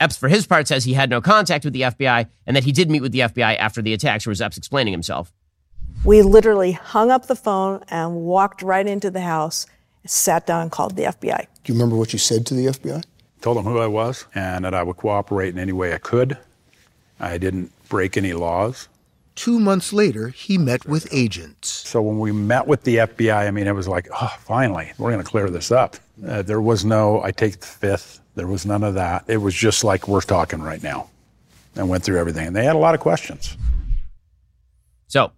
Epps, 0.00 0.16
for 0.16 0.28
his 0.28 0.46
part, 0.46 0.66
says 0.66 0.84
he 0.84 0.94
had 0.94 1.10
no 1.10 1.20
contact 1.20 1.64
with 1.64 1.74
the 1.74 1.82
FBI 1.82 2.26
and 2.46 2.56
that 2.56 2.64
he 2.64 2.72
did 2.72 2.90
meet 2.90 3.02
with 3.02 3.12
the 3.12 3.20
FBI 3.20 3.56
after 3.58 3.82
the 3.82 3.92
attacks. 3.92 4.24
Here 4.24 4.30
was 4.30 4.40
Epps 4.40 4.56
explaining 4.56 4.92
himself. 4.92 5.32
We 6.04 6.22
literally 6.22 6.72
hung 6.72 7.10
up 7.10 7.26
the 7.26 7.36
phone 7.36 7.84
and 7.88 8.22
walked 8.22 8.62
right 8.62 8.86
into 8.86 9.10
the 9.10 9.20
house, 9.20 9.66
sat 10.06 10.46
down, 10.46 10.62
and 10.62 10.72
called 10.72 10.96
the 10.96 11.02
FBI. 11.02 11.46
Do 11.62 11.72
you 11.72 11.74
remember 11.74 11.96
what 11.96 12.14
you 12.14 12.18
said 12.18 12.46
to 12.46 12.54
the 12.54 12.66
FBI? 12.66 13.04
Told 13.42 13.58
them 13.58 13.64
who 13.64 13.78
I 13.78 13.86
was 13.86 14.24
and 14.34 14.64
that 14.64 14.72
I 14.72 14.82
would 14.82 14.96
cooperate 14.96 15.50
in 15.50 15.58
any 15.58 15.72
way 15.72 15.92
I 15.92 15.98
could. 15.98 16.38
I 17.18 17.36
didn't 17.36 17.70
break 17.90 18.16
any 18.16 18.32
laws. 18.32 18.88
Two 19.34 19.60
months 19.60 19.92
later, 19.92 20.28
he 20.28 20.56
met 20.56 20.86
with 20.86 21.06
agents. 21.12 21.68
So 21.68 22.00
when 22.00 22.18
we 22.18 22.32
met 22.32 22.66
with 22.66 22.84
the 22.84 22.96
FBI, 22.96 23.46
I 23.46 23.50
mean, 23.50 23.66
it 23.66 23.74
was 23.74 23.88
like, 23.88 24.08
oh, 24.20 24.34
finally, 24.40 24.92
we're 24.98 25.12
going 25.12 25.22
to 25.22 25.30
clear 25.30 25.50
this 25.50 25.70
up. 25.70 25.96
Uh, 26.26 26.42
there 26.42 26.60
was 26.60 26.84
no, 26.84 27.22
I 27.22 27.30
take 27.30 27.60
the 27.60 27.66
fifth. 27.66 28.19
There 28.34 28.46
was 28.46 28.64
none 28.64 28.84
of 28.84 28.94
that. 28.94 29.24
It 29.28 29.38
was 29.38 29.54
just 29.54 29.84
like 29.84 30.08
we're 30.08 30.20
talking 30.20 30.62
right 30.62 30.82
now 30.82 31.08
and 31.76 31.88
went 31.88 32.04
through 32.04 32.18
everything. 32.18 32.46
And 32.46 32.56
they 32.56 32.64
had 32.64 32.76
a 32.76 32.78
lot 32.78 32.94
of 32.94 33.00
questions. 33.00 33.56
So, 35.08 35.32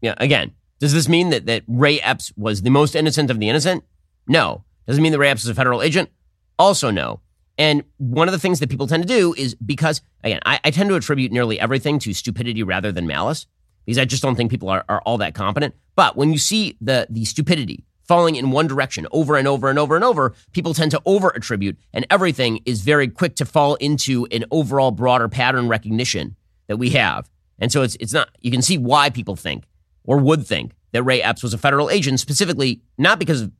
yeah, 0.00 0.14
again, 0.18 0.52
does 0.78 0.92
this 0.92 1.08
mean 1.08 1.30
that, 1.30 1.46
that 1.46 1.64
Ray 1.66 2.00
Epps 2.00 2.32
was 2.36 2.62
the 2.62 2.70
most 2.70 2.94
innocent 2.94 3.30
of 3.30 3.40
the 3.40 3.48
innocent? 3.48 3.84
No. 4.28 4.64
Does 4.86 4.98
it 4.98 5.00
mean 5.00 5.12
that 5.12 5.18
Ray 5.18 5.30
Epps 5.30 5.42
is 5.42 5.48
a 5.48 5.54
federal 5.54 5.82
agent? 5.82 6.10
Also, 6.58 6.90
no. 6.90 7.20
And 7.58 7.84
one 7.96 8.28
of 8.28 8.32
the 8.32 8.38
things 8.38 8.60
that 8.60 8.68
people 8.68 8.86
tend 8.86 9.02
to 9.02 9.08
do 9.08 9.34
is 9.36 9.54
because, 9.54 10.02
again, 10.22 10.40
I, 10.44 10.60
I, 10.62 10.70
tend 10.70 10.90
to 10.90 10.94
attribute 10.94 11.32
nearly 11.32 11.58
everything 11.58 11.98
to 12.00 12.12
stupidity 12.12 12.62
rather 12.62 12.92
than 12.92 13.06
malice 13.06 13.46
because 13.86 13.98
I 13.98 14.04
just 14.04 14.22
don't 14.22 14.36
think 14.36 14.50
people 14.50 14.68
are, 14.68 14.84
are 14.90 15.00
all 15.06 15.16
that 15.18 15.34
competent. 15.34 15.74
But 15.94 16.16
when 16.16 16.32
you 16.32 16.38
see 16.38 16.76
the, 16.82 17.06
the 17.08 17.24
stupidity 17.24 17.85
falling 18.06 18.36
in 18.36 18.50
one 18.50 18.66
direction 18.66 19.06
over 19.10 19.36
and 19.36 19.48
over 19.48 19.68
and 19.68 19.78
over 19.78 19.94
and 19.94 20.04
over, 20.04 20.34
people 20.52 20.74
tend 20.74 20.90
to 20.92 21.02
over 21.04 21.34
attribute, 21.34 21.76
and 21.92 22.06
everything 22.10 22.60
is 22.64 22.82
very 22.82 23.08
quick 23.08 23.36
to 23.36 23.44
fall 23.44 23.74
into 23.76 24.26
an 24.30 24.44
overall 24.50 24.90
broader 24.90 25.28
pattern 25.28 25.68
recognition 25.68 26.36
that 26.68 26.76
we 26.76 26.90
have. 26.90 27.28
And 27.58 27.72
so 27.72 27.82
it's, 27.82 27.96
it's 28.00 28.12
not, 28.12 28.28
you 28.40 28.50
can 28.50 28.62
see 28.62 28.78
why 28.78 29.10
people 29.10 29.36
think 29.36 29.64
or 30.04 30.18
would 30.18 30.46
think 30.46 30.72
that 30.92 31.02
Ray 31.02 31.22
Epps 31.22 31.42
was 31.42 31.54
a 31.54 31.58
federal 31.58 31.90
agent, 31.90 32.20
specifically 32.20 32.80
not 32.98 33.18
because 33.18 33.42
of 33.42 33.52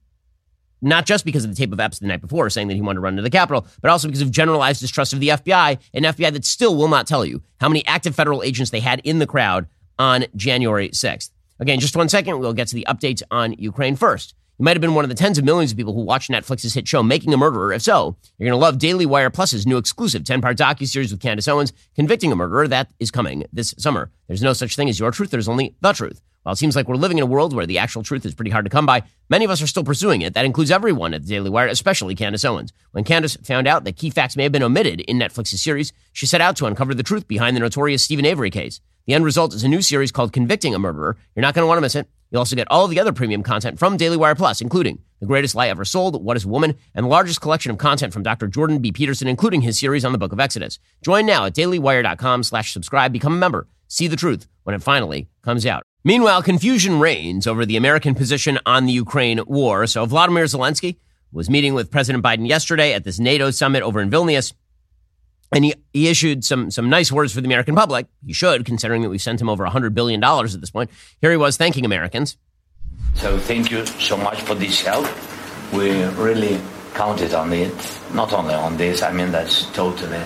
not 0.82 1.06
just 1.06 1.24
because 1.24 1.42
of 1.42 1.50
the 1.50 1.56
tape 1.56 1.72
of 1.72 1.80
Epps 1.80 1.98
the 1.98 2.06
night 2.06 2.20
before 2.20 2.50
saying 2.50 2.68
that 2.68 2.74
he 2.74 2.82
wanted 2.82 2.96
to 2.96 3.00
run 3.00 3.16
to 3.16 3.22
the 3.22 3.30
Capitol, 3.30 3.66
but 3.80 3.90
also 3.90 4.08
because 4.08 4.20
of 4.20 4.30
generalized 4.30 4.80
distrust 4.80 5.12
of 5.14 5.20
the 5.20 5.28
FBI, 5.28 5.78
an 5.94 6.02
FBI 6.02 6.32
that 6.32 6.44
still 6.44 6.76
will 6.76 6.88
not 6.88 7.06
tell 7.06 7.24
you 7.24 7.42
how 7.60 7.68
many 7.68 7.84
active 7.86 8.14
federal 8.14 8.42
agents 8.42 8.70
they 8.70 8.80
had 8.80 9.00
in 9.02 9.18
the 9.18 9.26
crowd 9.26 9.66
on 9.98 10.26
January 10.36 10.90
6th. 10.90 11.30
Again, 11.58 11.80
just 11.80 11.96
one 11.96 12.08
second, 12.08 12.38
we'll 12.38 12.52
get 12.52 12.68
to 12.68 12.74
the 12.74 12.86
updates 12.88 13.22
on 13.30 13.54
Ukraine 13.54 13.96
first. 13.96 14.34
You 14.58 14.64
might 14.64 14.74
have 14.74 14.80
been 14.80 14.94
one 14.94 15.04
of 15.04 15.10
the 15.10 15.14
tens 15.14 15.36
of 15.36 15.44
millions 15.44 15.70
of 15.70 15.76
people 15.76 15.92
who 15.92 16.00
watched 16.00 16.30
Netflix's 16.30 16.72
hit 16.72 16.88
show 16.88 17.02
Making 17.02 17.34
a 17.34 17.36
Murderer. 17.36 17.74
If 17.74 17.82
so, 17.82 18.16
you're 18.38 18.48
going 18.48 18.58
to 18.58 18.64
love 18.64 18.78
Daily 18.78 19.04
Wire 19.04 19.28
Plus's 19.28 19.66
new 19.66 19.76
exclusive 19.76 20.22
10-part 20.22 20.56
docu-series 20.56 21.12
with 21.12 21.20
Candace 21.20 21.46
Owens, 21.46 21.74
Convicting 21.94 22.32
a 22.32 22.36
Murderer, 22.36 22.66
that 22.68 22.90
is 22.98 23.10
coming 23.10 23.44
this 23.52 23.74
summer. 23.76 24.10
There's 24.28 24.42
no 24.42 24.54
such 24.54 24.74
thing 24.74 24.88
as 24.88 24.98
your 24.98 25.10
truth, 25.10 25.30
there's 25.30 25.46
only 25.46 25.76
the 25.82 25.92
truth. 25.92 26.22
While 26.42 26.54
it 26.54 26.56
seems 26.56 26.74
like 26.74 26.88
we're 26.88 26.96
living 26.96 27.18
in 27.18 27.24
a 27.24 27.26
world 27.26 27.54
where 27.54 27.66
the 27.66 27.76
actual 27.76 28.02
truth 28.02 28.24
is 28.24 28.34
pretty 28.34 28.50
hard 28.50 28.64
to 28.64 28.70
come 28.70 28.86
by, 28.86 29.02
many 29.28 29.44
of 29.44 29.50
us 29.50 29.60
are 29.60 29.66
still 29.66 29.84
pursuing 29.84 30.22
it. 30.22 30.32
That 30.32 30.46
includes 30.46 30.70
everyone 30.70 31.12
at 31.12 31.20
the 31.20 31.28
Daily 31.28 31.50
Wire, 31.50 31.66
especially 31.66 32.14
Candace 32.14 32.44
Owens. 32.46 32.72
When 32.92 33.04
Candace 33.04 33.36
found 33.36 33.66
out 33.66 33.84
that 33.84 33.96
key 33.96 34.08
facts 34.08 34.38
may 34.38 34.44
have 34.44 34.52
been 34.52 34.62
omitted 34.62 35.00
in 35.00 35.18
Netflix's 35.18 35.62
series, 35.62 35.92
she 36.14 36.24
set 36.24 36.40
out 36.40 36.56
to 36.56 36.66
uncover 36.66 36.94
the 36.94 37.02
truth 37.02 37.28
behind 37.28 37.56
the 37.56 37.60
notorious 37.60 38.04
Steven 38.04 38.24
Avery 38.24 38.50
case. 38.50 38.80
The 39.06 39.12
end 39.12 39.24
result 39.26 39.52
is 39.52 39.64
a 39.64 39.68
new 39.68 39.82
series 39.82 40.12
called 40.12 40.32
Convicting 40.32 40.74
a 40.74 40.78
Murderer. 40.78 41.18
You're 41.34 41.42
not 41.42 41.54
going 41.54 41.64
to 41.64 41.68
want 41.68 41.76
to 41.76 41.82
miss 41.82 41.94
it. 41.94 42.08
You'll 42.30 42.40
also 42.40 42.56
get 42.56 42.66
all 42.70 42.88
the 42.88 43.00
other 43.00 43.12
premium 43.12 43.42
content 43.42 43.78
from 43.78 43.96
Daily 43.96 44.16
Wire 44.16 44.34
Plus, 44.34 44.60
including 44.60 44.98
The 45.20 45.26
Greatest 45.26 45.54
Lie 45.54 45.68
Ever 45.68 45.84
Sold, 45.84 46.22
What 46.22 46.36
is 46.36 46.44
Woman, 46.44 46.74
and 46.94 47.04
the 47.04 47.10
largest 47.10 47.40
collection 47.40 47.70
of 47.70 47.78
content 47.78 48.12
from 48.12 48.22
Dr. 48.22 48.48
Jordan 48.48 48.78
B. 48.78 48.92
Peterson, 48.92 49.28
including 49.28 49.60
his 49.60 49.78
series 49.78 50.04
on 50.04 50.12
the 50.12 50.18
Book 50.18 50.32
of 50.32 50.40
Exodus. 50.40 50.78
Join 51.02 51.26
now 51.26 51.44
at 51.44 51.54
dailywire.com 51.54 52.42
slash 52.42 52.72
subscribe. 52.72 53.12
Become 53.12 53.34
a 53.34 53.38
member. 53.38 53.68
See 53.88 54.08
the 54.08 54.16
truth 54.16 54.48
when 54.64 54.74
it 54.74 54.82
finally 54.82 55.28
comes 55.42 55.64
out. 55.64 55.84
Meanwhile, 56.04 56.42
confusion 56.42 57.00
reigns 57.00 57.46
over 57.46 57.66
the 57.66 57.76
American 57.76 58.14
position 58.14 58.58
on 58.66 58.86
the 58.86 58.92
Ukraine 58.92 59.40
war. 59.46 59.86
So 59.86 60.06
Vladimir 60.06 60.44
Zelensky 60.44 60.98
was 61.32 61.50
meeting 61.50 61.74
with 61.74 61.90
President 61.90 62.24
Biden 62.24 62.46
yesterday 62.46 62.92
at 62.92 63.04
this 63.04 63.18
NATO 63.18 63.50
summit 63.50 63.82
over 63.82 64.00
in 64.00 64.10
Vilnius. 64.10 64.52
And 65.52 65.64
he, 65.64 65.74
he 65.92 66.08
issued 66.08 66.44
some, 66.44 66.70
some 66.70 66.90
nice 66.90 67.12
words 67.12 67.32
for 67.32 67.40
the 67.40 67.46
American 67.46 67.74
public. 67.74 68.06
He 68.24 68.32
should, 68.32 68.64
considering 68.64 69.02
that 69.02 69.08
we've 69.08 69.22
sent 69.22 69.40
him 69.40 69.48
over 69.48 69.66
$100 69.66 69.94
billion 69.94 70.22
at 70.22 70.60
this 70.60 70.70
point. 70.70 70.90
Here 71.20 71.30
he 71.30 71.36
was 71.36 71.56
thanking 71.56 71.84
Americans. 71.84 72.36
So 73.14 73.38
thank 73.38 73.70
you 73.70 73.86
so 73.86 74.16
much 74.16 74.40
for 74.42 74.54
this 74.54 74.82
help. 74.82 75.06
We 75.72 76.04
really 76.14 76.60
counted 76.94 77.32
on 77.34 77.52
it. 77.52 77.74
Not 78.12 78.32
only 78.32 78.54
on 78.54 78.76
this, 78.76 79.02
I 79.02 79.12
mean 79.12 79.30
that's 79.30 79.70
totally. 79.72 80.22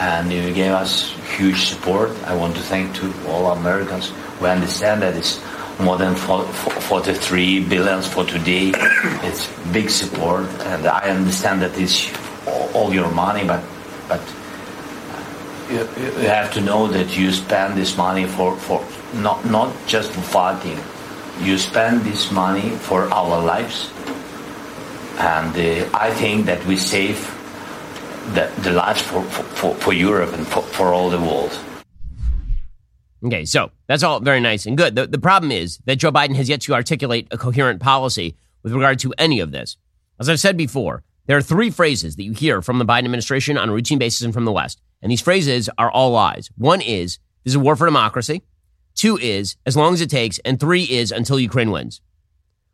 And 0.00 0.32
you 0.32 0.52
gave 0.52 0.72
us 0.72 1.12
huge 1.36 1.66
support. 1.66 2.10
I 2.24 2.34
want 2.34 2.54
to 2.56 2.62
thank 2.62 2.94
to 2.96 3.12
all 3.28 3.52
Americans 3.52 4.12
we 4.40 4.48
understand 4.48 5.02
that 5.02 5.16
it's 5.16 5.40
more 5.80 5.96
than 5.96 6.14
43 6.14 7.64
billions 7.64 8.06
for 8.06 8.24
today. 8.24 8.72
It's 9.22 9.48
big 9.72 9.90
support, 9.90 10.46
and 10.60 10.86
I 10.86 11.10
understand 11.10 11.62
that 11.62 11.76
it's 11.78 12.12
all 12.74 12.92
your 12.94 13.10
money, 13.10 13.44
but 13.44 13.62
but 14.08 14.20
you, 15.70 15.80
you 16.22 16.28
have 16.28 16.52
to 16.54 16.60
know 16.60 16.86
that 16.88 17.16
you 17.16 17.32
spend 17.32 17.76
this 17.76 17.96
money 17.96 18.26
for, 18.26 18.56
for 18.56 18.84
not 19.14 19.44
not 19.44 19.74
just 19.86 20.12
fighting. 20.12 20.78
You 21.40 21.58
spend 21.58 22.02
this 22.02 22.32
money 22.32 22.70
for 22.70 23.04
our 23.12 23.42
lives, 23.42 23.92
and 25.18 25.54
uh, 25.56 25.88
I 25.94 26.10
think 26.12 26.46
that 26.46 26.64
we 26.66 26.76
save 26.76 27.18
the, 28.34 28.50
the 28.62 28.72
lives 28.72 29.00
for, 29.02 29.22
for, 29.22 29.74
for 29.74 29.92
Europe 29.92 30.32
and 30.32 30.46
for, 30.46 30.62
for 30.62 30.92
all 30.92 31.10
the 31.10 31.18
world. 31.18 31.56
Okay, 33.24 33.44
so 33.44 33.70
that's 33.86 34.02
all 34.02 34.20
very 34.20 34.40
nice 34.40 34.66
and 34.66 34.76
good. 34.76 34.94
The, 34.94 35.06
the 35.06 35.18
problem 35.18 35.50
is 35.50 35.78
that 35.86 35.96
Joe 35.96 36.12
Biden 36.12 36.36
has 36.36 36.48
yet 36.48 36.60
to 36.62 36.74
articulate 36.74 37.26
a 37.30 37.38
coherent 37.38 37.80
policy 37.80 38.36
with 38.62 38.72
regard 38.72 39.00
to 39.00 39.12
any 39.18 39.40
of 39.40 39.50
this. 39.50 39.76
As 40.20 40.28
I've 40.28 40.40
said 40.40 40.56
before, 40.56 41.02
there 41.28 41.36
are 41.36 41.42
three 41.42 41.70
phrases 41.70 42.16
that 42.16 42.24
you 42.24 42.32
hear 42.32 42.62
from 42.62 42.78
the 42.78 42.86
Biden 42.86 43.04
administration 43.04 43.58
on 43.58 43.68
a 43.68 43.72
routine 43.72 43.98
basis 43.98 44.22
and 44.22 44.32
from 44.32 44.46
the 44.46 44.52
West. 44.52 44.80
And 45.02 45.12
these 45.12 45.20
phrases 45.20 45.68
are 45.76 45.90
all 45.90 46.10
lies. 46.10 46.50
One 46.56 46.80
is, 46.80 47.18
this 47.44 47.52
is 47.52 47.54
a 47.54 47.60
war 47.60 47.76
for 47.76 47.86
democracy. 47.86 48.42
Two 48.94 49.18
is, 49.18 49.56
as 49.66 49.76
long 49.76 49.92
as 49.92 50.00
it 50.00 50.08
takes. 50.08 50.38
And 50.40 50.58
three 50.58 50.84
is, 50.84 51.12
until 51.12 51.38
Ukraine 51.38 51.70
wins. 51.70 52.00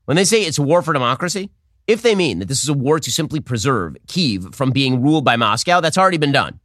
When 0.05 0.16
they 0.16 0.24
say 0.24 0.42
it's 0.42 0.59
a 0.59 0.62
war 0.62 0.82
for 0.82 0.92
democracy, 0.92 1.50
if 1.88 2.02
they 2.02 2.14
mean 2.14 2.38
that 2.38 2.46
this 2.46 2.62
is 2.62 2.68
a 2.68 2.74
war 2.74 3.00
to 3.00 3.11
simply 3.11 3.40
preserve 3.40 3.96
Kiev 4.07 4.55
from 4.55 4.70
being 4.70 5.02
ruled 5.02 5.24
by 5.24 5.34
Moscow, 5.34 5.80
that's 5.80 5.98
already 5.98 6.16
been 6.16 6.32
done. 6.32 6.61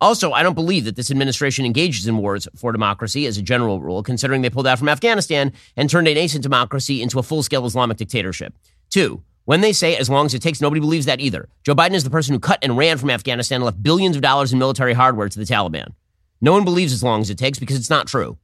Also, 0.00 0.32
I 0.32 0.42
don't 0.42 0.54
believe 0.54 0.86
that 0.86 0.96
this 0.96 1.10
administration 1.10 1.66
engages 1.66 2.06
in 2.06 2.16
wars 2.16 2.48
for 2.56 2.72
democracy 2.72 3.26
as 3.26 3.36
a 3.36 3.42
general 3.42 3.80
rule, 3.80 4.02
considering 4.02 4.40
they 4.40 4.50
pulled 4.50 4.66
out 4.66 4.78
from 4.78 4.88
Afghanistan 4.88 5.52
and 5.76 5.90
turned 5.90 6.08
a 6.08 6.14
nascent 6.14 6.42
democracy 6.42 7.02
into 7.02 7.18
a 7.18 7.22
full 7.22 7.42
scale 7.42 7.66
Islamic 7.66 7.98
dictatorship. 7.98 8.54
Two, 8.88 9.22
when 9.44 9.60
they 9.60 9.72
say 9.72 9.96
as 9.96 10.08
long 10.08 10.26
as 10.26 10.34
it 10.34 10.42
takes, 10.42 10.60
nobody 10.60 10.80
believes 10.80 11.06
that 11.06 11.20
either. 11.20 11.48
Joe 11.64 11.74
Biden 11.74 11.94
is 11.94 12.04
the 12.04 12.10
person 12.10 12.32
who 12.32 12.40
cut 12.40 12.58
and 12.62 12.76
ran 12.76 12.98
from 12.98 13.10
Afghanistan 13.10 13.56
and 13.56 13.64
left 13.64 13.82
billions 13.82 14.16
of 14.16 14.22
dollars 14.22 14.52
in 14.52 14.58
military 14.58 14.94
hardware 14.94 15.28
to 15.28 15.38
the 15.38 15.44
Taliban. 15.44 15.92
No 16.40 16.52
one 16.52 16.64
believes 16.64 16.92
as 16.92 17.02
long 17.02 17.20
as 17.20 17.30
it 17.30 17.38
takes 17.38 17.58
because 17.58 17.76
it's 17.76 17.90
not 17.90 18.06
true. 18.06 18.38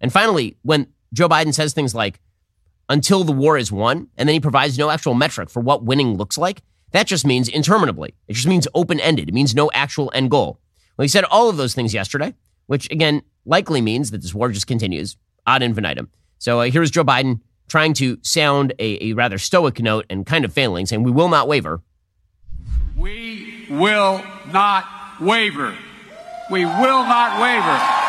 And 0.00 0.12
finally, 0.12 0.56
when 0.62 0.88
Joe 1.12 1.28
Biden 1.28 1.54
says 1.54 1.72
things 1.72 1.94
like, 1.94 2.20
until 2.88 3.24
the 3.24 3.32
war 3.32 3.58
is 3.58 3.72
won, 3.72 4.08
and 4.16 4.28
then 4.28 4.34
he 4.34 4.40
provides 4.40 4.78
no 4.78 4.90
actual 4.90 5.14
metric 5.14 5.50
for 5.50 5.60
what 5.60 5.84
winning 5.84 6.16
looks 6.16 6.38
like, 6.38 6.62
that 6.92 7.06
just 7.06 7.26
means 7.26 7.48
interminably. 7.48 8.14
It 8.28 8.34
just 8.34 8.46
means 8.46 8.68
open 8.74 9.00
ended. 9.00 9.28
It 9.28 9.34
means 9.34 9.54
no 9.54 9.70
actual 9.74 10.10
end 10.14 10.30
goal. 10.30 10.60
Well, 10.96 11.04
he 11.04 11.08
said 11.08 11.24
all 11.24 11.48
of 11.48 11.56
those 11.56 11.74
things 11.74 11.92
yesterday, 11.92 12.34
which 12.66 12.90
again 12.90 13.22
likely 13.44 13.80
means 13.80 14.10
that 14.10 14.22
this 14.22 14.34
war 14.34 14.50
just 14.50 14.66
continues 14.66 15.16
ad 15.46 15.62
infinitum. 15.62 16.10
So 16.38 16.60
uh, 16.60 16.70
here's 16.70 16.90
Joe 16.90 17.04
Biden 17.04 17.40
trying 17.68 17.94
to 17.94 18.18
sound 18.22 18.72
a, 18.78 19.10
a 19.10 19.12
rather 19.14 19.38
stoic 19.38 19.80
note 19.80 20.06
and 20.10 20.24
kind 20.26 20.44
of 20.44 20.52
failing, 20.52 20.86
saying, 20.86 21.02
We 21.02 21.10
will 21.10 21.28
not 21.28 21.48
waver. 21.48 21.82
We 22.96 23.66
will 23.70 24.22
not 24.52 24.84
waver. 25.20 25.76
We 26.50 26.64
will 26.64 27.02
not 27.04 27.40
waver. 27.40 28.06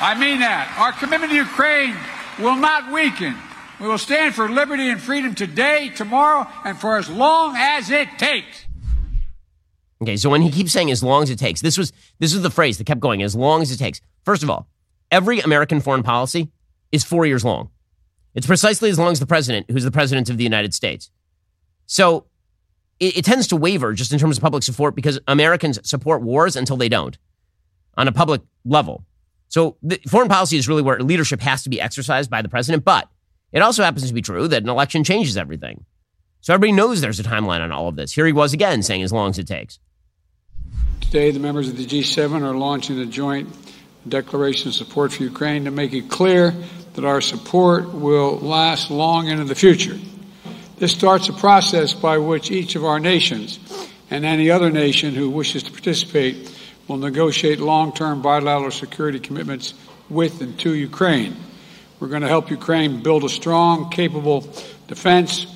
I 0.00 0.16
mean 0.18 0.40
that. 0.40 0.74
Our 0.78 0.92
commitment 0.92 1.30
to 1.30 1.36
Ukraine 1.36 1.96
will 2.38 2.56
not 2.56 2.92
weaken. 2.92 3.34
We 3.80 3.88
will 3.88 3.98
stand 3.98 4.34
for 4.34 4.48
liberty 4.48 4.88
and 4.88 5.00
freedom 5.00 5.34
today, 5.34 5.90
tomorrow, 5.94 6.46
and 6.64 6.78
for 6.78 6.96
as 6.96 7.08
long 7.08 7.54
as 7.56 7.90
it 7.90 8.08
takes. 8.18 8.66
Okay, 10.02 10.16
so 10.16 10.28
when 10.28 10.42
he 10.42 10.50
keeps 10.50 10.72
saying 10.72 10.90
as 10.90 11.02
long 11.02 11.22
as 11.22 11.30
it 11.30 11.38
takes, 11.38 11.60
this 11.60 11.78
was 11.78 11.92
this 12.18 12.34
is 12.34 12.42
the 12.42 12.50
phrase 12.50 12.78
that 12.78 12.84
kept 12.84 13.00
going, 13.00 13.22
as 13.22 13.34
long 13.34 13.62
as 13.62 13.70
it 13.70 13.78
takes. 13.78 14.00
First 14.24 14.42
of 14.42 14.50
all, 14.50 14.66
every 15.10 15.40
American 15.40 15.80
foreign 15.80 16.02
policy 16.02 16.50
is 16.94 17.04
four 17.04 17.26
years 17.26 17.44
long. 17.44 17.70
It's 18.34 18.46
precisely 18.46 18.90
as 18.90 18.98
long 18.98 19.12
as 19.12 19.20
the 19.20 19.26
president, 19.26 19.70
who's 19.70 19.84
the 19.84 19.90
president 19.90 20.30
of 20.30 20.36
the 20.36 20.44
United 20.44 20.74
States. 20.74 21.10
So 21.86 22.26
it, 23.00 23.18
it 23.18 23.24
tends 23.24 23.46
to 23.48 23.56
waver 23.56 23.92
just 23.92 24.12
in 24.12 24.18
terms 24.18 24.36
of 24.36 24.42
public 24.42 24.62
support 24.62 24.94
because 24.94 25.20
Americans 25.28 25.78
support 25.88 26.22
wars 26.22 26.56
until 26.56 26.76
they 26.76 26.88
don't 26.88 27.18
on 27.96 28.08
a 28.08 28.12
public 28.12 28.42
level. 28.64 29.04
So 29.48 29.76
foreign 30.08 30.28
policy 30.28 30.56
is 30.56 30.68
really 30.68 30.82
where 30.82 30.98
leadership 31.00 31.40
has 31.40 31.62
to 31.64 31.70
be 31.70 31.80
exercised 31.80 32.30
by 32.30 32.42
the 32.42 32.48
president, 32.48 32.84
but 32.84 33.08
it 33.52 33.60
also 33.62 33.84
happens 33.84 34.08
to 34.08 34.14
be 34.14 34.22
true 34.22 34.48
that 34.48 34.62
an 34.62 34.68
election 34.68 35.04
changes 35.04 35.36
everything. 35.36 35.84
So 36.40 36.54
everybody 36.54 36.72
knows 36.72 37.00
there's 37.00 37.20
a 37.20 37.24
timeline 37.24 37.60
on 37.60 37.72
all 37.72 37.88
of 37.88 37.96
this. 37.96 38.12
Here 38.12 38.26
he 38.26 38.32
was 38.32 38.52
again 38.52 38.82
saying 38.82 39.02
as 39.02 39.12
long 39.12 39.30
as 39.30 39.38
it 39.38 39.46
takes. 39.46 39.78
Today, 41.00 41.30
the 41.30 41.38
members 41.38 41.68
of 41.68 41.76
the 41.76 41.86
G7 41.86 42.42
are 42.42 42.54
launching 42.54 42.98
a 42.98 43.06
joint 43.06 43.48
declaration 44.08 44.68
of 44.68 44.74
support 44.74 45.12
for 45.12 45.22
Ukraine 45.22 45.64
to 45.64 45.70
make 45.70 45.92
it 45.92 46.10
clear 46.10 46.54
that 46.94 47.04
our 47.04 47.20
support 47.20 47.92
will 47.92 48.38
last 48.38 48.90
long 48.90 49.28
into 49.28 49.44
the 49.44 49.54
future. 49.54 49.98
This 50.78 50.92
starts 50.92 51.28
a 51.28 51.32
process 51.32 51.92
by 51.92 52.18
which 52.18 52.50
each 52.50 52.74
of 52.74 52.84
our 52.84 52.98
nations 52.98 53.58
and 54.10 54.24
any 54.24 54.50
other 54.50 54.70
nation 54.70 55.14
who 55.14 55.30
wishes 55.30 55.62
to 55.64 55.70
participate 55.70 56.50
will 56.88 56.96
negotiate 56.96 57.60
long 57.60 57.92
term 57.92 58.22
bilateral 58.22 58.70
security 58.70 59.18
commitments 59.18 59.74
with 60.08 60.40
and 60.40 60.58
to 60.60 60.74
Ukraine. 60.74 61.36
We're 62.00 62.08
going 62.08 62.22
to 62.22 62.28
help 62.28 62.50
Ukraine 62.50 63.02
build 63.02 63.24
a 63.24 63.28
strong, 63.28 63.90
capable 63.90 64.46
defense 64.88 65.46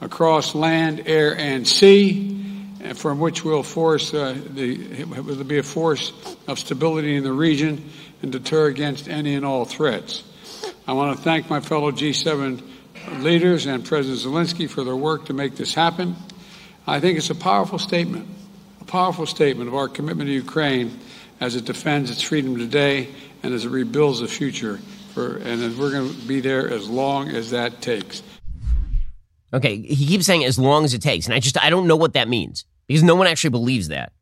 across 0.00 0.54
land, 0.54 1.02
air, 1.06 1.36
and 1.36 1.66
sea, 1.66 2.34
and 2.80 2.96
from 2.96 3.18
which 3.18 3.44
will 3.44 3.62
force 3.62 4.14
uh, 4.14 4.36
the 4.50 5.04
will 5.04 5.44
be 5.44 5.58
a 5.58 5.62
force 5.62 6.12
of 6.46 6.58
stability 6.58 7.16
in 7.16 7.24
the 7.24 7.32
region 7.32 7.90
and 8.22 8.32
deter 8.32 8.66
against 8.66 9.08
any 9.08 9.34
and 9.34 9.44
all 9.44 9.64
threats. 9.64 10.22
I 10.86 10.92
want 10.92 11.16
to 11.16 11.22
thank 11.22 11.50
my 11.50 11.60
fellow 11.60 11.90
G7 11.90 12.62
leaders 13.18 13.66
and 13.66 13.84
President 13.84 14.20
Zelensky 14.20 14.68
for 14.68 14.84
their 14.84 14.96
work 14.96 15.26
to 15.26 15.32
make 15.32 15.56
this 15.56 15.74
happen. 15.74 16.16
I 16.86 17.00
think 17.00 17.18
it's 17.18 17.30
a 17.30 17.34
powerful 17.34 17.78
statement, 17.78 18.26
a 18.80 18.84
powerful 18.84 19.26
statement 19.26 19.68
of 19.68 19.74
our 19.74 19.88
commitment 19.88 20.28
to 20.28 20.32
Ukraine 20.32 20.98
as 21.40 21.56
it 21.56 21.64
defends 21.64 22.10
its 22.10 22.22
freedom 22.22 22.56
today 22.56 23.08
and 23.42 23.54
as 23.54 23.64
it 23.64 23.70
rebuilds 23.70 24.20
the 24.20 24.28
future. 24.28 24.80
For, 25.14 25.36
and 25.38 25.78
we're 25.78 25.90
going 25.90 26.08
to 26.08 26.26
be 26.26 26.40
there 26.40 26.68
as 26.70 26.88
long 26.88 27.28
as 27.28 27.50
that 27.50 27.80
takes. 27.80 28.22
Okay, 29.52 29.76
he 29.76 30.06
keeps 30.06 30.26
saying 30.26 30.44
as 30.44 30.58
long 30.58 30.84
as 30.84 30.94
it 30.94 31.02
takes. 31.02 31.26
And 31.26 31.34
I 31.34 31.40
just, 31.40 31.62
I 31.62 31.70
don't 31.70 31.86
know 31.86 31.96
what 31.96 32.14
that 32.14 32.28
means 32.28 32.64
because 32.86 33.02
no 33.02 33.14
one 33.14 33.26
actually 33.26 33.50
believes 33.50 33.88
that. 33.88 34.12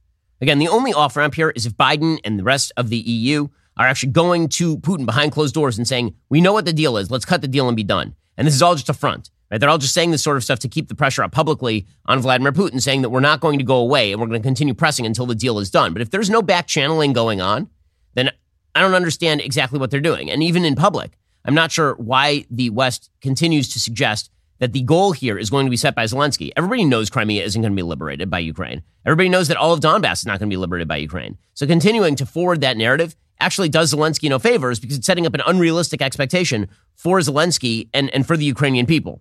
Again, 0.41 0.59
the 0.59 0.69
only 0.69 0.93
off 0.93 1.17
ramp 1.17 1.35
here 1.35 1.51
is 1.51 1.67
if 1.67 1.77
Biden 1.77 2.19
and 2.25 2.39
the 2.39 2.45
rest 2.45 2.73
of 2.77 2.91
the 2.91 2.99
EU 2.99 3.49
are 3.77 3.87
actually 3.87 4.13
going 4.13 4.49
to 4.49 4.79
Putin 4.79 5.07
behind 5.07 5.33
closed 5.33 5.55
doors 5.55 5.77
and 5.77 5.87
saying, 5.87 6.15
we 6.29 6.41
know 6.41 6.53
what 6.53 6.65
the 6.65 6.73
deal 6.73 6.97
is. 6.97 7.11
Let's 7.11 7.25
cut 7.25 7.43
the 7.43 7.49
deal 7.49 7.69
and 7.69 7.77
be 7.77 7.85
done. 7.85 8.15
And 8.37 8.47
this 8.47 8.55
is 8.55 8.63
all 8.63 8.75
just 8.75 8.89
a 8.89 8.95
front, 8.95 9.31
right? 9.51 9.59
They're 9.59 9.69
all 9.69 9.79
just 9.79 9.95
saying 9.95 10.11
this 10.11 10.23
sort 10.23 10.37
of 10.37 10.45
stuff 10.45 10.59
to 10.61 10.69
keep 10.69 10.89
the 10.89 10.95
pressure 10.95 11.23
up 11.23 11.33
publicly 11.33 11.87
on 12.07 12.21
Vladimir 12.21 12.53
Putin, 12.53 12.81
saying 12.81 13.03
that 13.03 13.11
we're 13.11 13.21
not 13.21 13.41
going 13.41 13.59
to 13.59 13.65
go 13.65 13.77
away 13.77 14.13
and 14.13 14.21
we're 14.21 14.27
going 14.27 14.41
to 14.43 14.47
continue 14.47 14.75
pressing 14.75 15.07
until 15.07 15.27
the 15.27 15.35
deal 15.35 15.59
is 15.59 15.71
done. 15.71 15.93
But 15.93 16.03
if 16.03 16.11
there's 16.11 16.31
no 16.31 16.43
back 16.43 16.67
channeling 16.67 17.13
going 17.13 17.41
on, 17.41 17.69
then 18.15 18.31
I 18.75 18.81
don't 18.81 18.95
understand 18.95 19.41
exactly 19.41 19.79
what 19.79 19.91
they're 19.91 20.01
doing. 20.01 20.31
And 20.31 20.43
even 20.43 20.65
in 20.65 20.75
public, 20.75 21.19
I'm 21.45 21.55
not 21.55 21.73
sure 21.73 21.95
why 21.95 22.45
the 22.51 22.71
West 22.71 23.11
continues 23.21 23.73
to 23.73 23.81
suggest 23.81 24.31
that 24.59 24.73
the 24.73 24.83
goal 24.83 25.13
here 25.13 25.39
is 25.39 25.51
going 25.51 25.67
to 25.67 25.71
be 25.71 25.77
set 25.77 25.95
by 25.95 26.05
Zelensky. 26.05 26.51
Everybody 26.57 26.85
knows 26.85 27.11
Crimea 27.11 27.45
isn't 27.45 27.61
going 27.61 27.73
to 27.73 27.77
be 27.77 27.83
liberated 27.83 28.31
by 28.31 28.39
Ukraine. 28.39 28.83
Everybody 29.05 29.29
knows 29.29 29.49
that 29.49 29.57
all 29.57 29.73
of 29.73 29.81
Donbass 29.81 30.21
is 30.21 30.27
not 30.27 30.39
going 30.39 30.49
to 30.49 30.55
be 30.55 30.59
liberated 30.59 30.89
by 30.89 30.97
Ukraine. 30.97 31.37
So 31.55 31.67
continuing 31.67 32.17
to 32.17 32.27
forward 32.27 32.63
that 32.63 32.77
narrative 32.77 33.17
actually 33.41 33.69
does 33.69 33.93
Zelensky 33.93 34.29
no 34.29 34.39
favors 34.39 34.81
because 34.81 34.97
it's 34.97 35.07
setting 35.07 35.27
up 35.27 35.35
an 35.35 35.43
unrealistic 35.47 36.03
expectation 36.03 36.69
for 36.95 37.19
Zelensky 37.19 37.89
and, 37.93 38.11
and 38.15 38.27
for 38.27 38.37
the 38.37 38.45
Ukrainian 38.45 38.87
people. 38.87 39.21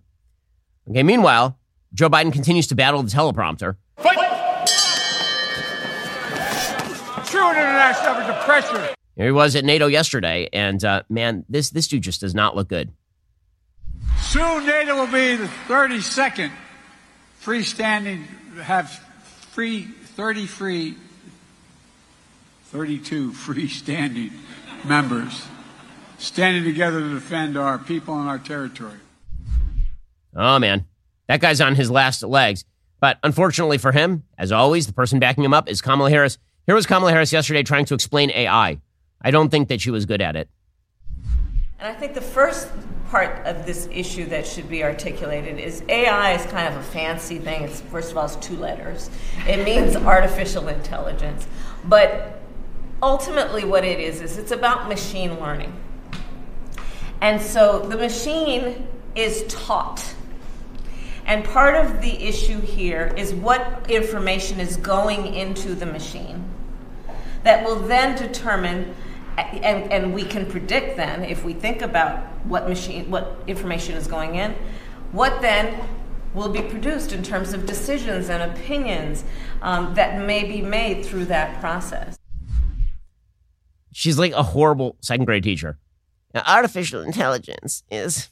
Okay, 0.90 1.04
meanwhile, 1.04 1.60
Joe 1.94 2.10
Biden 2.10 2.32
continues 2.32 2.68
to 2.68 2.76
battle 2.76 3.02
the 3.04 3.10
teleprompter. 3.10 3.78
Fight! 3.98 4.18
True 7.26 7.50
international 7.50 8.34
pressure. 8.44 8.96
Here 9.16 9.26
he 9.26 9.32
was 9.32 9.56
at 9.56 9.64
NATO 9.64 9.88
yesterday, 9.88 10.50
and 10.52 10.84
uh, 10.84 11.04
man, 11.10 11.46
this 11.48 11.70
this 11.70 11.88
dude 11.88 12.04
just 12.04 12.22
does 12.22 12.36
not 12.36 12.56
look 12.56 12.68
good. 12.68 12.92
Soon 14.20 14.66
NATO 14.66 14.96
will 14.96 15.12
be 15.12 15.36
the 15.38 15.50
32nd 15.68 16.52
freestanding, 17.42 18.26
have 18.62 18.90
free, 19.52 19.84
30 19.84 20.48
free, 20.48 20.96
32 22.66 23.32
freestanding 23.32 24.32
members 24.84 25.46
standing 26.18 26.64
together 26.64 27.00
to 27.00 27.10
defend 27.14 27.58
our 27.58 27.78
people 27.78 28.20
and 28.20 28.28
our 28.28 28.40
territory. 28.40 28.98
Oh 30.36 30.58
man, 30.58 30.86
that 31.28 31.42
guy's 31.42 31.62
on 31.62 31.76
his 31.76 31.92
last 31.92 32.24
legs. 32.24 32.66
But 33.00 33.20
unfortunately 33.24 33.78
for 33.78 33.92
him, 33.92 34.24
as 34.38 34.52
always, 34.52 34.88
the 34.88 34.94
person 34.94 35.20
backing 35.20 35.44
him 35.44 35.54
up 35.54 35.70
is 35.70 35.80
Kamala 35.80 36.10
Harris. 36.10 36.40
Here 36.66 36.74
was 36.74 36.88
Kamala 36.88 37.12
Harris 37.12 37.32
yesterday 37.32 37.62
trying 37.62 37.86
to 37.86 37.94
explain 37.94 38.32
AI. 38.32 38.82
I 39.22 39.32
don't 39.32 39.50
think 39.50 39.70
that 39.70 39.80
she 39.80 39.92
was 39.92 40.08
good 40.08 40.22
at 40.22 40.36
it. 40.36 40.50
And 41.80 41.88
I 41.88 41.94
think 41.94 42.16
the 42.16 42.22
first 42.22 42.70
part 43.10 43.46
of 43.46 43.68
this 43.68 43.88
issue 43.92 44.26
that 44.26 44.48
should 44.48 44.70
be 44.70 44.84
articulated 44.84 45.60
is 45.60 45.84
AI 45.88 46.34
is 46.34 46.46
kind 46.48 46.74
of 46.74 46.80
a 46.80 46.84
fancy 46.84 47.38
thing. 47.38 47.62
It's 47.62 47.82
first 47.82 48.12
of 48.12 48.18
all, 48.18 48.26
it's 48.26 48.36
two 48.38 48.56
letters. 48.56 49.12
It 49.48 49.64
means 49.64 49.96
artificial 49.96 50.68
intelligence, 50.68 51.46
but 51.86 52.42
ultimately, 53.06 53.64
what 53.64 53.86
it 53.86 54.00
is 54.00 54.20
is 54.20 54.38
it's 54.38 54.52
about 54.52 54.90
machine 54.90 55.40
learning. 55.40 55.72
And 57.22 57.40
so 57.40 57.80
the 57.80 57.96
machine 57.96 58.88
is 59.14 59.46
taught. 59.48 60.16
And 61.28 61.46
part 61.46 61.76
of 61.76 62.02
the 62.02 62.24
issue 62.24 62.60
here 62.60 63.14
is 63.16 63.34
what 63.34 63.90
information 63.90 64.60
is 64.60 64.78
going 64.78 65.34
into 65.34 65.76
the 65.76 65.86
machine 65.86 66.44
that 67.44 67.64
will 67.64 67.80
then 67.80 68.18
determine 68.18 68.96
and, 69.38 69.92
and 69.92 70.14
we 70.14 70.24
can 70.24 70.46
predict 70.46 70.98
then 70.98 71.24
if 71.24 71.44
we 71.44 71.54
think 71.54 71.82
about 71.82 72.24
what 72.46 72.70
machine 72.70 73.12
what 73.12 73.38
information 73.48 73.96
is 73.96 74.08
going 74.08 74.36
in 74.36 74.56
what 75.12 75.42
then 75.42 75.88
will 76.34 76.48
be 76.48 76.62
produced 76.62 77.12
in 77.12 77.22
terms 77.22 77.54
of 77.54 77.66
decisions 77.66 78.30
and 78.30 78.42
opinions 78.50 79.26
um, 79.62 79.94
that 79.94 80.26
may 80.26 80.46
be 80.46 80.62
made 80.62 81.06
through 81.06 81.26
that 81.26 81.60
process 81.60 82.18
she's 83.96 84.20
like 84.20 84.34
a 84.34 84.44
horrible 84.44 84.98
second 85.02 85.26
grade 85.26 85.44
teacher 85.44 85.78
now, 86.34 86.44
artificial 86.46 87.02
intelligence 87.02 87.84
is 87.90 88.30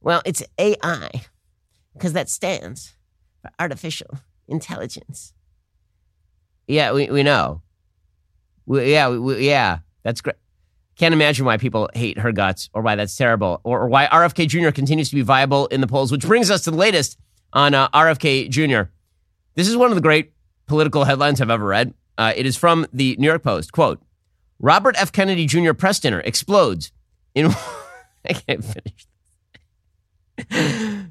well 0.00 0.22
it's 0.24 0.42
ai 0.58 1.08
because 1.92 2.12
that 2.12 2.28
stands 2.28 2.94
for 3.40 3.50
artificial 3.58 4.18
intelligence 4.48 5.32
yeah 6.66 6.92
we, 6.92 7.08
we 7.10 7.22
know 7.22 7.62
we, 8.66 8.92
yeah 8.92 9.08
we, 9.08 9.46
yeah 9.46 9.78
that's 10.08 10.20
great. 10.20 10.36
Can't 10.96 11.12
imagine 11.12 11.44
why 11.44 11.58
people 11.58 11.90
hate 11.94 12.18
her 12.18 12.32
guts 12.32 12.70
or 12.72 12.82
why 12.82 12.96
that's 12.96 13.14
terrible 13.14 13.60
or, 13.62 13.82
or, 13.82 13.88
why 13.88 14.06
RFK 14.06 14.48
Jr. 14.48 14.70
continues 14.70 15.10
to 15.10 15.16
be 15.16 15.22
viable 15.22 15.66
in 15.66 15.80
the 15.80 15.86
polls, 15.86 16.10
which 16.10 16.26
brings 16.26 16.50
us 16.50 16.62
to 16.62 16.70
the 16.70 16.76
latest 16.76 17.18
on 17.52 17.74
uh, 17.74 17.88
RFK 17.90 18.48
Jr. 18.48 18.90
This 19.54 19.68
is 19.68 19.76
one 19.76 19.90
of 19.90 19.96
the 19.96 20.00
great 20.00 20.32
political 20.66 21.04
headlines 21.04 21.40
I've 21.40 21.50
ever 21.50 21.66
read. 21.66 21.94
Uh, 22.16 22.32
it 22.34 22.46
is 22.46 22.56
from 22.56 22.86
the 22.92 23.16
New 23.18 23.26
York 23.26 23.42
Post. 23.42 23.70
Quote 23.72 24.00
Robert 24.60 25.00
F. 25.00 25.12
Kennedy 25.12 25.46
Jr. 25.46 25.72
press 25.72 26.00
dinner 26.00 26.20
explodes 26.20 26.92
in. 27.34 27.46
I 28.28 28.32
can't 28.32 28.64
finish. 28.64 29.06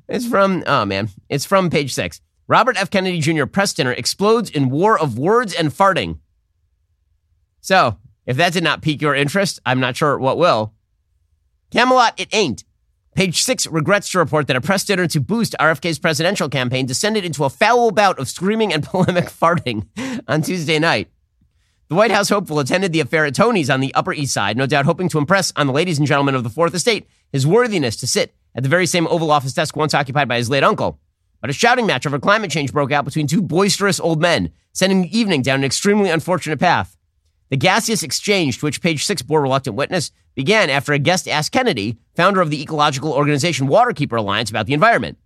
it's 0.07 0.27
from, 0.27 0.63
oh 0.67 0.85
man, 0.85 1.09
it's 1.29 1.45
from 1.45 1.69
page 1.69 1.93
six. 1.93 2.21
Robert 2.47 2.79
F. 2.79 2.89
Kennedy 2.89 3.19
Jr. 3.19 3.45
press 3.45 3.73
dinner 3.73 3.91
explodes 3.91 4.49
in 4.49 4.69
war 4.69 4.99
of 4.99 5.17
words 5.17 5.53
and 5.53 5.69
farting. 5.69 6.19
So, 7.61 7.97
if 8.25 8.37
that 8.37 8.53
did 8.53 8.63
not 8.63 8.81
pique 8.81 9.01
your 9.01 9.15
interest, 9.15 9.59
I'm 9.65 9.79
not 9.79 9.97
sure 9.97 10.17
what 10.17 10.37
will. 10.37 10.73
Camelot, 11.71 12.19
it 12.19 12.33
ain't. 12.33 12.63
Page 13.15 13.41
six 13.41 13.65
regrets 13.65 14.11
to 14.11 14.19
report 14.19 14.47
that 14.47 14.55
a 14.55 14.61
press 14.61 14.85
dinner 14.85 15.07
to 15.07 15.19
boost 15.19 15.55
RFK's 15.59 15.99
presidential 15.99 16.49
campaign 16.49 16.85
descended 16.85 17.25
into 17.25 17.43
a 17.43 17.49
foul 17.49 17.91
bout 17.91 18.19
of 18.19 18.29
screaming 18.29 18.71
and 18.71 18.83
polemic 18.85 19.25
farting 19.25 19.87
on 20.27 20.41
Tuesday 20.41 20.79
night. 20.79 21.09
The 21.89 21.95
White 21.95 22.11
House 22.11 22.27
hopeful 22.27 22.59
attended 22.59 22.91
the 22.91 22.99
affair 22.99 23.25
at 23.25 23.33
Tony's 23.33 23.69
on 23.69 23.79
the 23.79 23.93
Upper 23.93 24.11
East 24.11 24.33
Side, 24.33 24.57
no 24.57 24.65
doubt 24.65 24.83
hoping 24.83 25.07
to 25.07 25.19
impress 25.19 25.53
on 25.55 25.67
the 25.67 25.73
ladies 25.73 25.97
and 25.97 26.05
gentlemen 26.05 26.35
of 26.35 26.43
the 26.43 26.49
Fourth 26.49 26.75
Estate 26.75 27.07
his 27.31 27.47
worthiness 27.47 27.95
to 27.97 28.07
sit 28.07 28.35
at 28.53 28.63
the 28.63 28.69
very 28.69 28.85
same 28.85 29.07
Oval 29.07 29.31
Office 29.31 29.53
desk 29.53 29.73
once 29.77 29.93
occupied 29.93 30.27
by 30.27 30.35
his 30.35 30.49
late 30.49 30.65
uncle. 30.65 30.99
But 31.39 31.49
a 31.49 31.53
shouting 31.53 31.85
match 31.85 32.05
over 32.05 32.19
climate 32.19 32.51
change 32.51 32.73
broke 32.73 32.91
out 32.91 33.05
between 33.05 33.25
two 33.25 33.41
boisterous 33.41 34.01
old 34.01 34.21
men, 34.21 34.51
sending 34.73 35.03
the 35.03 35.17
evening 35.17 35.41
down 35.41 35.59
an 35.59 35.63
extremely 35.63 36.09
unfortunate 36.09 36.59
path. 36.59 36.97
The 37.51 37.55
gaseous 37.55 38.03
exchange 38.03 38.59
to 38.59 38.65
which 38.65 38.81
page 38.81 39.05
six 39.05 39.21
bore 39.21 39.41
reluctant 39.41 39.77
witness 39.77 40.11
began 40.35 40.69
after 40.69 40.91
a 40.91 40.99
guest 40.99 41.25
asked 41.25 41.53
Kennedy, 41.53 41.99
founder 42.17 42.41
of 42.41 42.49
the 42.49 42.61
ecological 42.61 43.13
organization 43.13 43.69
Waterkeeper 43.69 44.17
Alliance, 44.17 44.49
about 44.49 44.65
the 44.65 44.73
environment. 44.73 45.17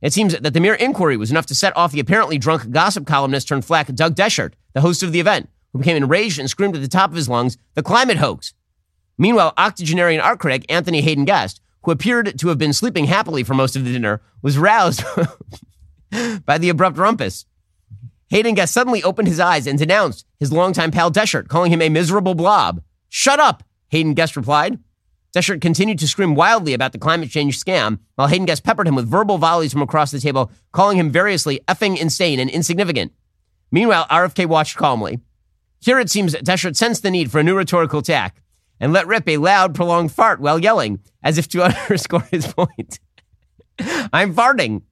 It 0.00 0.14
seems 0.14 0.34
that 0.38 0.54
the 0.54 0.60
mere 0.60 0.74
inquiry 0.74 1.18
was 1.18 1.30
enough 1.30 1.46
to 1.46 1.54
set 1.54 1.76
off 1.76 1.92
the 1.92 2.00
apparently 2.00 2.38
drunk 2.38 2.70
gossip 2.70 3.06
columnist 3.06 3.48
turned 3.48 3.66
flack 3.66 3.94
Doug 3.94 4.14
Dechert, 4.14 4.54
the 4.72 4.80
host 4.80 5.02
of 5.02 5.12
the 5.12 5.20
event, 5.20 5.50
who 5.76 5.82
became 5.82 5.96
enraged 5.96 6.38
and 6.38 6.48
screamed 6.48 6.74
at 6.74 6.80
the 6.80 6.88
top 6.88 7.10
of 7.10 7.16
his 7.16 7.28
lungs, 7.28 7.58
the 7.74 7.82
climate 7.82 8.16
hoax. 8.16 8.54
Meanwhile, 9.18 9.52
octogenarian 9.58 10.22
art 10.22 10.38
critic 10.38 10.64
Anthony 10.70 11.02
Haden-Guest, 11.02 11.60
who 11.84 11.90
appeared 11.90 12.38
to 12.38 12.48
have 12.48 12.56
been 12.56 12.72
sleeping 12.72 13.04
happily 13.04 13.42
for 13.42 13.52
most 13.52 13.76
of 13.76 13.84
the 13.84 13.92
dinner, 13.92 14.22
was 14.40 14.56
roused 14.56 15.04
by 16.46 16.56
the 16.56 16.70
abrupt 16.70 16.96
rumpus. 16.96 17.44
Haden-Guest 18.28 18.72
suddenly 18.72 19.02
opened 19.02 19.28
his 19.28 19.38
eyes 19.38 19.66
and 19.66 19.78
denounced 19.78 20.24
his 20.40 20.50
longtime 20.50 20.90
pal 20.90 21.10
Dechert, 21.10 21.48
calling 21.48 21.70
him 21.70 21.82
a 21.82 21.90
miserable 21.90 22.34
blob. 22.34 22.82
Shut 23.10 23.38
up, 23.38 23.62
Haden-Guest 23.88 24.34
replied. 24.34 24.78
Dechert 25.34 25.60
continued 25.60 25.98
to 25.98 26.08
scream 26.08 26.34
wildly 26.34 26.72
about 26.72 26.92
the 26.92 26.98
climate 26.98 27.28
change 27.28 27.62
scam, 27.62 27.98
while 28.14 28.28
Haden-Guest 28.28 28.64
peppered 28.64 28.88
him 28.88 28.94
with 28.94 29.08
verbal 29.08 29.36
volleys 29.36 29.72
from 29.72 29.82
across 29.82 30.10
the 30.10 30.20
table, 30.20 30.50
calling 30.72 30.98
him 30.98 31.10
variously 31.10 31.60
effing 31.68 31.98
insane 31.98 32.40
and 32.40 32.48
insignificant. 32.48 33.12
Meanwhile, 33.70 34.06
RFK 34.10 34.46
watched 34.46 34.76
calmly. 34.76 35.20
Here 35.86 36.00
it 36.00 36.10
seems 36.10 36.34
Dechert 36.34 36.74
sensed 36.74 37.04
the 37.04 37.12
need 37.12 37.30
for 37.30 37.38
a 37.38 37.44
new 37.44 37.56
rhetorical 37.56 38.02
tack 38.02 38.42
and 38.80 38.92
let 38.92 39.06
rip 39.06 39.28
a 39.28 39.36
loud, 39.36 39.72
prolonged 39.72 40.10
fart 40.10 40.40
while 40.40 40.58
yelling, 40.58 40.98
as 41.22 41.38
if 41.38 41.46
to 41.50 41.62
underscore 41.86 42.26
his 42.32 42.44
point. 42.48 42.98
I'm 44.12 44.34
farting. 44.34 44.82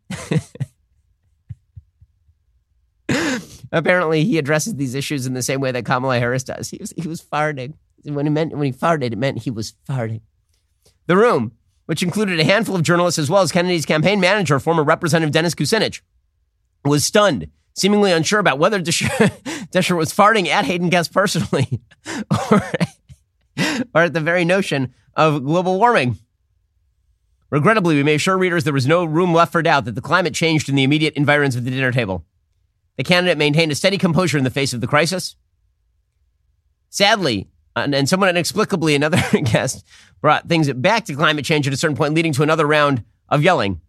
Apparently, 3.72 4.24
he 4.24 4.38
addresses 4.38 4.76
these 4.76 4.94
issues 4.94 5.26
in 5.26 5.34
the 5.34 5.42
same 5.42 5.60
way 5.60 5.72
that 5.72 5.84
Kamala 5.84 6.20
Harris 6.20 6.44
does. 6.44 6.70
He 6.70 6.76
was, 6.80 6.94
he 6.96 7.08
was 7.08 7.20
farting. 7.20 7.74
When 8.04 8.24
he, 8.24 8.30
meant, 8.30 8.56
when 8.56 8.66
he 8.66 8.72
farted, 8.72 9.12
it 9.12 9.18
meant 9.18 9.38
he 9.38 9.50
was 9.50 9.74
farting. 9.88 10.20
The 11.08 11.16
room, 11.16 11.54
which 11.86 12.04
included 12.04 12.38
a 12.38 12.44
handful 12.44 12.76
of 12.76 12.84
journalists 12.84 13.18
as 13.18 13.28
well 13.28 13.42
as 13.42 13.50
Kennedy's 13.50 13.84
campaign 13.84 14.20
manager, 14.20 14.60
former 14.60 14.84
Representative 14.84 15.32
Dennis 15.32 15.56
Kucinich, 15.56 16.02
was 16.84 17.04
stunned, 17.04 17.48
seemingly 17.74 18.12
unsure 18.12 18.38
about 18.38 18.58
whether 18.58 18.80
Dechert 18.80 19.96
was 19.96 20.12
farting 20.12 20.48
at 20.48 20.64
Haden-Guest 20.64 21.12
personally 21.12 21.80
or, 22.50 22.62
or 23.94 24.02
at 24.02 24.12
the 24.12 24.20
very 24.20 24.44
notion 24.44 24.94
of 25.14 25.44
global 25.44 25.78
warming. 25.78 26.18
Regrettably, 27.50 27.94
we 27.94 28.02
may 28.02 28.14
assure 28.14 28.36
readers 28.36 28.64
there 28.64 28.72
was 28.72 28.86
no 28.86 29.04
room 29.04 29.32
left 29.32 29.52
for 29.52 29.62
doubt 29.62 29.84
that 29.84 29.94
the 29.94 30.00
climate 30.00 30.34
changed 30.34 30.68
in 30.68 30.74
the 30.74 30.82
immediate 30.82 31.14
environs 31.14 31.54
of 31.54 31.64
the 31.64 31.70
dinner 31.70 31.92
table. 31.92 32.24
The 32.96 33.04
candidate 33.04 33.38
maintained 33.38 33.72
a 33.72 33.76
steady 33.76 33.98
composure 33.98 34.38
in 34.38 34.44
the 34.44 34.50
face 34.50 34.72
of 34.72 34.80
the 34.80 34.86
crisis. 34.86 35.36
Sadly, 36.90 37.48
and, 37.76 37.94
and 37.94 38.08
somewhat 38.08 38.30
inexplicably, 38.30 38.94
another 38.94 39.20
guest 39.44 39.84
brought 40.20 40.48
things 40.48 40.72
back 40.72 41.04
to 41.06 41.14
climate 41.14 41.44
change 41.44 41.66
at 41.66 41.72
a 41.72 41.76
certain 41.76 41.96
point, 41.96 42.14
leading 42.14 42.32
to 42.32 42.42
another 42.42 42.66
round 42.66 43.04
of 43.28 43.42
yelling. 43.42 43.80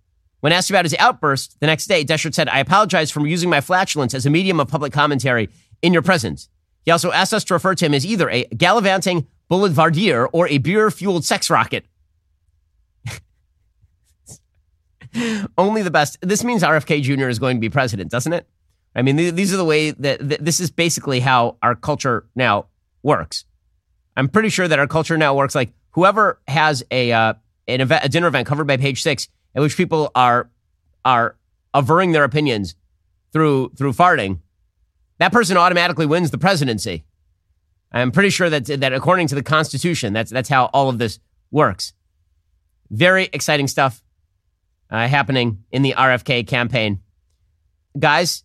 When 0.46 0.54
asked 0.54 0.70
about 0.70 0.86
his 0.86 0.96
outburst 1.00 1.60
the 1.60 1.66
next 1.66 1.88
day, 1.88 2.06
Dechert 2.06 2.36
said, 2.36 2.48
I 2.50 2.60
apologize 2.60 3.10
for 3.10 3.26
using 3.26 3.50
my 3.50 3.62
flatulence 3.62 4.14
as 4.14 4.28
a 4.28 4.30
medium 4.30 4.60
of 4.60 4.68
public 4.68 4.94
commentary 4.94 5.50
in 5.82 5.92
your 5.92 6.04
presence. 6.04 6.50
He 6.84 6.92
also 6.92 7.12
asked 7.12 7.34
us 7.34 7.44
to 7.46 7.56
refer 7.56 7.74
to 7.74 7.84
him 7.84 7.96
as 7.96 8.06
either 8.06 8.30
a 8.30 8.44
gallivanting 8.56 9.26
boulevardier 9.50 10.30
or 10.32 10.48
a 10.48 10.60
beer 10.60 10.92
fueled 10.92 11.26
sex 11.26 11.50
rocket. 11.50 11.88
Only 15.58 15.82
the 15.82 15.90
best. 15.90 16.20
This 16.22 16.44
means 16.44 16.62
RFK 16.62 17.02
Jr. 17.02 17.28
is 17.28 17.40
going 17.40 17.58
to 17.58 17.62
be 17.62 17.72
president, 17.72 18.12
doesn't 18.12 18.34
it? 18.34 18.48
I 18.96 19.02
mean, 19.02 19.16
these 19.16 19.52
are 19.52 19.58
the 19.58 19.66
way 19.66 19.90
that 19.90 20.20
this 20.46 20.60
is 20.60 20.70
basically 20.70 21.22
how 21.22 21.58
our 21.64 21.74
culture 21.74 22.28
now 22.36 22.68
works. 23.02 23.46
I'm 24.16 24.30
pretty 24.30 24.50
sure 24.50 24.68
that 24.68 24.78
our 24.78 24.86
culture 24.86 25.18
now 25.18 25.34
works 25.34 25.56
like 25.56 25.74
whoever 25.94 26.40
has 26.48 26.84
a 26.92 27.12
uh, 27.12 27.34
an 27.68 27.82
event, 27.82 28.06
a 28.06 28.10
dinner 28.10 28.28
event 28.28 28.48
covered 28.48 28.68
by 28.68 28.78
Page 28.78 29.02
Six, 29.02 29.28
in 29.56 29.62
which 29.62 29.78
people 29.78 30.12
are 30.14 30.50
are 31.04 31.38
averring 31.74 32.12
their 32.12 32.24
opinions 32.24 32.76
through 33.32 33.72
through 33.78 33.94
farting, 33.94 34.40
that 35.18 35.32
person 35.32 35.58
automatically 35.58 36.06
wins 36.06 36.32
the 36.32 36.38
presidency. 36.38 37.04
I'm 37.92 38.12
pretty 38.12 38.30
sure 38.30 38.50
that 38.50 38.66
that 38.66 38.94
according 38.94 39.28
to 39.28 39.36
the 39.36 39.44
Constitution, 39.44 40.14
that's 40.14 40.32
that's 40.32 40.50
how 40.50 40.66
all 40.66 40.90
of 40.90 41.00
this 41.00 41.20
works. 41.52 41.94
Very 42.92 43.30
exciting 43.34 43.68
stuff 43.68 44.04
uh, 44.92 45.08
happening 45.08 45.64
in 45.72 45.82
the 45.82 45.94
RFK 45.98 46.46
campaign, 46.46 47.02
guys. 47.98 48.44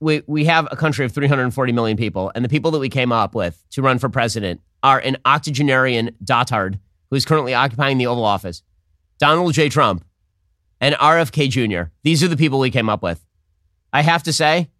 We 0.00 0.22
we 0.26 0.44
have 0.46 0.68
a 0.70 0.76
country 0.76 1.04
of 1.04 1.12
340 1.12 1.72
million 1.72 1.96
people, 1.96 2.32
and 2.34 2.44
the 2.44 2.48
people 2.48 2.70
that 2.70 2.78
we 2.78 2.88
came 2.88 3.12
up 3.12 3.34
with 3.34 3.62
to 3.70 3.82
run 3.82 3.98
for 3.98 4.08
president 4.08 4.60
are 4.82 5.00
an 5.00 5.16
octogenarian 5.24 6.14
dotard 6.24 6.78
who 7.10 7.16
is 7.16 7.24
currently 7.24 7.52
occupying 7.52 7.98
the 7.98 8.06
Oval 8.06 8.24
Office, 8.24 8.62
Donald 9.18 9.52
J. 9.54 9.68
Trump, 9.68 10.04
and 10.80 10.94
RFK 10.96 11.48
Jr. 11.50 11.90
These 12.02 12.22
are 12.22 12.28
the 12.28 12.36
people 12.36 12.58
we 12.58 12.70
came 12.70 12.88
up 12.88 13.02
with. 13.02 13.24
I 13.92 14.02
have 14.02 14.22
to 14.24 14.32
say, 14.32 14.70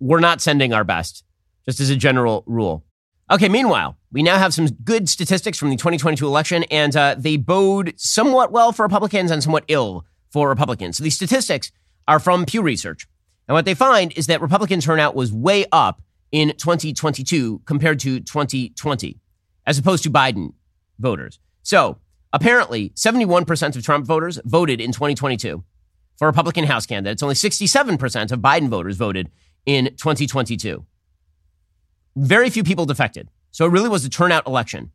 we're 0.00 0.20
not 0.20 0.40
sending 0.40 0.72
our 0.72 0.84
best, 0.84 1.24
just 1.66 1.80
as 1.80 1.90
a 1.90 1.96
general 1.96 2.44
rule. 2.46 2.84
Okay, 3.30 3.48
meanwhile, 3.48 3.98
we 4.10 4.22
now 4.22 4.38
have 4.38 4.54
some 4.54 4.68
good 4.68 5.08
statistics 5.08 5.58
from 5.58 5.70
the 5.70 5.76
2022 5.76 6.26
election, 6.26 6.64
and 6.64 6.96
uh, 6.96 7.14
they 7.18 7.36
bode 7.36 7.94
somewhat 7.96 8.52
well 8.52 8.72
for 8.72 8.84
Republicans 8.84 9.30
and 9.30 9.42
somewhat 9.42 9.64
ill 9.68 10.06
for 10.30 10.48
Republicans. 10.48 10.96
So 10.96 11.04
these 11.04 11.16
statistics 11.16 11.70
are 12.06 12.18
from 12.18 12.46
Pew 12.46 12.62
Research. 12.62 13.06
And 13.46 13.54
what 13.54 13.64
they 13.64 13.74
find 13.74 14.12
is 14.16 14.26
that 14.28 14.40
Republican 14.40 14.80
turnout 14.80 15.14
was 15.14 15.32
way 15.32 15.66
up 15.72 16.00
in 16.32 16.50
2022 16.50 17.62
compared 17.64 18.00
to 18.00 18.20
2020, 18.20 19.18
as 19.66 19.78
opposed 19.78 20.02
to 20.04 20.10
Biden 20.10 20.52
voters. 20.98 21.38
So 21.62 21.98
apparently, 22.32 22.90
71% 22.90 23.76
of 23.76 23.82
Trump 23.82 24.06
voters 24.06 24.38
voted 24.44 24.80
in 24.80 24.92
2022 24.92 25.64
for 26.16 26.26
Republican 26.26 26.64
House 26.64 26.86
candidates. 26.86 27.22
Only 27.22 27.34
67% 27.34 28.32
of 28.32 28.40
Biden 28.40 28.68
voters 28.68 28.96
voted 28.96 29.30
in 29.66 29.86
2022. 29.96 30.84
Very 32.16 32.50
few 32.50 32.64
people 32.64 32.86
defected. 32.86 33.28
So 33.50 33.64
it 33.66 33.70
really 33.70 33.88
was 33.88 34.04
a 34.04 34.10
turnout 34.10 34.46
election. 34.46 34.90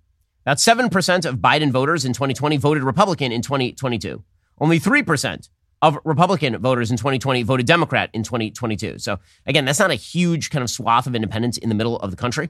About 0.46 0.58
7% 0.58 1.26
of 1.26 1.38
Biden 1.38 1.72
voters 1.72 2.04
in 2.04 2.14
2020 2.14 2.58
voted 2.58 2.84
Republican 2.84 3.32
in 3.32 3.42
2022. 3.42 4.24
Only 4.60 4.80
3% 4.80 5.50
of 5.82 5.98
Republican 6.04 6.58
voters 6.60 6.92
in 6.92 6.98
2020 6.98 7.44
voted 7.44 7.66
Democrat 7.66 8.10
in 8.14 8.24
2022. 8.24 9.00
So 9.00 9.20
again, 9.46 9.66
that's 9.66 9.80
not 9.80 9.92
a 9.92 9.96
huge 9.96 10.50
kind 10.50 10.64
of 10.64 10.70
swath 10.70 11.08
of 11.08 11.16
independents 11.16 11.58
in 11.58 11.70
the 11.70 11.76
middle 11.76 11.98
of 11.98 12.12
the 12.12 12.18
country. 12.18 12.50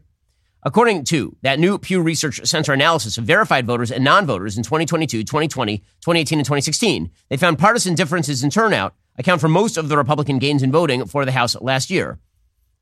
According 0.65 1.03
to 1.05 1.35
that 1.41 1.59
new 1.59 1.77
Pew 1.77 2.01
Research 2.01 2.39
Center 2.45 2.71
analysis 2.71 3.17
of 3.17 3.25
verified 3.25 3.65
voters 3.65 3.91
and 3.91 4.03
non 4.03 4.25
voters 4.25 4.55
in 4.55 4.63
2022, 4.63 5.23
2020, 5.23 5.77
2018, 5.77 6.39
and 6.39 6.45
2016, 6.45 7.11
they 7.29 7.37
found 7.37 7.59
partisan 7.59 7.95
differences 7.95 8.43
in 8.43 8.49
turnout 8.49 8.95
account 9.17 9.41
for 9.41 9.49
most 9.49 9.77
of 9.77 9.89
the 9.89 9.97
Republican 9.97 10.39
gains 10.39 10.63
in 10.63 10.71
voting 10.71 11.05
for 11.05 11.25
the 11.25 11.33
House 11.33 11.59
last 11.61 11.89
year. 11.89 12.17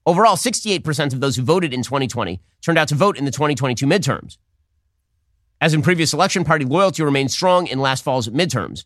Overall, 0.05 0.35
68% 0.35 1.13
of 1.13 1.19
those 1.19 1.35
who 1.35 1.43
voted 1.43 1.73
in 1.73 1.83
2020 1.83 2.39
turned 2.61 2.77
out 2.77 2.87
to 2.87 2.95
vote 2.95 3.17
in 3.17 3.25
the 3.25 3.31
2022 3.31 3.85
midterms. 3.85 4.37
As 5.59 5.73
in 5.73 5.81
previous 5.81 6.13
election, 6.13 6.43
party 6.43 6.65
loyalty 6.65 7.03
remained 7.03 7.31
strong 7.31 7.67
in 7.67 7.79
last 7.79 8.03
fall's 8.03 8.29
midterms. 8.29 8.85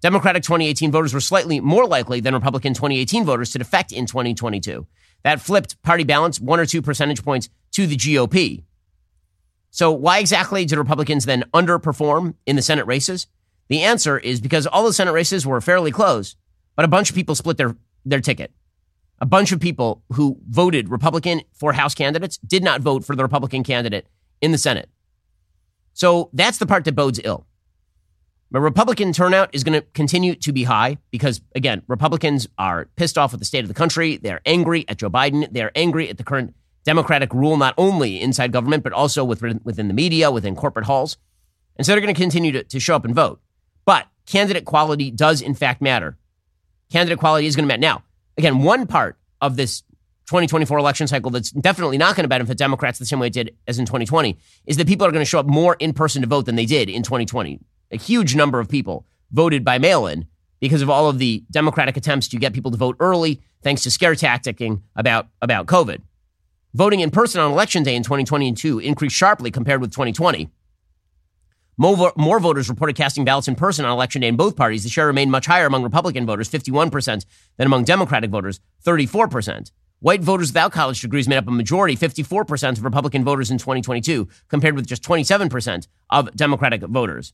Democratic 0.00 0.42
2018 0.42 0.90
voters 0.90 1.14
were 1.14 1.20
slightly 1.20 1.60
more 1.60 1.86
likely 1.86 2.20
than 2.20 2.34
Republican 2.34 2.74
2018 2.74 3.24
voters 3.24 3.52
to 3.52 3.58
defect 3.58 3.92
in 3.92 4.04
2022. 4.04 4.86
That 5.22 5.40
flipped 5.40 5.80
party 5.82 6.04
balance 6.04 6.40
one 6.40 6.60
or 6.60 6.66
two 6.66 6.82
percentage 6.82 7.24
points 7.24 7.48
to 7.72 7.86
the 7.86 7.96
GOP. 7.96 8.64
So, 9.70 9.90
why 9.90 10.18
exactly 10.18 10.64
did 10.64 10.76
Republicans 10.78 11.24
then 11.24 11.44
underperform 11.54 12.34
in 12.46 12.56
the 12.56 12.62
Senate 12.62 12.86
races? 12.86 13.26
The 13.68 13.82
answer 13.82 14.18
is 14.18 14.40
because 14.40 14.66
all 14.66 14.84
the 14.84 14.92
Senate 14.92 15.12
races 15.12 15.46
were 15.46 15.60
fairly 15.60 15.90
close, 15.90 16.36
but 16.76 16.84
a 16.84 16.88
bunch 16.88 17.08
of 17.08 17.16
people 17.16 17.34
split 17.34 17.56
their, 17.56 17.74
their 18.04 18.20
ticket. 18.20 18.52
A 19.20 19.26
bunch 19.26 19.52
of 19.52 19.60
people 19.60 20.02
who 20.12 20.38
voted 20.48 20.90
Republican 20.90 21.42
for 21.52 21.72
House 21.72 21.94
candidates 21.94 22.38
did 22.38 22.62
not 22.62 22.80
vote 22.80 23.04
for 23.04 23.16
the 23.16 23.22
Republican 23.22 23.62
candidate 23.62 24.06
in 24.40 24.52
the 24.52 24.58
Senate. 24.58 24.90
So 25.94 26.28
that's 26.32 26.58
the 26.58 26.66
part 26.66 26.84
that 26.84 26.94
bodes 26.94 27.20
ill. 27.24 27.46
But 28.52 28.60
Republican 28.60 29.14
turnout 29.14 29.48
is 29.54 29.64
going 29.64 29.80
to 29.80 29.86
continue 29.94 30.34
to 30.34 30.52
be 30.52 30.64
high 30.64 30.98
because, 31.10 31.40
again, 31.54 31.82
Republicans 31.88 32.46
are 32.58 32.86
pissed 32.96 33.16
off 33.16 33.32
with 33.32 33.40
the 33.40 33.46
state 33.46 33.64
of 33.64 33.68
the 33.68 33.74
country. 33.74 34.18
They're 34.18 34.42
angry 34.44 34.86
at 34.90 34.98
Joe 34.98 35.08
Biden. 35.08 35.50
They're 35.50 35.72
angry 35.74 36.10
at 36.10 36.18
the 36.18 36.22
current 36.22 36.54
Democratic 36.84 37.32
rule, 37.32 37.56
not 37.56 37.72
only 37.78 38.20
inside 38.20 38.52
government, 38.52 38.84
but 38.84 38.92
also 38.92 39.24
within, 39.24 39.62
within 39.64 39.88
the 39.88 39.94
media, 39.94 40.30
within 40.30 40.54
corporate 40.54 40.84
halls. 40.84 41.16
And 41.76 41.86
so 41.86 41.92
they're 41.92 42.02
going 42.02 42.14
to 42.14 42.20
continue 42.20 42.52
to, 42.52 42.62
to 42.62 42.78
show 42.78 42.94
up 42.94 43.06
and 43.06 43.14
vote. 43.14 43.40
But 43.86 44.06
candidate 44.26 44.66
quality 44.66 45.10
does, 45.10 45.40
in 45.40 45.54
fact, 45.54 45.80
matter. 45.80 46.18
Candidate 46.90 47.18
quality 47.18 47.46
is 47.46 47.56
going 47.56 47.64
to 47.64 47.68
matter. 47.68 47.80
Now, 47.80 48.04
again, 48.36 48.62
one 48.62 48.86
part 48.86 49.16
of 49.40 49.56
this 49.56 49.80
2024 50.26 50.76
election 50.76 51.06
cycle 51.06 51.30
that's 51.30 51.52
definitely 51.52 51.96
not 51.96 52.16
going 52.16 52.24
to 52.24 52.28
benefit 52.28 52.58
Democrats 52.58 52.98
the 52.98 53.06
same 53.06 53.18
way 53.18 53.28
it 53.28 53.32
did 53.32 53.56
as 53.66 53.78
in 53.78 53.86
2020 53.86 54.36
is 54.66 54.76
that 54.76 54.86
people 54.86 55.06
are 55.06 55.10
going 55.10 55.22
to 55.22 55.28
show 55.28 55.40
up 55.40 55.46
more 55.46 55.74
in 55.78 55.94
person 55.94 56.20
to 56.20 56.28
vote 56.28 56.44
than 56.44 56.56
they 56.56 56.66
did 56.66 56.90
in 56.90 57.02
2020 57.02 57.58
a 57.92 57.96
huge 57.96 58.34
number 58.34 58.58
of 58.58 58.68
people 58.68 59.06
voted 59.30 59.64
by 59.64 59.78
mail 59.78 60.06
in 60.06 60.26
because 60.60 60.82
of 60.82 60.90
all 60.90 61.08
of 61.08 61.18
the 61.18 61.44
Democratic 61.50 61.96
attempts 61.96 62.28
to 62.28 62.38
get 62.38 62.52
people 62.52 62.70
to 62.70 62.76
vote 62.76 62.96
early, 63.00 63.40
thanks 63.62 63.82
to 63.82 63.90
scare 63.90 64.14
tacticking 64.14 64.82
about, 64.96 65.28
about 65.40 65.66
COVID. 65.66 66.00
Voting 66.74 67.00
in 67.00 67.10
person 67.10 67.40
on 67.40 67.52
election 67.52 67.82
day 67.82 67.94
in 67.94 68.02
2022 68.02 68.78
increased 68.78 69.16
sharply 69.16 69.50
compared 69.50 69.80
with 69.80 69.90
2020. 69.90 70.50
More, 71.76 72.12
more 72.16 72.38
voters 72.38 72.68
reported 72.68 72.96
casting 72.96 73.24
ballots 73.24 73.48
in 73.48 73.56
person 73.56 73.84
on 73.84 73.92
election 73.92 74.20
day 74.20 74.28
in 74.28 74.36
both 74.36 74.56
parties. 74.56 74.84
The 74.84 74.88
share 74.88 75.06
remained 75.06 75.30
much 75.30 75.46
higher 75.46 75.66
among 75.66 75.82
Republican 75.82 76.26
voters, 76.26 76.48
51%, 76.48 77.24
than 77.56 77.66
among 77.66 77.84
Democratic 77.84 78.30
voters, 78.30 78.60
34%. 78.84 79.72
White 79.98 80.20
voters 80.20 80.48
without 80.48 80.72
college 80.72 81.00
degrees 81.00 81.28
made 81.28 81.36
up 81.36 81.48
a 81.48 81.50
majority, 81.50 81.96
54% 81.96 82.72
of 82.72 82.84
Republican 82.84 83.24
voters 83.24 83.50
in 83.50 83.58
2022, 83.58 84.28
compared 84.48 84.74
with 84.74 84.86
just 84.86 85.02
27% 85.02 85.86
of 86.10 86.34
Democratic 86.34 86.82
voters. 86.82 87.32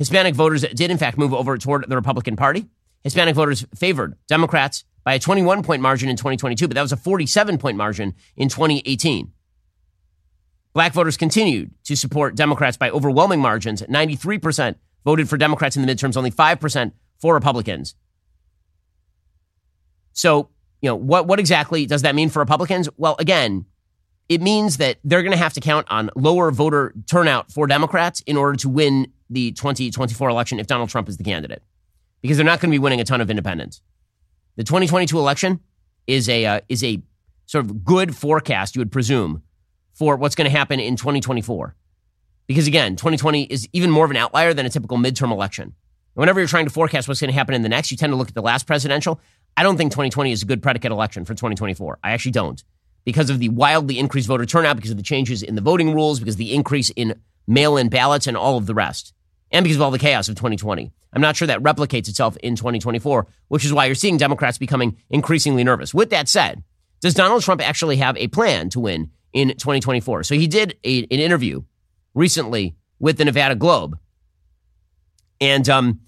Hispanic 0.00 0.34
voters 0.34 0.62
did, 0.62 0.90
in 0.90 0.96
fact, 0.96 1.18
move 1.18 1.34
over 1.34 1.58
toward 1.58 1.84
the 1.86 1.94
Republican 1.94 2.34
Party. 2.34 2.64
Hispanic 3.04 3.34
voters 3.34 3.66
favored 3.74 4.16
Democrats 4.28 4.84
by 5.04 5.12
a 5.12 5.18
21 5.18 5.62
point 5.62 5.82
margin 5.82 6.08
in 6.08 6.16
2022, 6.16 6.66
but 6.66 6.74
that 6.74 6.80
was 6.80 6.92
a 6.92 6.96
47 6.96 7.58
point 7.58 7.76
margin 7.76 8.14
in 8.34 8.48
2018. 8.48 9.30
Black 10.72 10.94
voters 10.94 11.18
continued 11.18 11.72
to 11.84 11.96
support 11.96 12.34
Democrats 12.34 12.78
by 12.78 12.88
overwhelming 12.88 13.40
margins. 13.40 13.82
93% 13.82 14.76
voted 15.04 15.28
for 15.28 15.36
Democrats 15.36 15.76
in 15.76 15.84
the 15.84 15.92
midterms, 15.92 16.16
only 16.16 16.30
5% 16.30 16.92
for 17.18 17.34
Republicans. 17.34 17.94
So, 20.14 20.48
you 20.80 20.88
know, 20.88 20.96
what, 20.96 21.26
what 21.26 21.38
exactly 21.38 21.84
does 21.84 22.02
that 22.02 22.14
mean 22.14 22.30
for 22.30 22.38
Republicans? 22.38 22.88
Well, 22.96 23.16
again, 23.18 23.66
it 24.30 24.40
means 24.40 24.76
that 24.76 24.98
they're 25.02 25.22
going 25.22 25.32
to 25.32 25.36
have 25.38 25.52
to 25.54 25.60
count 25.60 25.88
on 25.90 26.08
lower 26.14 26.52
voter 26.52 26.94
turnout 27.10 27.50
for 27.50 27.66
Democrats 27.66 28.20
in 28.20 28.36
order 28.36 28.56
to 28.58 28.68
win 28.68 29.12
the 29.28 29.50
2024 29.52 30.28
election 30.28 30.60
if 30.60 30.68
Donald 30.68 30.88
Trump 30.88 31.08
is 31.08 31.16
the 31.16 31.24
candidate, 31.24 31.62
because 32.22 32.36
they're 32.36 32.46
not 32.46 32.60
going 32.60 32.70
to 32.70 32.74
be 32.74 32.78
winning 32.78 33.00
a 33.00 33.04
ton 33.04 33.20
of 33.20 33.28
independents. 33.28 33.82
The 34.54 34.62
2022 34.62 35.18
election 35.18 35.58
is 36.06 36.28
a 36.28 36.46
uh, 36.46 36.60
is 36.68 36.84
a 36.84 37.02
sort 37.46 37.64
of 37.64 37.84
good 37.84 38.14
forecast, 38.14 38.76
you 38.76 38.80
would 38.80 38.92
presume, 38.92 39.42
for 39.94 40.16
what's 40.16 40.36
going 40.36 40.48
to 40.48 40.56
happen 40.56 40.78
in 40.78 40.94
2024. 40.94 41.74
Because 42.46 42.68
again, 42.68 42.94
2020 42.94 43.44
is 43.44 43.68
even 43.72 43.90
more 43.90 44.04
of 44.04 44.12
an 44.12 44.16
outlier 44.16 44.54
than 44.54 44.64
a 44.64 44.70
typical 44.70 44.96
midterm 44.96 45.32
election. 45.32 45.74
Whenever 46.14 46.38
you're 46.38 46.48
trying 46.48 46.66
to 46.66 46.70
forecast 46.70 47.08
what's 47.08 47.20
going 47.20 47.30
to 47.32 47.36
happen 47.36 47.54
in 47.54 47.62
the 47.62 47.68
next, 47.68 47.90
you 47.90 47.96
tend 47.96 48.12
to 48.12 48.16
look 48.16 48.28
at 48.28 48.34
the 48.34 48.42
last 48.42 48.64
presidential. 48.68 49.20
I 49.56 49.64
don't 49.64 49.76
think 49.76 49.90
2020 49.90 50.30
is 50.30 50.42
a 50.42 50.46
good 50.46 50.62
predicate 50.62 50.92
election 50.92 51.24
for 51.24 51.34
2024. 51.34 51.98
I 52.04 52.12
actually 52.12 52.32
don't. 52.32 52.62
Because 53.10 53.30
of 53.30 53.40
the 53.40 53.48
wildly 53.48 53.98
increased 53.98 54.28
voter 54.28 54.46
turnout, 54.46 54.76
because 54.76 54.92
of 54.92 54.96
the 54.96 55.02
changes 55.02 55.42
in 55.42 55.56
the 55.56 55.60
voting 55.60 55.92
rules, 55.92 56.20
because 56.20 56.36
the 56.36 56.54
increase 56.54 56.90
in 56.90 57.20
mail 57.46 57.76
in 57.76 57.88
ballots, 57.88 58.26
and 58.26 58.36
all 58.36 58.56
of 58.56 58.66
the 58.66 58.74
rest 58.74 59.12
and 59.50 59.64
because 59.64 59.76
of 59.76 59.82
all 59.82 59.90
the 59.90 59.98
chaos 59.98 60.28
of 60.28 60.36
2020. 60.36 60.92
I'm 61.12 61.20
not 61.20 61.36
sure 61.36 61.48
that 61.48 61.60
replicates 61.62 62.08
itself 62.08 62.36
in 62.36 62.54
2024, 62.54 63.26
which 63.48 63.64
is 63.64 63.72
why 63.72 63.86
you're 63.86 63.94
seeing 63.94 64.16
Democrats 64.16 64.58
becoming 64.58 64.96
increasingly 65.10 65.64
nervous. 65.64 65.92
With 65.92 66.10
that 66.10 66.28
said, 66.28 66.62
does 67.00 67.14
Donald 67.14 67.42
Trump 67.42 67.66
actually 67.66 67.96
have 67.96 68.16
a 68.16 68.28
plan 68.28 68.70
to 68.70 68.80
win 68.80 69.10
in 69.32 69.48
2024? 69.48 70.22
So 70.22 70.34
he 70.34 70.46
did 70.46 70.78
a, 70.84 71.00
an 71.00 71.18
interview 71.18 71.62
recently 72.14 72.76
with 73.00 73.18
the 73.18 73.24
Nevada 73.24 73.56
Globe. 73.56 73.98
And 75.40 75.68
um, 75.68 76.00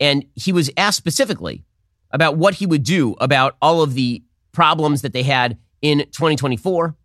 And 0.00 0.24
he 0.34 0.52
was 0.52 0.70
asked 0.76 0.96
specifically 0.96 1.64
about 2.10 2.38
what 2.38 2.54
he 2.54 2.66
would 2.66 2.84
do 2.84 3.14
about 3.20 3.56
all 3.60 3.82
of 3.82 3.94
the 3.94 4.22
problems 4.52 5.02
that 5.02 5.12
they 5.12 5.24
had 5.24 5.58
in 5.86 5.98
2024, 5.98 6.96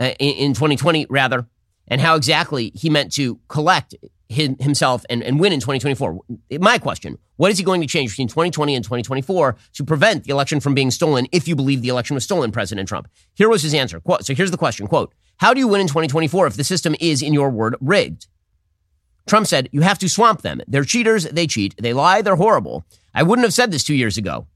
uh, 0.00 0.04
in, 0.18 0.34
in 0.34 0.54
2020, 0.54 1.06
rather, 1.10 1.46
and 1.88 2.00
how 2.00 2.14
exactly 2.14 2.72
he 2.74 2.88
meant 2.88 3.12
to 3.12 3.38
collect 3.48 3.94
him, 4.30 4.56
himself 4.58 5.04
and, 5.10 5.22
and 5.22 5.38
win 5.38 5.52
in 5.52 5.60
2024. 5.60 6.20
My 6.58 6.78
question 6.78 7.18
what 7.36 7.50
is 7.50 7.58
he 7.58 7.64
going 7.64 7.80
to 7.80 7.86
change 7.86 8.10
between 8.10 8.28
2020 8.28 8.74
and 8.74 8.84
2024 8.84 9.56
to 9.74 9.84
prevent 9.84 10.24
the 10.24 10.30
election 10.30 10.60
from 10.60 10.74
being 10.74 10.90
stolen 10.90 11.26
if 11.32 11.48
you 11.48 11.56
believe 11.56 11.80
the 11.80 11.88
election 11.88 12.14
was 12.14 12.24
stolen, 12.24 12.52
President 12.52 12.86
Trump? 12.86 13.08
Here 13.34 13.48
was 13.48 13.62
his 13.62 13.74
answer. 13.74 13.98
Quote, 13.98 14.24
so 14.24 14.34
here's 14.34 14.50
the 14.50 14.58
question 14.58 14.86
quote, 14.86 15.12
How 15.38 15.52
do 15.52 15.60
you 15.60 15.68
win 15.68 15.80
in 15.80 15.86
2024 15.86 16.46
if 16.46 16.56
the 16.56 16.64
system 16.64 16.94
is, 17.00 17.22
in 17.22 17.34
your 17.34 17.50
word, 17.50 17.76
rigged? 17.80 18.26
Trump 19.26 19.46
said, 19.46 19.68
You 19.72 19.82
have 19.82 19.98
to 19.98 20.08
swamp 20.08 20.42
them. 20.42 20.60
They're 20.66 20.84
cheaters. 20.84 21.24
They 21.24 21.46
cheat. 21.46 21.74
They 21.80 21.92
lie. 21.92 22.22
They're 22.22 22.36
horrible. 22.36 22.84
I 23.14 23.22
wouldn't 23.22 23.44
have 23.44 23.54
said 23.54 23.70
this 23.70 23.84
two 23.84 23.94
years 23.94 24.16
ago. 24.16 24.46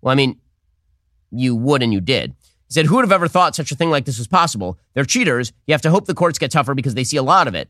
Well, 0.00 0.12
I 0.12 0.14
mean, 0.14 0.40
you 1.30 1.54
would 1.56 1.82
and 1.82 1.92
you 1.92 2.00
did. 2.00 2.34
He 2.68 2.74
said, 2.74 2.86
Who 2.86 2.96
would 2.96 3.04
have 3.04 3.12
ever 3.12 3.28
thought 3.28 3.56
such 3.56 3.72
a 3.72 3.74
thing 3.74 3.90
like 3.90 4.04
this 4.04 4.18
was 4.18 4.26
possible? 4.26 4.78
They're 4.94 5.04
cheaters. 5.04 5.52
You 5.66 5.72
have 5.72 5.82
to 5.82 5.90
hope 5.90 6.06
the 6.06 6.14
courts 6.14 6.38
get 6.38 6.50
tougher 6.50 6.74
because 6.74 6.94
they 6.94 7.04
see 7.04 7.16
a 7.16 7.22
lot 7.22 7.48
of 7.48 7.54
it. 7.54 7.68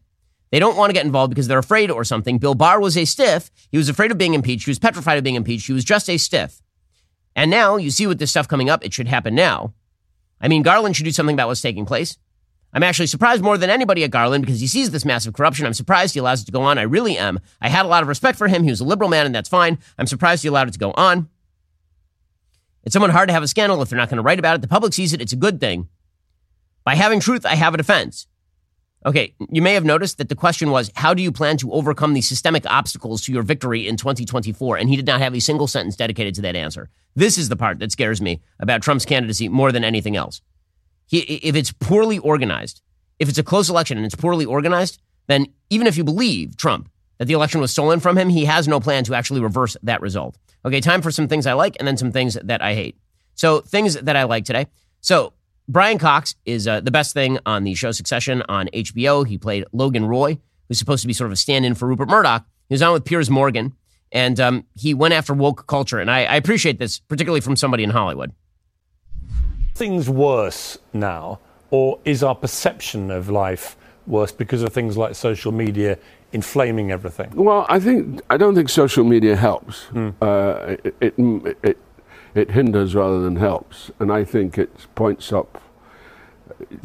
They 0.51 0.59
don't 0.59 0.77
want 0.77 0.91
to 0.91 0.95
get 0.95 1.05
involved 1.05 1.31
because 1.31 1.47
they're 1.47 1.59
afraid 1.59 1.91
or 1.91 2.05
something. 2.05 2.39
Bill 2.39 2.55
Barr 2.55 2.81
was 2.81 2.97
a 2.97 3.05
stiff. 3.05 3.51
He 3.71 3.79
was 3.79 3.89
afraid 3.89 4.11
of 4.11 4.19
being 4.19 4.35
impeached. 4.35 4.65
He 4.65 4.71
was 4.71 4.79
petrified 4.79 5.19
of 5.19 5.25
being 5.25 5.37
impeached. 5.37 5.67
He 5.67 5.73
was 5.73 5.85
just 5.85 6.09
a 6.09 6.17
stiff. 6.17 6.63
And 7.37 7.51
now 7.51 7.77
you 7.77 7.91
see 7.91 8.07
with 8.07 8.19
this 8.19 8.31
stuff 8.31 8.49
coming 8.49 8.71
up, 8.71 8.85
it 8.85 8.93
should 8.93 9.09
happen 9.09 9.35
now. 9.35 9.75
I 10.41 10.49
mean, 10.49 10.63
Garland 10.63 10.97
should 10.97 11.05
do 11.05 11.13
something 11.13 11.35
about 11.35 11.49
what's 11.49 11.61
taking 11.61 11.87
place. 11.87 12.17
I'm 12.73 12.83
actually 12.83 13.07
surprised 13.07 13.43
more 13.43 13.57
than 13.57 13.71
anybody 13.71 14.05
at 14.05 14.11
Garland 14.11 14.45
because 14.45 14.61
he 14.61 14.67
sees 14.67 14.91
this 14.91 15.05
massive 15.05 15.35
corruption. 15.35 15.67
I'm 15.67 15.75
surprised 15.75 16.15
he 16.15 16.21
allows 16.21 16.43
it 16.43 16.47
to 16.47 16.53
go 16.53 16.63
on. 16.63 16.79
I 16.79 16.83
really 16.83 17.17
am. 17.17 17.41
I 17.61 17.69
had 17.69 17.87
a 17.87 17.89
lot 17.89 18.03
of 18.03 18.09
respect 18.09 18.37
for 18.37 18.49
him. 18.49 18.63
He 18.63 18.71
was 18.71 18.81
a 18.81 18.85
liberal 18.85 19.09
man, 19.09 19.27
and 19.27 19.35
that's 19.35 19.49
fine. 19.49 19.79
I'm 19.99 20.07
surprised 20.07 20.43
he 20.43 20.49
allowed 20.49 20.69
it 20.69 20.73
to 20.73 20.79
go 20.79 20.93
on. 20.93 21.29
It's 22.85 22.93
somewhat 22.93 23.11
hard 23.11 23.29
to 23.29 23.33
have 23.33 23.43
a 23.43 23.49
scandal 23.49 23.83
if 23.83 23.89
they're 23.89 23.99
not 23.99 24.09
going 24.09 24.16
to 24.16 24.22
write 24.22 24.39
about 24.39 24.55
it. 24.57 24.62
The 24.62 24.68
public 24.68 24.93
sees 24.93 25.12
it. 25.12 25.20
It's 25.20 25.33
a 25.33 25.37
good 25.37 25.61
thing. 25.61 25.89
By 26.85 26.95
having 26.95 27.20
truth, 27.20 27.45
I 27.45 27.55
have 27.55 27.74
a 27.74 27.76
defense. 27.76 28.26
Okay, 29.07 29.35
you 29.51 29.62
may 29.62 29.74
have 29.74 29.85
noticed 29.85 30.18
that 30.18 30.29
the 30.29 30.35
question 30.35 30.70
was, 30.70 30.91
how 30.97 31.14
do 31.14 31.22
you 31.22 31.31
plan 31.31 31.57
to 31.59 31.72
overcome 31.72 32.14
the 32.14 32.20
systemic 32.20 32.66
obstacles 32.66 33.22
to 33.22 33.33
your 33.33 33.43
victory 33.43 33.87
in 33.87 33.97
2024? 33.97 34.76
And 34.76 34.89
he 34.89 34.97
did 34.97 35.07
not 35.07 35.20
have 35.20 35.35
a 35.35 35.41
single 35.41 35.68
sentence 35.68 35.97
dedicated 35.97 36.35
to 36.37 36.43
that 36.43 36.57
answer. 36.57 36.91
This 37.14 37.39
is 37.39 37.49
the 37.49 37.57
part 37.57 37.79
that 37.79 37.93
scares 37.93 38.20
me 38.20 38.41
about 38.59 38.83
Trump's 38.83 39.05
candidacy 39.05 39.49
more 39.49 39.70
than 39.70 39.85
anything 39.85 40.16
else. 40.16 40.41
He, 41.07 41.18
if 41.18 41.55
it's 41.55 41.72
poorly 41.72 42.18
organized, 42.18 42.83
if 43.18 43.29
it's 43.29 43.39
a 43.39 43.45
close 43.45 43.70
election 43.70 43.99
and 43.99 44.05
it's 44.05 44.14
poorly 44.14 44.45
organized, 44.45 45.01
then 45.26 45.47
even 45.70 45.87
if 45.87 45.97
you 45.97 46.05
believe 46.05 46.57
Trump 46.57 46.89
that 47.19 47.27
the 47.27 47.35
election 47.35 47.61
was 47.61 47.71
stolen 47.71 48.01
from 48.01 48.16
him, 48.16 48.29
he 48.29 48.45
has 48.45 48.66
no 48.66 48.81
plan 48.81 49.05
to 49.05 49.14
actually 49.14 49.41
reverse 49.41 49.77
that 49.83 50.01
result. 50.01 50.37
Okay, 50.64 50.81
time 50.81 51.03
for 51.03 51.11
some 51.11 51.29
things 51.29 51.47
I 51.47 51.53
like 51.53 51.77
and 51.79 51.87
then 51.87 51.97
some 51.97 52.12
things 52.12 52.39
that 52.43 52.62
I 52.62 52.75
hate. 52.75 52.97
So, 53.35 53.61
things 53.61 53.95
that 53.95 54.16
I 54.16 54.25
like 54.25 54.45
today. 54.45 54.66
So, 55.01 55.33
Brian 55.69 55.99
Cox 55.99 56.35
is 56.47 56.66
uh, 56.66 56.81
the 56.81 56.91
best 56.91 57.12
thing 57.12 57.39
on 57.45 57.64
the 57.64 57.75
show 57.75 57.93
Succession 57.93 58.43
on 58.49 58.69
HBO. 58.73 59.27
He 59.27 59.37
played 59.37 59.64
Logan 59.73 60.07
Roy, 60.07 60.39
who's 60.66 60.79
supposed 60.79 61.03
to 61.03 61.07
be 61.07 61.12
sort 61.12 61.27
of 61.27 61.33
a 61.33 61.37
stand 61.37 61.66
in 61.66 61.75
for 61.75 61.87
Rupert 61.87 62.09
Murdoch. 62.09 62.45
He 62.69 62.75
was 62.75 62.83
on 62.83 62.93
with 62.93 63.05
Piers 63.05 63.29
Morgan, 63.31 63.75
and 64.11 64.41
um, 64.41 64.64
he 64.75 64.95
went 64.95 65.14
after 65.14 65.35
woke 65.35 65.66
culture. 65.66 65.99
And 65.99 66.11
I, 66.11 66.25
I 66.25 66.37
appreciate 66.37 66.79
this, 66.79 66.99
particularly 67.01 67.41
from 67.41 67.55
somebody 67.55 67.85
in 67.85 67.91
Hollywood. 67.91 68.33
Things 69.75 70.09
worse 70.09 70.79
now, 70.93 71.39
or 71.71 72.01
is 72.05 72.23
our 72.23 72.35
perception 72.35 73.11
of 73.11 73.29
life 73.29 73.77
worse 74.09 74.33
because 74.33 74.63
of 74.63 74.73
things 74.73 74.97
like 74.97 75.15
social 75.15 75.53
media 75.53 75.99
inflaming 76.33 76.91
everything? 76.91 77.31
Well, 77.35 77.67
I 77.69 77.79
think 77.81 78.21
I 78.31 78.37
don't 78.37 78.55
think 78.55 78.69
social 78.69 79.05
media 79.05 79.37
helps. 79.37 79.87
Mm. 79.93 80.15
Uh, 80.21 80.77
it, 80.85 80.95
it, 81.01 81.57
it, 81.63 81.79
it 82.35 82.51
hinders 82.51 82.95
rather 82.95 83.21
than 83.21 83.37
helps. 83.37 83.91
And 83.99 84.13
I 84.13 84.25
think 84.25 84.59
it 84.59 84.71
points 84.95 85.33
up 85.33 85.63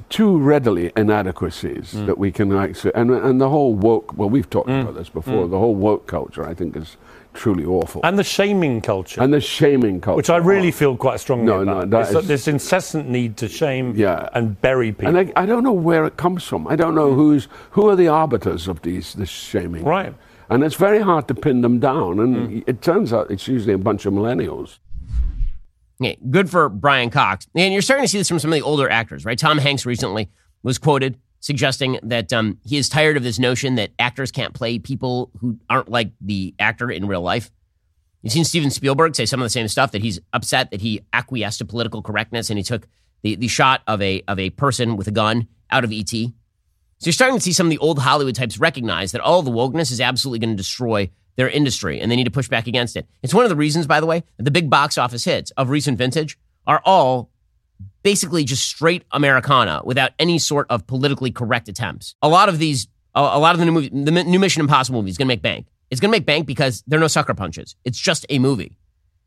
too 0.09 0.37
readily 0.37 0.91
inadequacies 0.95 1.93
mm. 1.93 2.05
that 2.05 2.17
we 2.17 2.31
can 2.31 2.53
actually, 2.53 2.93
and, 2.93 3.11
and 3.11 3.41
the 3.41 3.49
whole 3.49 3.73
woke, 3.73 4.15
well, 4.17 4.29
we've 4.29 4.49
talked 4.49 4.69
mm. 4.69 4.81
about 4.81 4.95
this 4.95 5.09
before, 5.09 5.45
mm. 5.45 5.49
the 5.49 5.59
whole 5.59 5.75
woke 5.75 6.05
culture, 6.07 6.47
I 6.47 6.53
think, 6.53 6.75
is 6.75 6.97
truly 7.33 7.65
awful. 7.65 8.01
And 8.03 8.17
the 8.17 8.23
shaming 8.23 8.81
culture. 8.81 9.21
And 9.21 9.33
the 9.33 9.41
shaming 9.41 10.01
culture. 10.01 10.17
Which 10.17 10.29
I 10.29 10.37
really 10.37 10.71
feel 10.71 10.95
quite 10.95 11.19
strongly 11.19 11.47
no, 11.47 11.61
about. 11.61 11.89
No, 11.89 12.03
that 12.03 12.15
is, 12.15 12.27
this 12.27 12.47
incessant 12.47 13.09
need 13.09 13.37
to 13.37 13.47
shame 13.47 13.95
yeah. 13.95 14.29
and 14.33 14.59
bury 14.61 14.91
people. 14.91 15.15
And 15.15 15.31
I, 15.35 15.41
I, 15.41 15.45
don't 15.45 15.63
know 15.63 15.73
where 15.73 16.05
it 16.05 16.17
comes 16.17 16.43
from. 16.43 16.67
I 16.67 16.75
don't 16.75 16.95
know 16.95 17.11
mm. 17.11 17.15
who's, 17.15 17.47
who 17.71 17.89
are 17.89 17.95
the 17.95 18.07
arbiters 18.07 18.67
of 18.67 18.81
these, 18.81 19.13
this 19.13 19.29
shaming. 19.29 19.83
Right. 19.83 20.13
And 20.49 20.63
it's 20.63 20.75
very 20.75 21.01
hard 21.01 21.27
to 21.29 21.35
pin 21.35 21.61
them 21.61 21.79
down. 21.79 22.19
And 22.19 22.35
mm. 22.35 22.63
it 22.67 22.81
turns 22.81 23.11
out 23.11 23.31
it's 23.31 23.47
usually 23.47 23.73
a 23.73 23.77
bunch 23.77 24.05
of 24.05 24.13
millennials. 24.13 24.79
Okay, 26.01 26.17
good 26.29 26.49
for 26.49 26.69
Brian 26.69 27.09
Cox. 27.09 27.47
And 27.55 27.73
you're 27.73 27.81
starting 27.81 28.03
to 28.05 28.09
see 28.09 28.17
this 28.17 28.27
from 28.27 28.39
some 28.39 28.51
of 28.51 28.55
the 28.55 28.63
older 28.63 28.89
actors, 28.89 29.25
right? 29.25 29.37
Tom 29.37 29.57
Hanks 29.57 29.85
recently 29.85 30.29
was 30.61 30.77
quoted 30.77 31.17
suggesting 31.43 31.99
that 32.03 32.31
um, 32.31 32.57
he 32.63 32.77
is 32.77 32.87
tired 32.87 33.17
of 33.17 33.23
this 33.23 33.37
notion 33.37 33.75
that 33.75 33.91
actors 33.99 34.31
can't 34.31 34.53
play 34.53 34.79
people 34.79 35.29
who 35.41 35.59
aren't 35.69 35.89
like 35.89 36.11
the 36.21 36.55
actor 36.57 36.89
in 36.89 37.05
real 37.05 37.21
life. 37.21 37.51
You've 38.21 38.31
seen 38.31 38.45
Steven 38.45 38.69
Spielberg 38.69 39.13
say 39.13 39.25
some 39.25 39.41
of 39.41 39.45
the 39.45 39.49
same 39.49 39.67
stuff 39.67 39.91
that 39.91 40.01
he's 40.01 40.21
upset 40.31 40.71
that 40.71 40.79
he 40.79 41.01
acquiesced 41.11 41.59
to 41.59 41.65
political 41.65 42.01
correctness 42.01 42.49
and 42.49 42.57
he 42.57 42.63
took 42.63 42.87
the, 43.23 43.35
the 43.35 43.49
shot 43.49 43.81
of 43.87 44.01
a 44.01 44.23
of 44.29 44.39
a 44.39 44.51
person 44.51 44.95
with 44.95 45.09
a 45.09 45.11
gun 45.11 45.49
out 45.69 45.83
of 45.83 45.91
ET. 45.91 46.09
So 46.09 46.27
you're 47.01 47.11
starting 47.11 47.37
to 47.37 47.43
see 47.43 47.51
some 47.51 47.67
of 47.67 47.71
the 47.71 47.77
old 47.79 47.99
Hollywood 47.99 48.35
types 48.35 48.57
recognize 48.57 49.11
that 49.11 49.19
all 49.19 49.41
the 49.41 49.51
wokeness 49.51 49.91
is 49.91 49.99
absolutely 49.99 50.39
going 50.39 50.55
to 50.55 50.63
destroy 50.63 51.11
their 51.35 51.49
industry 51.49 51.99
and 51.99 52.09
they 52.09 52.15
need 52.15 52.23
to 52.23 52.31
push 52.31 52.47
back 52.47 52.67
against 52.67 52.95
it. 52.95 53.05
It's 53.21 53.33
one 53.33 53.43
of 53.43 53.49
the 53.49 53.57
reasons, 53.57 53.85
by 53.85 53.99
the 53.99 54.05
way, 54.05 54.23
that 54.37 54.43
the 54.43 54.51
big 54.51 54.69
box 54.69 54.97
office 54.97 55.25
hits 55.25 55.51
of 55.57 55.69
recent 55.69 55.97
vintage 55.97 56.37
are 56.65 56.81
all 56.85 57.32
basically 58.03 58.43
just 58.43 58.67
straight 58.67 59.03
Americana 59.11 59.81
without 59.83 60.11
any 60.19 60.37
sort 60.37 60.67
of 60.69 60.85
politically 60.85 61.31
correct 61.31 61.67
attempts. 61.69 62.15
A 62.21 62.29
lot 62.29 62.49
of 62.49 62.59
these, 62.59 62.87
a, 63.15 63.39
lot 63.39 63.55
of 63.55 63.59
the 63.59 63.65
new 63.65 63.71
movie, 63.71 63.89
the 63.89 64.11
new 64.11 64.39
Mission 64.39 64.61
Impossible 64.61 64.99
movie 64.99 65.09
is 65.09 65.17
going 65.17 65.27
to 65.27 65.31
make 65.31 65.41
bank. 65.41 65.67
It's 65.89 66.01
going 66.01 66.11
to 66.11 66.17
make 66.17 66.25
bank 66.25 66.45
because 66.45 66.83
there 66.85 66.99
are 66.99 67.01
no 67.01 67.07
sucker 67.07 67.33
punches. 67.33 67.75
It's 67.85 67.99
just 67.99 68.25
a 68.29 68.39
movie. 68.39 68.77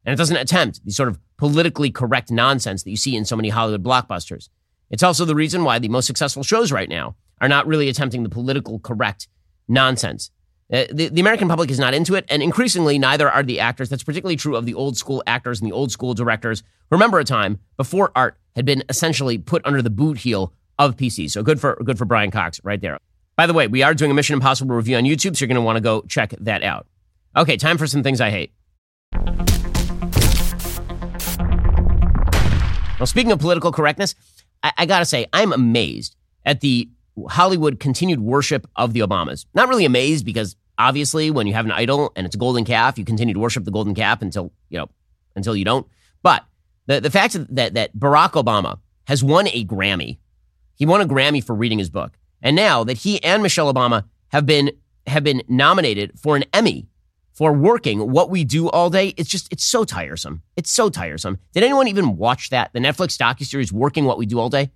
And 0.05 0.13
it 0.13 0.17
doesn't 0.17 0.37
attempt 0.37 0.85
the 0.85 0.93
sort 0.93 1.09
of 1.09 1.19
politically 1.37 1.91
correct 1.91 2.31
nonsense 2.31 2.85
that 2.85 2.91
you 2.91 2.97
see 2.97 3.17
in 3.17 3.25
so 3.25 3.37
many 3.37 3.49
Hollywood 3.49 3.83
blockbusters. 3.83 4.49
It's 4.91 5.03
also 5.03 5.25
the 5.25 5.35
reason 5.35 5.65
why 5.65 5.79
the 5.79 5.89
most 5.89 6.07
successful 6.07 6.43
shows 6.43 6.71
right 6.71 6.89
now 6.89 7.17
are 7.41 7.49
not 7.49 7.67
really 7.67 7.89
attempting 7.89 8.23
the 8.23 8.29
political 8.29 8.79
correct 8.79 9.29
nonsense. 9.69 10.31
Uh, 10.73 10.85
the, 10.93 11.09
the 11.09 11.21
American 11.21 11.49
public 11.49 11.71
is 11.71 11.79
not 11.79 11.95
into 11.95 12.15
it, 12.15 12.25
and 12.29 12.43
increasingly, 12.43 12.99
neither 12.99 13.31
are 13.31 13.43
the 13.43 13.61
actors. 13.61 13.89
That's 13.89 14.03
particularly 14.03 14.37
true 14.37 14.57
of 14.57 14.67
the 14.67 14.75
old 14.75 14.97
school 14.97 15.23
actors 15.27 15.61
and 15.61 15.69
the 15.69 15.75
old 15.75 15.93
school 15.93 16.15
directors. 16.15 16.63
Remember 16.91 17.19
a 17.19 17.25
time 17.25 17.61
before 17.77 18.11
art 18.17 18.37
had 18.57 18.65
been 18.65 18.83
essentially 18.89 19.39
put 19.39 19.63
under 19.65 19.83
the 19.83 19.91
boot 19.91 20.19
heel 20.19 20.53
of 20.79 20.97
PC. 20.97 21.31
So 21.31 21.43
good 21.43 21.61
for 21.61 21.77
good 21.85 21.99
for 21.99 22.07
Brian 22.07 22.31
Cox 22.31 22.61
right 22.65 22.81
there. 22.81 22.99
By 23.37 23.47
the 23.47 23.53
way, 23.53 23.69
we 23.69 23.83
are 23.83 23.95
doing 23.95 24.11
a 24.11 24.15
Mission 24.15 24.35
Impossible 24.35 24.75
review 24.75 24.97
on 24.97 25.05
YouTube, 25.05 25.37
so 25.37 25.45
you're 25.45 25.49
going 25.49 25.57
to 25.57 25.61
want 25.61 25.77
to 25.77 25.83
go 25.83 26.01
check 26.09 26.35
that 26.41 26.63
out. 26.63 26.87
Okay, 27.37 27.59
time 27.59 27.77
for 27.77 27.87
some 27.87 28.03
things 28.03 28.21
I 28.21 28.31
hate. 28.31 28.53
Well, 32.99 33.07
speaking 33.07 33.31
of 33.31 33.39
political 33.39 33.73
correctness, 33.73 34.15
I, 34.63 34.73
I 34.79 34.87
got 34.87 35.01
to 35.01 35.05
say, 35.05 35.27
I'm 35.35 35.53
amazed 35.53 36.17
at 36.47 36.63
the 36.63 36.89
Hollywood 37.29 37.79
continued 37.79 38.21
worship 38.21 38.67
of 38.75 38.95
the 38.95 39.01
Obamas. 39.01 39.45
Not 39.53 39.69
really 39.69 39.85
amazed 39.85 40.25
because 40.25 40.57
obviously 40.79 41.31
when 41.31 41.47
you 41.47 41.53
have 41.53 41.67
an 41.67 41.73
idol 41.73 42.13
and 42.17 42.25
it's 42.25 42.35
a 42.35 42.39
golden 42.39 42.65
calf, 42.65 42.97
you 42.97 43.05
continue 43.05 43.35
to 43.35 43.41
worship 43.41 43.65
the 43.65 43.71
golden 43.71 43.95
calf 43.95 44.23
until, 44.23 44.51
you 44.71 44.79
know, 44.79 44.89
until 45.35 45.55
you 45.55 45.65
don't. 45.67 45.87
But 46.23 46.47
the, 46.87 47.01
the 47.01 47.11
fact 47.11 47.37
that, 47.55 47.75
that 47.75 47.97
Barack 47.97 48.33
Obama 48.33 48.79
has 49.07 49.23
won 49.23 49.49
a 49.49 49.65
Grammy, 49.65 50.19
he 50.75 50.87
won 50.87 51.01
a 51.01 51.07
Grammy 51.07 51.43
for 51.43 51.55
reading 51.55 51.79
his 51.79 51.91
book. 51.91 52.19
And 52.43 52.55
now 52.55 52.85
that 52.85 52.99
he 52.99 53.23
and 53.23 53.43
Michelle 53.43 53.73
Obama 53.73 54.05
have 54.29 54.47
been 54.47 54.71
have 55.07 55.23
been 55.23 55.43
nominated 55.49 56.19
for 56.19 56.37
an 56.37 56.45
Emmy 56.53 56.89
for 57.33 57.53
working 57.53 58.11
what 58.11 58.31
we 58.31 58.45
do 58.45 58.69
all 58.71 58.91
day, 58.91 59.09
it's 59.17 59.29
just 59.29 59.53
it's 59.53 59.65
so 59.65 59.85
tiresome. 59.85 60.43
It's 60.57 60.71
so 60.71 60.89
tiresome. 60.89 61.39
Did 61.53 61.63
anyone 61.63 61.87
even 61.89 62.17
watch 62.17 62.51
that? 62.51 62.73
The 62.73 62.79
Netflix 62.79 63.17
docuseries 63.19 63.71
Working 63.71 64.05
What 64.05 64.19
We 64.19 64.27
Do 64.27 64.39
All 64.39 64.49
Day? 64.49 64.71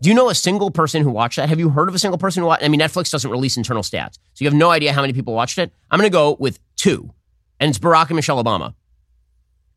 Do 0.00 0.08
you 0.08 0.14
know 0.14 0.30
a 0.30 0.34
single 0.34 0.70
person 0.70 1.02
who 1.02 1.10
watched 1.10 1.36
that? 1.36 1.48
Have 1.48 1.60
you 1.60 1.68
heard 1.68 1.88
of 1.88 1.94
a 1.94 1.98
single 1.98 2.18
person 2.18 2.42
who 2.42 2.46
watched? 2.46 2.64
I 2.64 2.68
mean, 2.68 2.80
Netflix 2.80 3.10
doesn't 3.10 3.30
release 3.30 3.56
internal 3.56 3.82
stats, 3.82 4.14
so 4.14 4.44
you 4.44 4.46
have 4.46 4.54
no 4.54 4.70
idea 4.70 4.92
how 4.92 5.00
many 5.00 5.12
people 5.12 5.34
watched 5.34 5.58
it. 5.58 5.70
I'm 5.90 5.98
going 5.98 6.10
to 6.10 6.12
go 6.12 6.36
with 6.40 6.58
two, 6.76 7.12
and 7.60 7.68
it's 7.68 7.78
Barack 7.78 8.08
and 8.08 8.16
Michelle 8.16 8.42
Obama. 8.42 8.74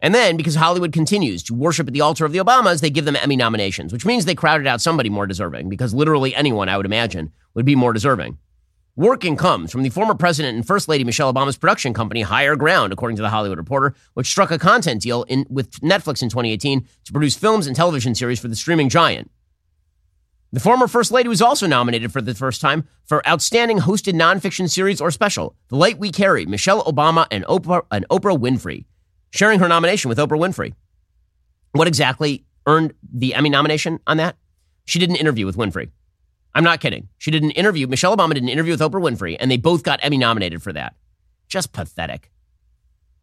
And 0.05 0.13
then, 0.13 0.37
because 0.37 0.53
Hollywood 0.53 0.93
continues 0.93 1.41
to 1.41 1.55
worship 1.55 1.87
at 1.87 1.93
the 1.93 2.01
altar 2.01 2.25
of 2.25 2.31
the 2.31 2.37
Obamas, 2.37 2.79
they 2.79 2.91
give 2.91 3.05
them 3.05 3.15
Emmy 3.15 3.35
nominations, 3.35 3.91
which 3.91 4.05
means 4.05 4.25
they 4.25 4.35
crowded 4.35 4.67
out 4.67 4.79
somebody 4.79 5.09
more 5.09 5.25
deserving, 5.25 5.67
because 5.67 5.95
literally 5.95 6.35
anyone, 6.35 6.69
I 6.69 6.77
would 6.77 6.85
imagine, 6.85 7.31
would 7.55 7.65
be 7.65 7.73
more 7.73 7.91
deserving. 7.91 8.37
Working 8.95 9.35
comes 9.35 9.71
from 9.71 9.81
the 9.81 9.89
former 9.89 10.13
president 10.13 10.57
and 10.57 10.67
first 10.67 10.87
lady 10.87 11.03
Michelle 11.03 11.33
Obama's 11.33 11.57
production 11.57 11.91
company, 11.95 12.21
Higher 12.21 12.55
Ground, 12.55 12.93
according 12.93 13.15
to 13.15 13.23
the 13.23 13.31
Hollywood 13.31 13.57
Reporter, 13.57 13.95
which 14.13 14.27
struck 14.27 14.51
a 14.51 14.59
content 14.59 15.01
deal 15.01 15.23
in, 15.23 15.43
with 15.49 15.71
Netflix 15.79 16.21
in 16.21 16.29
2018 16.29 16.85
to 17.05 17.11
produce 17.11 17.35
films 17.35 17.65
and 17.65 17.75
television 17.75 18.13
series 18.13 18.39
for 18.39 18.47
the 18.47 18.55
streaming 18.55 18.89
giant. 18.89 19.31
The 20.51 20.59
former 20.59 20.87
First 20.87 21.09
Lady 21.09 21.29
was 21.29 21.41
also 21.41 21.65
nominated 21.65 22.13
for 22.13 22.21
the 22.21 22.35
first 22.35 22.61
time 22.61 22.87
for 23.05 23.27
Outstanding 23.27 23.79
Hosted 23.79 24.13
Nonfiction 24.13 24.69
Series 24.69 25.01
or 25.01 25.09
Special, 25.09 25.55
The 25.69 25.77
Light 25.77 25.97
We 25.97 26.11
Carry, 26.11 26.45
Michelle 26.45 26.83
Obama 26.83 27.25
and 27.31 27.43
Oprah, 27.45 27.87
and 27.89 28.07
Oprah 28.09 28.37
Winfrey, 28.37 28.85
sharing 29.35 29.59
her 29.59 29.67
nomination 29.67 30.09
with 30.09 30.17
Oprah 30.17 30.39
Winfrey. 30.39 30.73
What 31.73 31.87
exactly 31.87 32.45
earned 32.65 32.93
the 33.13 33.33
Emmy 33.33 33.49
nomination 33.49 33.99
on 34.07 34.17
that? 34.17 34.37
She 34.85 34.97
did 34.97 35.09
an 35.09 35.15
interview 35.15 35.45
with 35.45 35.57
Winfrey. 35.57 35.89
I'm 36.53 36.63
not 36.63 36.79
kidding. 36.79 37.09
She 37.17 37.31
did 37.31 37.43
an 37.43 37.51
interview. 37.51 37.85
Michelle 37.85 38.15
Obama 38.15 38.33
did 38.33 38.43
an 38.43 38.49
interview 38.49 38.71
with 38.71 38.79
Oprah 38.79 39.01
Winfrey, 39.01 39.35
and 39.37 39.51
they 39.51 39.57
both 39.57 39.83
got 39.83 39.99
Emmy 40.01 40.17
nominated 40.17 40.63
for 40.63 40.71
that. 40.71 40.95
Just 41.49 41.73
pathetic. 41.73 42.31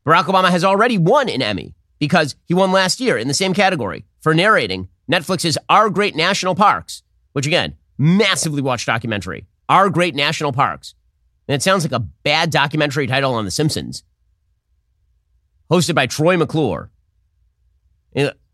Barack 0.06 0.24
Obama 0.24 0.50
has 0.50 0.64
already 0.64 0.98
won 0.98 1.30
an 1.30 1.40
Emmy 1.40 1.74
because 1.98 2.36
he 2.44 2.52
won 2.52 2.72
last 2.72 3.00
year 3.00 3.16
in 3.16 3.28
the 3.28 3.34
same 3.34 3.54
category 3.54 4.04
for 4.20 4.34
narrating 4.34 4.88
Netflix's 5.10 5.56
Our 5.70 5.88
Great 5.88 6.14
National 6.14 6.54
Parks, 6.54 7.02
which 7.32 7.46
again, 7.46 7.76
massively 7.96 8.60
watched 8.60 8.86
documentary. 8.86 9.46
Our 9.68 9.88
Great 9.88 10.14
National 10.14 10.52
Parks. 10.52 10.94
And 11.48 11.54
it 11.54 11.62
sounds 11.62 11.84
like 11.84 11.92
a 11.92 12.00
bad 12.00 12.50
documentary 12.50 13.06
title 13.06 13.34
on 13.34 13.46
The 13.46 13.50
Simpsons. 13.50 14.04
Hosted 15.72 15.94
by 15.94 16.06
Troy 16.06 16.36
McClure. 16.36 16.90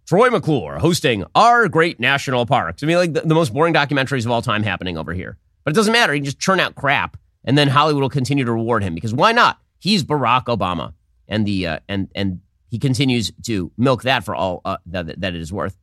Troy 0.07 0.31
McClure 0.31 0.79
hosting 0.79 1.25
Our 1.35 1.69
Great 1.69 1.99
National 1.99 2.47
Parks. 2.47 2.85
I 2.85 2.87
mean, 2.87 2.97
like 2.97 3.13
the, 3.13 3.23
the 3.23 3.35
most 3.35 3.53
boring 3.53 3.75
documentaries 3.75 4.25
of 4.25 4.31
all 4.31 4.41
time 4.41 4.63
happening 4.63 4.97
over 4.97 5.13
here. 5.13 5.37
But 5.65 5.73
it 5.73 5.75
doesn't 5.75 5.93
matter. 5.93 6.13
He 6.13 6.21
can 6.21 6.27
just 6.27 6.39
churn 6.39 6.61
out 6.61 6.77
crap, 6.77 7.17
and 7.45 7.59
then 7.59 7.67
Hollywood 7.67 8.03
will 8.03 8.09
continue 8.09 8.45
to 8.45 8.53
reward 8.53 8.85
him 8.85 8.95
because 8.95 9.13
why 9.13 9.33
not? 9.33 9.59
He's 9.81 10.05
Barack 10.05 10.45
Obama, 10.45 10.95
and 11.27 11.45
the 11.45 11.67
uh, 11.67 11.79
and 11.89 12.09
and 12.15 12.41
he 12.69 12.79
continues 12.79 13.33
to 13.47 13.73
milk 13.77 14.05
that 14.05 14.23
for 14.23 14.37
all 14.37 14.63
uh, 14.65 14.77
that, 14.87 15.21
that 15.21 15.35
it 15.35 15.41
is 15.41 15.53
worth. 15.53 15.77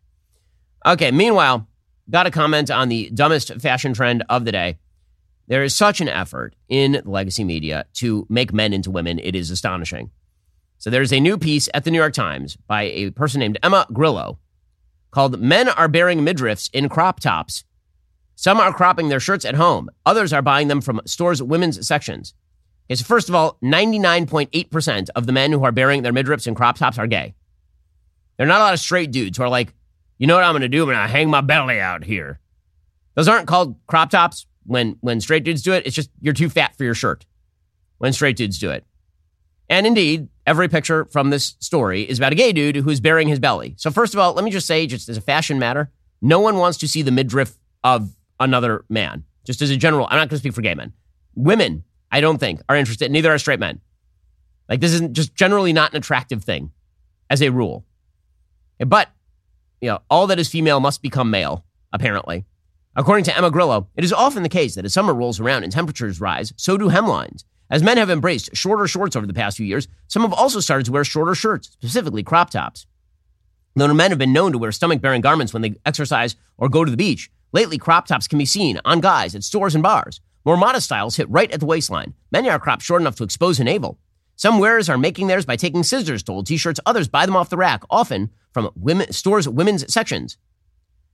Okay. 0.86 1.12
Meanwhile, 1.12 1.68
got 2.10 2.28
a 2.28 2.32
comment 2.32 2.72
on 2.72 2.88
the 2.88 3.10
dumbest 3.10 3.54
fashion 3.62 3.94
trend 3.94 4.24
of 4.30 4.46
the 4.46 4.54
day. 4.54 4.80
There 5.48 5.64
is 5.64 5.76
such 5.76 6.00
an 6.00 6.08
effort 6.08 6.56
in 6.70 7.02
legacy 7.04 7.44
media 7.44 7.86
to 7.96 8.26
make 8.30 8.54
men 8.54 8.72
into 8.72 8.90
women. 8.90 9.20
It 9.20 9.36
is 9.36 9.52
astonishing. 9.52 10.12
So 10.78 10.90
there's 10.90 11.14
a 11.14 11.20
new 11.20 11.38
piece 11.38 11.70
at 11.74 11.84
the 11.84 11.92
New 11.92 11.98
York 11.98 12.14
Times 12.14 12.58
by 12.68 12.84
a 12.84 13.10
person 13.12 13.40
named 13.40 13.58
Emma 13.64 13.88
Grillo 13.92 14.40
called 15.12 15.40
Men 15.40 15.70
Are 15.70 15.88
Bearing 15.88 16.20
Midriffs 16.20 16.70
in 16.74 16.90
Crop 16.90 17.20
Tops. 17.20 17.64
Some 18.36 18.60
are 18.60 18.74
cropping 18.74 19.10
their 19.10 19.20
shirts 19.20 19.46
at 19.46 19.56
home, 19.56 19.90
others 20.06 20.34
are 20.34 20.42
buying 20.42 20.68
them 20.68 20.82
from 20.82 21.02
stores' 21.06 21.42
women's 21.42 21.88
sections. 21.88 22.34
Okay, 22.88 22.96
so 22.96 23.06
first 23.06 23.30
of 23.30 23.36
all, 23.36 23.58
99.8% 23.64 25.10
of 25.16 25.26
the 25.26 25.32
men 25.32 25.52
who 25.52 25.64
are 25.64 25.72
bearing 25.72 26.04
their 26.04 26.14
midriffs 26.14 26.48
in 26.48 26.54
crop 26.54 26.78
tops 26.78 27.00
are 27.00 27.08
gay. 27.08 27.34
There 28.38 28.46
are 28.46 28.48
not 28.48 28.60
a 28.60 28.66
lot 28.66 28.74
of 28.74 28.80
straight 28.80 29.12
dudes 29.12 29.38
who 29.38 29.44
are 29.44 29.50
like, 29.50 29.74
you 30.18 30.28
know 30.28 30.36
what 30.36 30.44
I'm 30.44 30.52
going 30.52 30.62
to 30.62 30.70
do? 30.70 30.84
I'm 30.84 30.90
going 30.90 30.98
to 30.98 31.08
hang 31.08 31.30
my 31.30 31.42
belly 31.42 31.80
out 31.80 32.04
here. 32.04 32.40
Those 33.16 33.28
aren't 33.28 33.48
called 33.48 33.76
crop 33.88 34.10
tops 34.10 34.46
when, 34.66 34.98
when 35.02 35.22
straight 35.22 35.44
dudes 35.44 35.62
do 35.62 35.72
it. 35.72 35.86
It's 35.86 35.96
just 35.96 36.10
you're 36.22 36.34
too 36.34 36.50
fat 36.50 36.76
for 36.78 36.84
your 36.84 36.94
shirt 36.94 37.26
when 37.98 38.14
straight 38.14 38.36
dudes 38.36 38.60
do 38.60 38.70
it. 38.70 38.84
And 39.70 39.88
indeed, 39.88 40.28
every 40.46 40.68
picture 40.68 41.06
from 41.06 41.30
this 41.30 41.56
story 41.60 42.04
is 42.04 42.18
about 42.18 42.32
a 42.32 42.36
gay 42.36 42.52
dude 42.52 42.78
who's 42.78 43.00
bearing 43.00 43.28
his 43.28 43.40
belly. 43.40 43.74
So, 43.78 43.92
first 43.92 44.14
of 44.14 44.20
all, 44.20 44.34
let 44.34 44.44
me 44.44 44.52
just 44.52 44.68
say, 44.68 44.88
just 44.88 45.10
as 45.10 45.18
a 45.18 45.22
fashion 45.22 45.60
matter, 45.60 45.92
no 46.22 46.40
one 46.40 46.58
wants 46.58 46.78
to 46.80 46.88
see 46.88 47.02
the 47.02 47.12
midriff 47.12 47.58
of 47.84 48.16
another 48.40 48.86
man. 48.90 49.24
Just 49.46 49.62
as 49.62 49.70
a 49.70 49.78
general, 49.78 50.08
I'm 50.10 50.18
not 50.18 50.30
going 50.30 50.38
to 50.38 50.38
speak 50.38 50.54
for 50.54 50.62
gay 50.62 50.76
men. 50.76 50.94
Women, 51.36 51.84
I 52.12 52.22
don't 52.22 52.38
think, 52.38 52.62
are 52.68 52.76
interested. 52.76 53.12
Neither 53.12 53.32
are 53.32 53.38
straight 53.38 53.60
men. 53.60 53.82
Like, 54.68 54.82
this 54.82 54.94
isn't 54.94 55.14
just 55.14 55.36
generally 55.36 55.74
not 55.74 55.92
an 55.92 55.98
attractive 55.98 56.44
thing 56.44 56.72
as 57.30 57.42
a 57.42 57.50
rule. 57.50 57.86
But, 58.80 59.10
you 59.82 59.90
know, 59.90 60.00
all 60.10 60.28
that 60.28 60.40
is 60.40 60.50
female 60.50 60.80
must 60.80 61.02
become 61.02 61.30
male, 61.30 61.66
apparently. 61.94 62.46
According 62.96 63.26
to 63.26 63.38
Emma 63.38 63.52
Grillo, 63.52 63.90
it 63.96 64.04
is 64.04 64.14
often 64.14 64.42
the 64.42 64.50
case 64.50 64.76
that 64.76 64.86
as 64.86 64.94
summer 64.94 65.14
rolls 65.14 65.40
around 65.40 65.64
and 65.64 65.72
temperatures 65.72 66.22
rise, 66.22 66.54
so 66.56 66.78
do 66.78 66.90
hemlines. 66.90 67.44
As 67.70 67.82
men 67.82 67.98
have 67.98 68.10
embraced 68.10 68.56
shorter 68.56 68.88
shorts 68.88 69.16
over 69.16 69.26
the 69.26 69.34
past 69.34 69.58
few 69.58 69.66
years, 69.66 69.88
some 70.08 70.22
have 70.22 70.34
also 70.34 70.60
started 70.60 70.86
to 70.86 70.92
wear 70.92 71.04
shorter 71.04 71.34
shirts, 71.34 71.70
specifically 71.70 72.24
crop 72.24 72.50
tops. 72.52 72.86
Though 73.76 73.94
men 73.94 74.12
have 74.12 74.20
been 74.20 74.34
known 74.34 74.52
to 74.52 74.58
wear 74.58 74.72
stomach 74.72 75.02
bearing 75.02 75.22
garments 75.22 75.52
when 75.52 75.62
they 75.62 75.76
exercise 75.86 76.36
or 76.58 76.70
go 76.70 76.86
to 76.86 76.92
the 76.92 76.98
beach, 76.98 77.30
lately 77.52 77.78
crop 77.78 78.08
tops 78.08 78.28
can 78.28 78.38
be 78.38 78.46
seen 78.46 78.80
on 78.86 79.02
guys 79.02 79.36
at 79.36 79.44
stores 79.44 79.76
and 79.76 79.84
bars. 79.84 80.22
More 80.46 80.58
modest 80.58 80.86
styles 80.86 81.16
hit 81.16 81.30
right 81.30 81.52
at 81.52 81.60
the 81.60 81.66
waistline. 81.66 82.14
Many 82.32 82.50
are 82.50 82.60
cropped 82.60 82.84
short 82.84 83.02
enough 83.02 83.16
to 83.16 83.24
expose 83.24 83.60
a 83.60 83.64
navel. 83.64 84.00
Some 84.36 84.60
wearers 84.60 84.90
are 84.90 84.98
making 84.98 85.28
theirs 85.28 85.46
by 85.46 85.56
taking 85.56 85.84
scissors 85.84 86.22
to 86.24 86.34
old 86.34 86.46
t-shirts. 86.46 86.80
Others 86.86 87.08
buy 87.08 87.26
them 87.26 87.36
off 87.36 87.50
the 87.50 87.58
rack, 87.58 87.84
often 87.90 88.30
from 88.54 88.70
women, 88.76 89.12
stores' 89.12 89.50
women's 89.50 89.92
sections. 89.92 90.38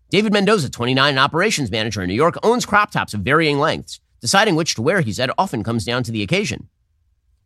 David 0.10 0.34
Mendoza, 0.34 0.70
29 0.70 1.10
and 1.10 1.20
operations 1.20 1.72
manager 1.72 2.02
in 2.02 2.10
New 2.10 2.16
York, 2.16 2.38
owns 2.43 2.66
crop 2.66 2.91
tops 2.91 3.14
of 3.14 3.22
varying 3.22 3.60
lengths. 3.60 4.02
Deciding 4.22 4.55
which 4.55 4.76
to 4.76 4.82
wear, 4.82 5.01
he 5.01 5.11
said, 5.11 5.32
often 5.38 5.63
comes 5.63 5.84
down 5.84 6.03
to 6.03 6.11
the 6.11 6.22
occasion. 6.24 6.69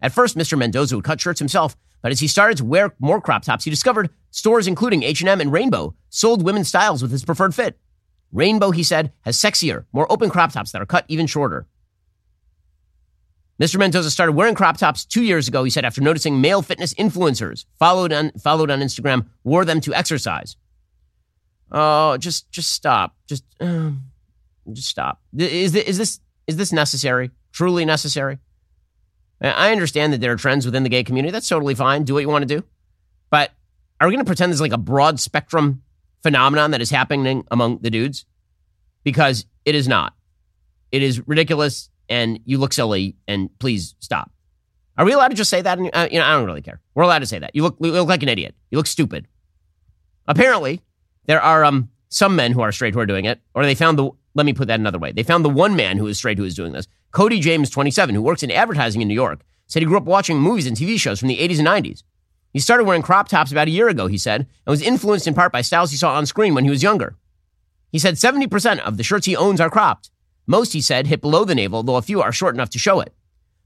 At 0.01 0.11
first, 0.11 0.37
Mr. 0.37 0.57
Mendoza 0.57 0.95
would 0.95 1.05
cut 1.05 1.21
shirts 1.21 1.39
himself, 1.39 1.75
but 2.01 2.11
as 2.11 2.19
he 2.19 2.27
started 2.27 2.57
to 2.57 2.65
wear 2.65 2.93
more 2.99 3.21
crop 3.21 3.43
tops, 3.43 3.63
he 3.63 3.69
discovered 3.69 4.09
stores 4.29 4.67
including 4.67 5.01
H&M 5.03 5.41
and 5.41 5.51
Rainbow 5.51 5.95
sold 6.09 6.43
women's 6.43 6.67
styles 6.67 7.01
with 7.01 7.11
his 7.11 7.25
preferred 7.25 7.55
fit. 7.55 7.79
Rainbow, 8.31 8.71
he 8.71 8.83
said, 8.83 9.13
has 9.21 9.37
sexier, 9.37 9.85
more 9.93 10.11
open 10.11 10.29
crop 10.29 10.51
tops 10.51 10.71
that 10.73 10.81
are 10.81 10.85
cut 10.85 11.05
even 11.07 11.25
shorter. 11.25 11.65
Mr. 13.59 13.79
Mendoza 13.79 14.11
started 14.11 14.33
wearing 14.33 14.53
crop 14.53 14.75
tops 14.77 15.05
two 15.05 15.23
years 15.23 15.47
ago, 15.47 15.63
he 15.63 15.69
said, 15.69 15.85
after 15.85 16.01
noticing 16.01 16.41
male 16.41 16.61
fitness 16.61 16.93
influencers 16.95 17.65
followed 17.79 18.11
on, 18.11 18.31
followed 18.31 18.69
on 18.69 18.81
Instagram 18.81 19.27
wore 19.45 19.63
them 19.63 19.79
to 19.79 19.93
exercise. 19.93 20.57
Oh, 21.71 22.17
just 22.17 22.51
just 22.51 22.71
stop. 22.71 23.15
Just 23.27 23.43
um, 23.59 24.11
just 24.71 24.89
stop. 24.89 25.21
Is 25.37 25.73
is 25.73 25.97
this 25.97 26.19
is 26.47 26.57
this 26.57 26.71
necessary? 26.71 27.31
Truly 27.51 27.85
necessary? 27.85 28.39
I 29.41 29.71
understand 29.71 30.13
that 30.13 30.21
there 30.21 30.31
are 30.31 30.37
trends 30.37 30.65
within 30.65 30.83
the 30.83 30.89
gay 30.89 31.03
community. 31.03 31.31
That's 31.31 31.47
totally 31.47 31.75
fine. 31.75 32.03
Do 32.03 32.13
what 32.13 32.21
you 32.21 32.29
want 32.29 32.47
to 32.47 32.55
do. 32.55 32.65
But 33.29 33.51
are 33.99 34.07
we 34.07 34.13
going 34.13 34.23
to 34.23 34.27
pretend 34.27 34.51
there's 34.51 34.61
like 34.61 34.71
a 34.71 34.77
broad 34.77 35.19
spectrum 35.19 35.83
phenomenon 36.23 36.71
that 36.71 36.81
is 36.81 36.89
happening 36.89 37.45
among 37.51 37.79
the 37.79 37.89
dudes? 37.89 38.25
Because 39.03 39.45
it 39.65 39.75
is 39.75 39.87
not. 39.87 40.13
It 40.91 41.01
is 41.01 41.27
ridiculous 41.27 41.89
and 42.07 42.39
you 42.45 42.57
look 42.57 42.73
silly 42.73 43.15
and 43.27 43.49
please 43.59 43.95
stop. 43.99 44.31
Are 44.97 45.05
we 45.05 45.11
allowed 45.11 45.29
to 45.29 45.35
just 45.35 45.49
say 45.49 45.61
that? 45.61 45.77
Uh, 45.77 46.07
you 46.09 46.19
know, 46.19 46.25
I 46.25 46.31
don't 46.31 46.45
really 46.45 46.61
care. 46.61 46.79
We're 46.93 47.03
allowed 47.03 47.19
to 47.19 47.25
say 47.25 47.39
that. 47.39 47.51
You 47.53 47.63
look, 47.63 47.77
you 47.81 47.91
look 47.91 48.07
like 48.07 48.23
an 48.23 48.29
idiot. 48.29 48.55
You 48.71 48.77
look 48.77 48.87
stupid. 48.87 49.27
Apparently, 50.27 50.81
there 51.25 51.41
are 51.41 51.65
um, 51.65 51.89
some 52.09 52.35
men 52.35 52.53
who 52.53 52.61
are 52.61 52.71
straight 52.71 52.93
who 52.93 52.99
are 53.01 53.05
doing 53.05 53.25
it, 53.25 53.41
or 53.53 53.65
they 53.65 53.75
found 53.75 53.99
the 53.99 54.09
let 54.35 54.45
me 54.45 54.53
put 54.53 54.67
that 54.67 54.79
another 54.79 54.99
way. 54.99 55.11
They 55.11 55.23
found 55.23 55.43
the 55.43 55.49
one 55.49 55.75
man 55.75 55.97
who 55.97 56.07
is 56.07 56.17
straight 56.17 56.37
who 56.37 56.43
is 56.43 56.55
doing 56.55 56.73
this. 56.73 56.87
Cody 57.11 57.39
James, 57.39 57.69
27, 57.69 58.13
who 58.13 58.21
works 58.21 58.43
in 58.43 58.51
advertising 58.51 59.01
in 59.01 59.07
New 59.07 59.13
York, 59.13 59.41
said 59.67 59.81
he 59.81 59.87
grew 59.87 59.97
up 59.97 60.03
watching 60.03 60.37
movies 60.37 60.67
and 60.67 60.77
TV 60.77 60.99
shows 60.99 61.19
from 61.19 61.29
the 61.29 61.37
80s 61.37 61.59
and 61.59 61.67
90s. 61.67 62.03
He 62.51 62.59
started 62.59 62.83
wearing 62.83 63.01
crop 63.01 63.27
tops 63.27 63.51
about 63.51 63.67
a 63.67 63.71
year 63.71 63.89
ago, 63.89 64.07
he 64.07 64.17
said, 64.17 64.41
and 64.41 64.71
was 64.71 64.81
influenced 64.81 65.27
in 65.27 65.33
part 65.33 65.51
by 65.51 65.61
styles 65.61 65.91
he 65.91 65.97
saw 65.97 66.13
on 66.13 66.25
screen 66.25 66.53
when 66.53 66.65
he 66.65 66.69
was 66.69 66.83
younger. 66.83 67.15
He 67.91 67.99
said 67.99 68.15
70% 68.15 68.79
of 68.79 68.97
the 68.97 69.03
shirts 69.03 69.25
he 69.25 69.35
owns 69.35 69.61
are 69.61 69.69
cropped. 69.69 70.11
Most, 70.47 70.73
he 70.73 70.81
said, 70.81 71.07
hit 71.07 71.21
below 71.21 71.45
the 71.45 71.55
navel, 71.55 71.81
though 71.81 71.95
a 71.95 72.01
few 72.01 72.21
are 72.21 72.31
short 72.31 72.53
enough 72.53 72.69
to 72.71 72.79
show 72.79 72.99
it. 72.99 73.13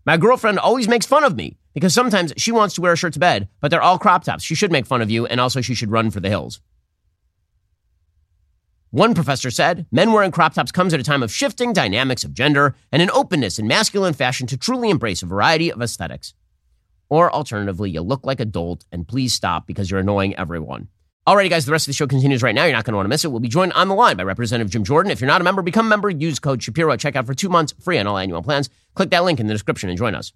My 0.05 0.17
girlfriend 0.17 0.59
always 0.59 0.87
makes 0.87 1.05
fun 1.05 1.23
of 1.23 1.35
me 1.35 1.57
because 1.73 1.93
sometimes 1.93 2.33
she 2.37 2.51
wants 2.51 2.75
to 2.75 2.81
wear 2.81 2.93
a 2.93 2.95
shirt 2.95 3.13
to 3.13 3.19
bed, 3.19 3.49
but 3.59 3.69
they're 3.69 3.81
all 3.81 3.99
crop 3.99 4.23
tops. 4.23 4.43
She 4.43 4.55
should 4.55 4.71
make 4.71 4.85
fun 4.85 5.01
of 5.01 5.11
you, 5.11 5.25
and 5.25 5.39
also 5.39 5.61
she 5.61 5.75
should 5.75 5.91
run 5.91 6.09
for 6.09 6.19
the 6.19 6.29
hills. 6.29 6.61
One 8.91 9.13
professor 9.13 9.51
said, 9.51 9.85
men 9.91 10.11
wearing 10.11 10.31
crop 10.31 10.55
tops 10.55 10.71
comes 10.71 10.95
at 10.95 10.99
a 10.99 11.03
time 11.03 11.21
of 11.21 11.31
shifting 11.31 11.73
dynamics 11.73 12.23
of 12.23 12.33
gender 12.33 12.75
and 12.91 13.03
an 13.03 13.11
openness 13.11 13.59
in 13.59 13.67
masculine 13.67 14.15
fashion 14.15 14.47
to 14.47 14.57
truly 14.57 14.89
embrace 14.89 15.21
a 15.21 15.27
variety 15.27 15.71
of 15.71 15.79
aesthetics. 15.79 16.33
Or 17.07 17.31
alternatively, 17.31 17.91
you 17.91 18.01
look 18.01 18.25
like 18.25 18.39
a 18.39 18.45
dolt 18.45 18.85
and 18.91 19.07
please 19.07 19.31
stop 19.31 19.67
because 19.67 19.91
you're 19.91 19.99
annoying 19.99 20.35
everyone. 20.37 20.87
Alrighty, 21.27 21.51
guys, 21.51 21.67
the 21.67 21.71
rest 21.71 21.83
of 21.83 21.91
the 21.91 21.95
show 21.95 22.07
continues 22.07 22.41
right 22.41 22.55
now. 22.55 22.63
You're 22.63 22.73
not 22.73 22.83
going 22.85 22.93
to 22.93 22.97
want 22.97 23.05
to 23.05 23.09
miss 23.09 23.23
it. 23.23 23.27
We'll 23.27 23.39
be 23.39 23.47
joined 23.47 23.73
on 23.73 23.89
the 23.89 23.93
line 23.93 24.17
by 24.17 24.23
Representative 24.23 24.71
Jim 24.71 24.83
Jordan. 24.83 25.11
If 25.11 25.21
you're 25.21 25.27
not 25.27 25.41
a 25.41 25.43
member, 25.43 25.61
become 25.61 25.85
a 25.85 25.89
member. 25.89 26.09
Use 26.09 26.39
code 26.39 26.63
Shapiro 26.63 26.91
at 26.91 26.99
checkout 26.99 27.27
for 27.27 27.35
two 27.35 27.49
months 27.49 27.75
free 27.79 27.99
on 27.99 28.07
all 28.07 28.17
annual 28.17 28.41
plans. 28.41 28.71
Click 28.95 29.11
that 29.11 29.23
link 29.23 29.39
in 29.39 29.45
the 29.45 29.53
description 29.53 29.89
and 29.89 29.97
join 29.99 30.15
us. 30.15 30.33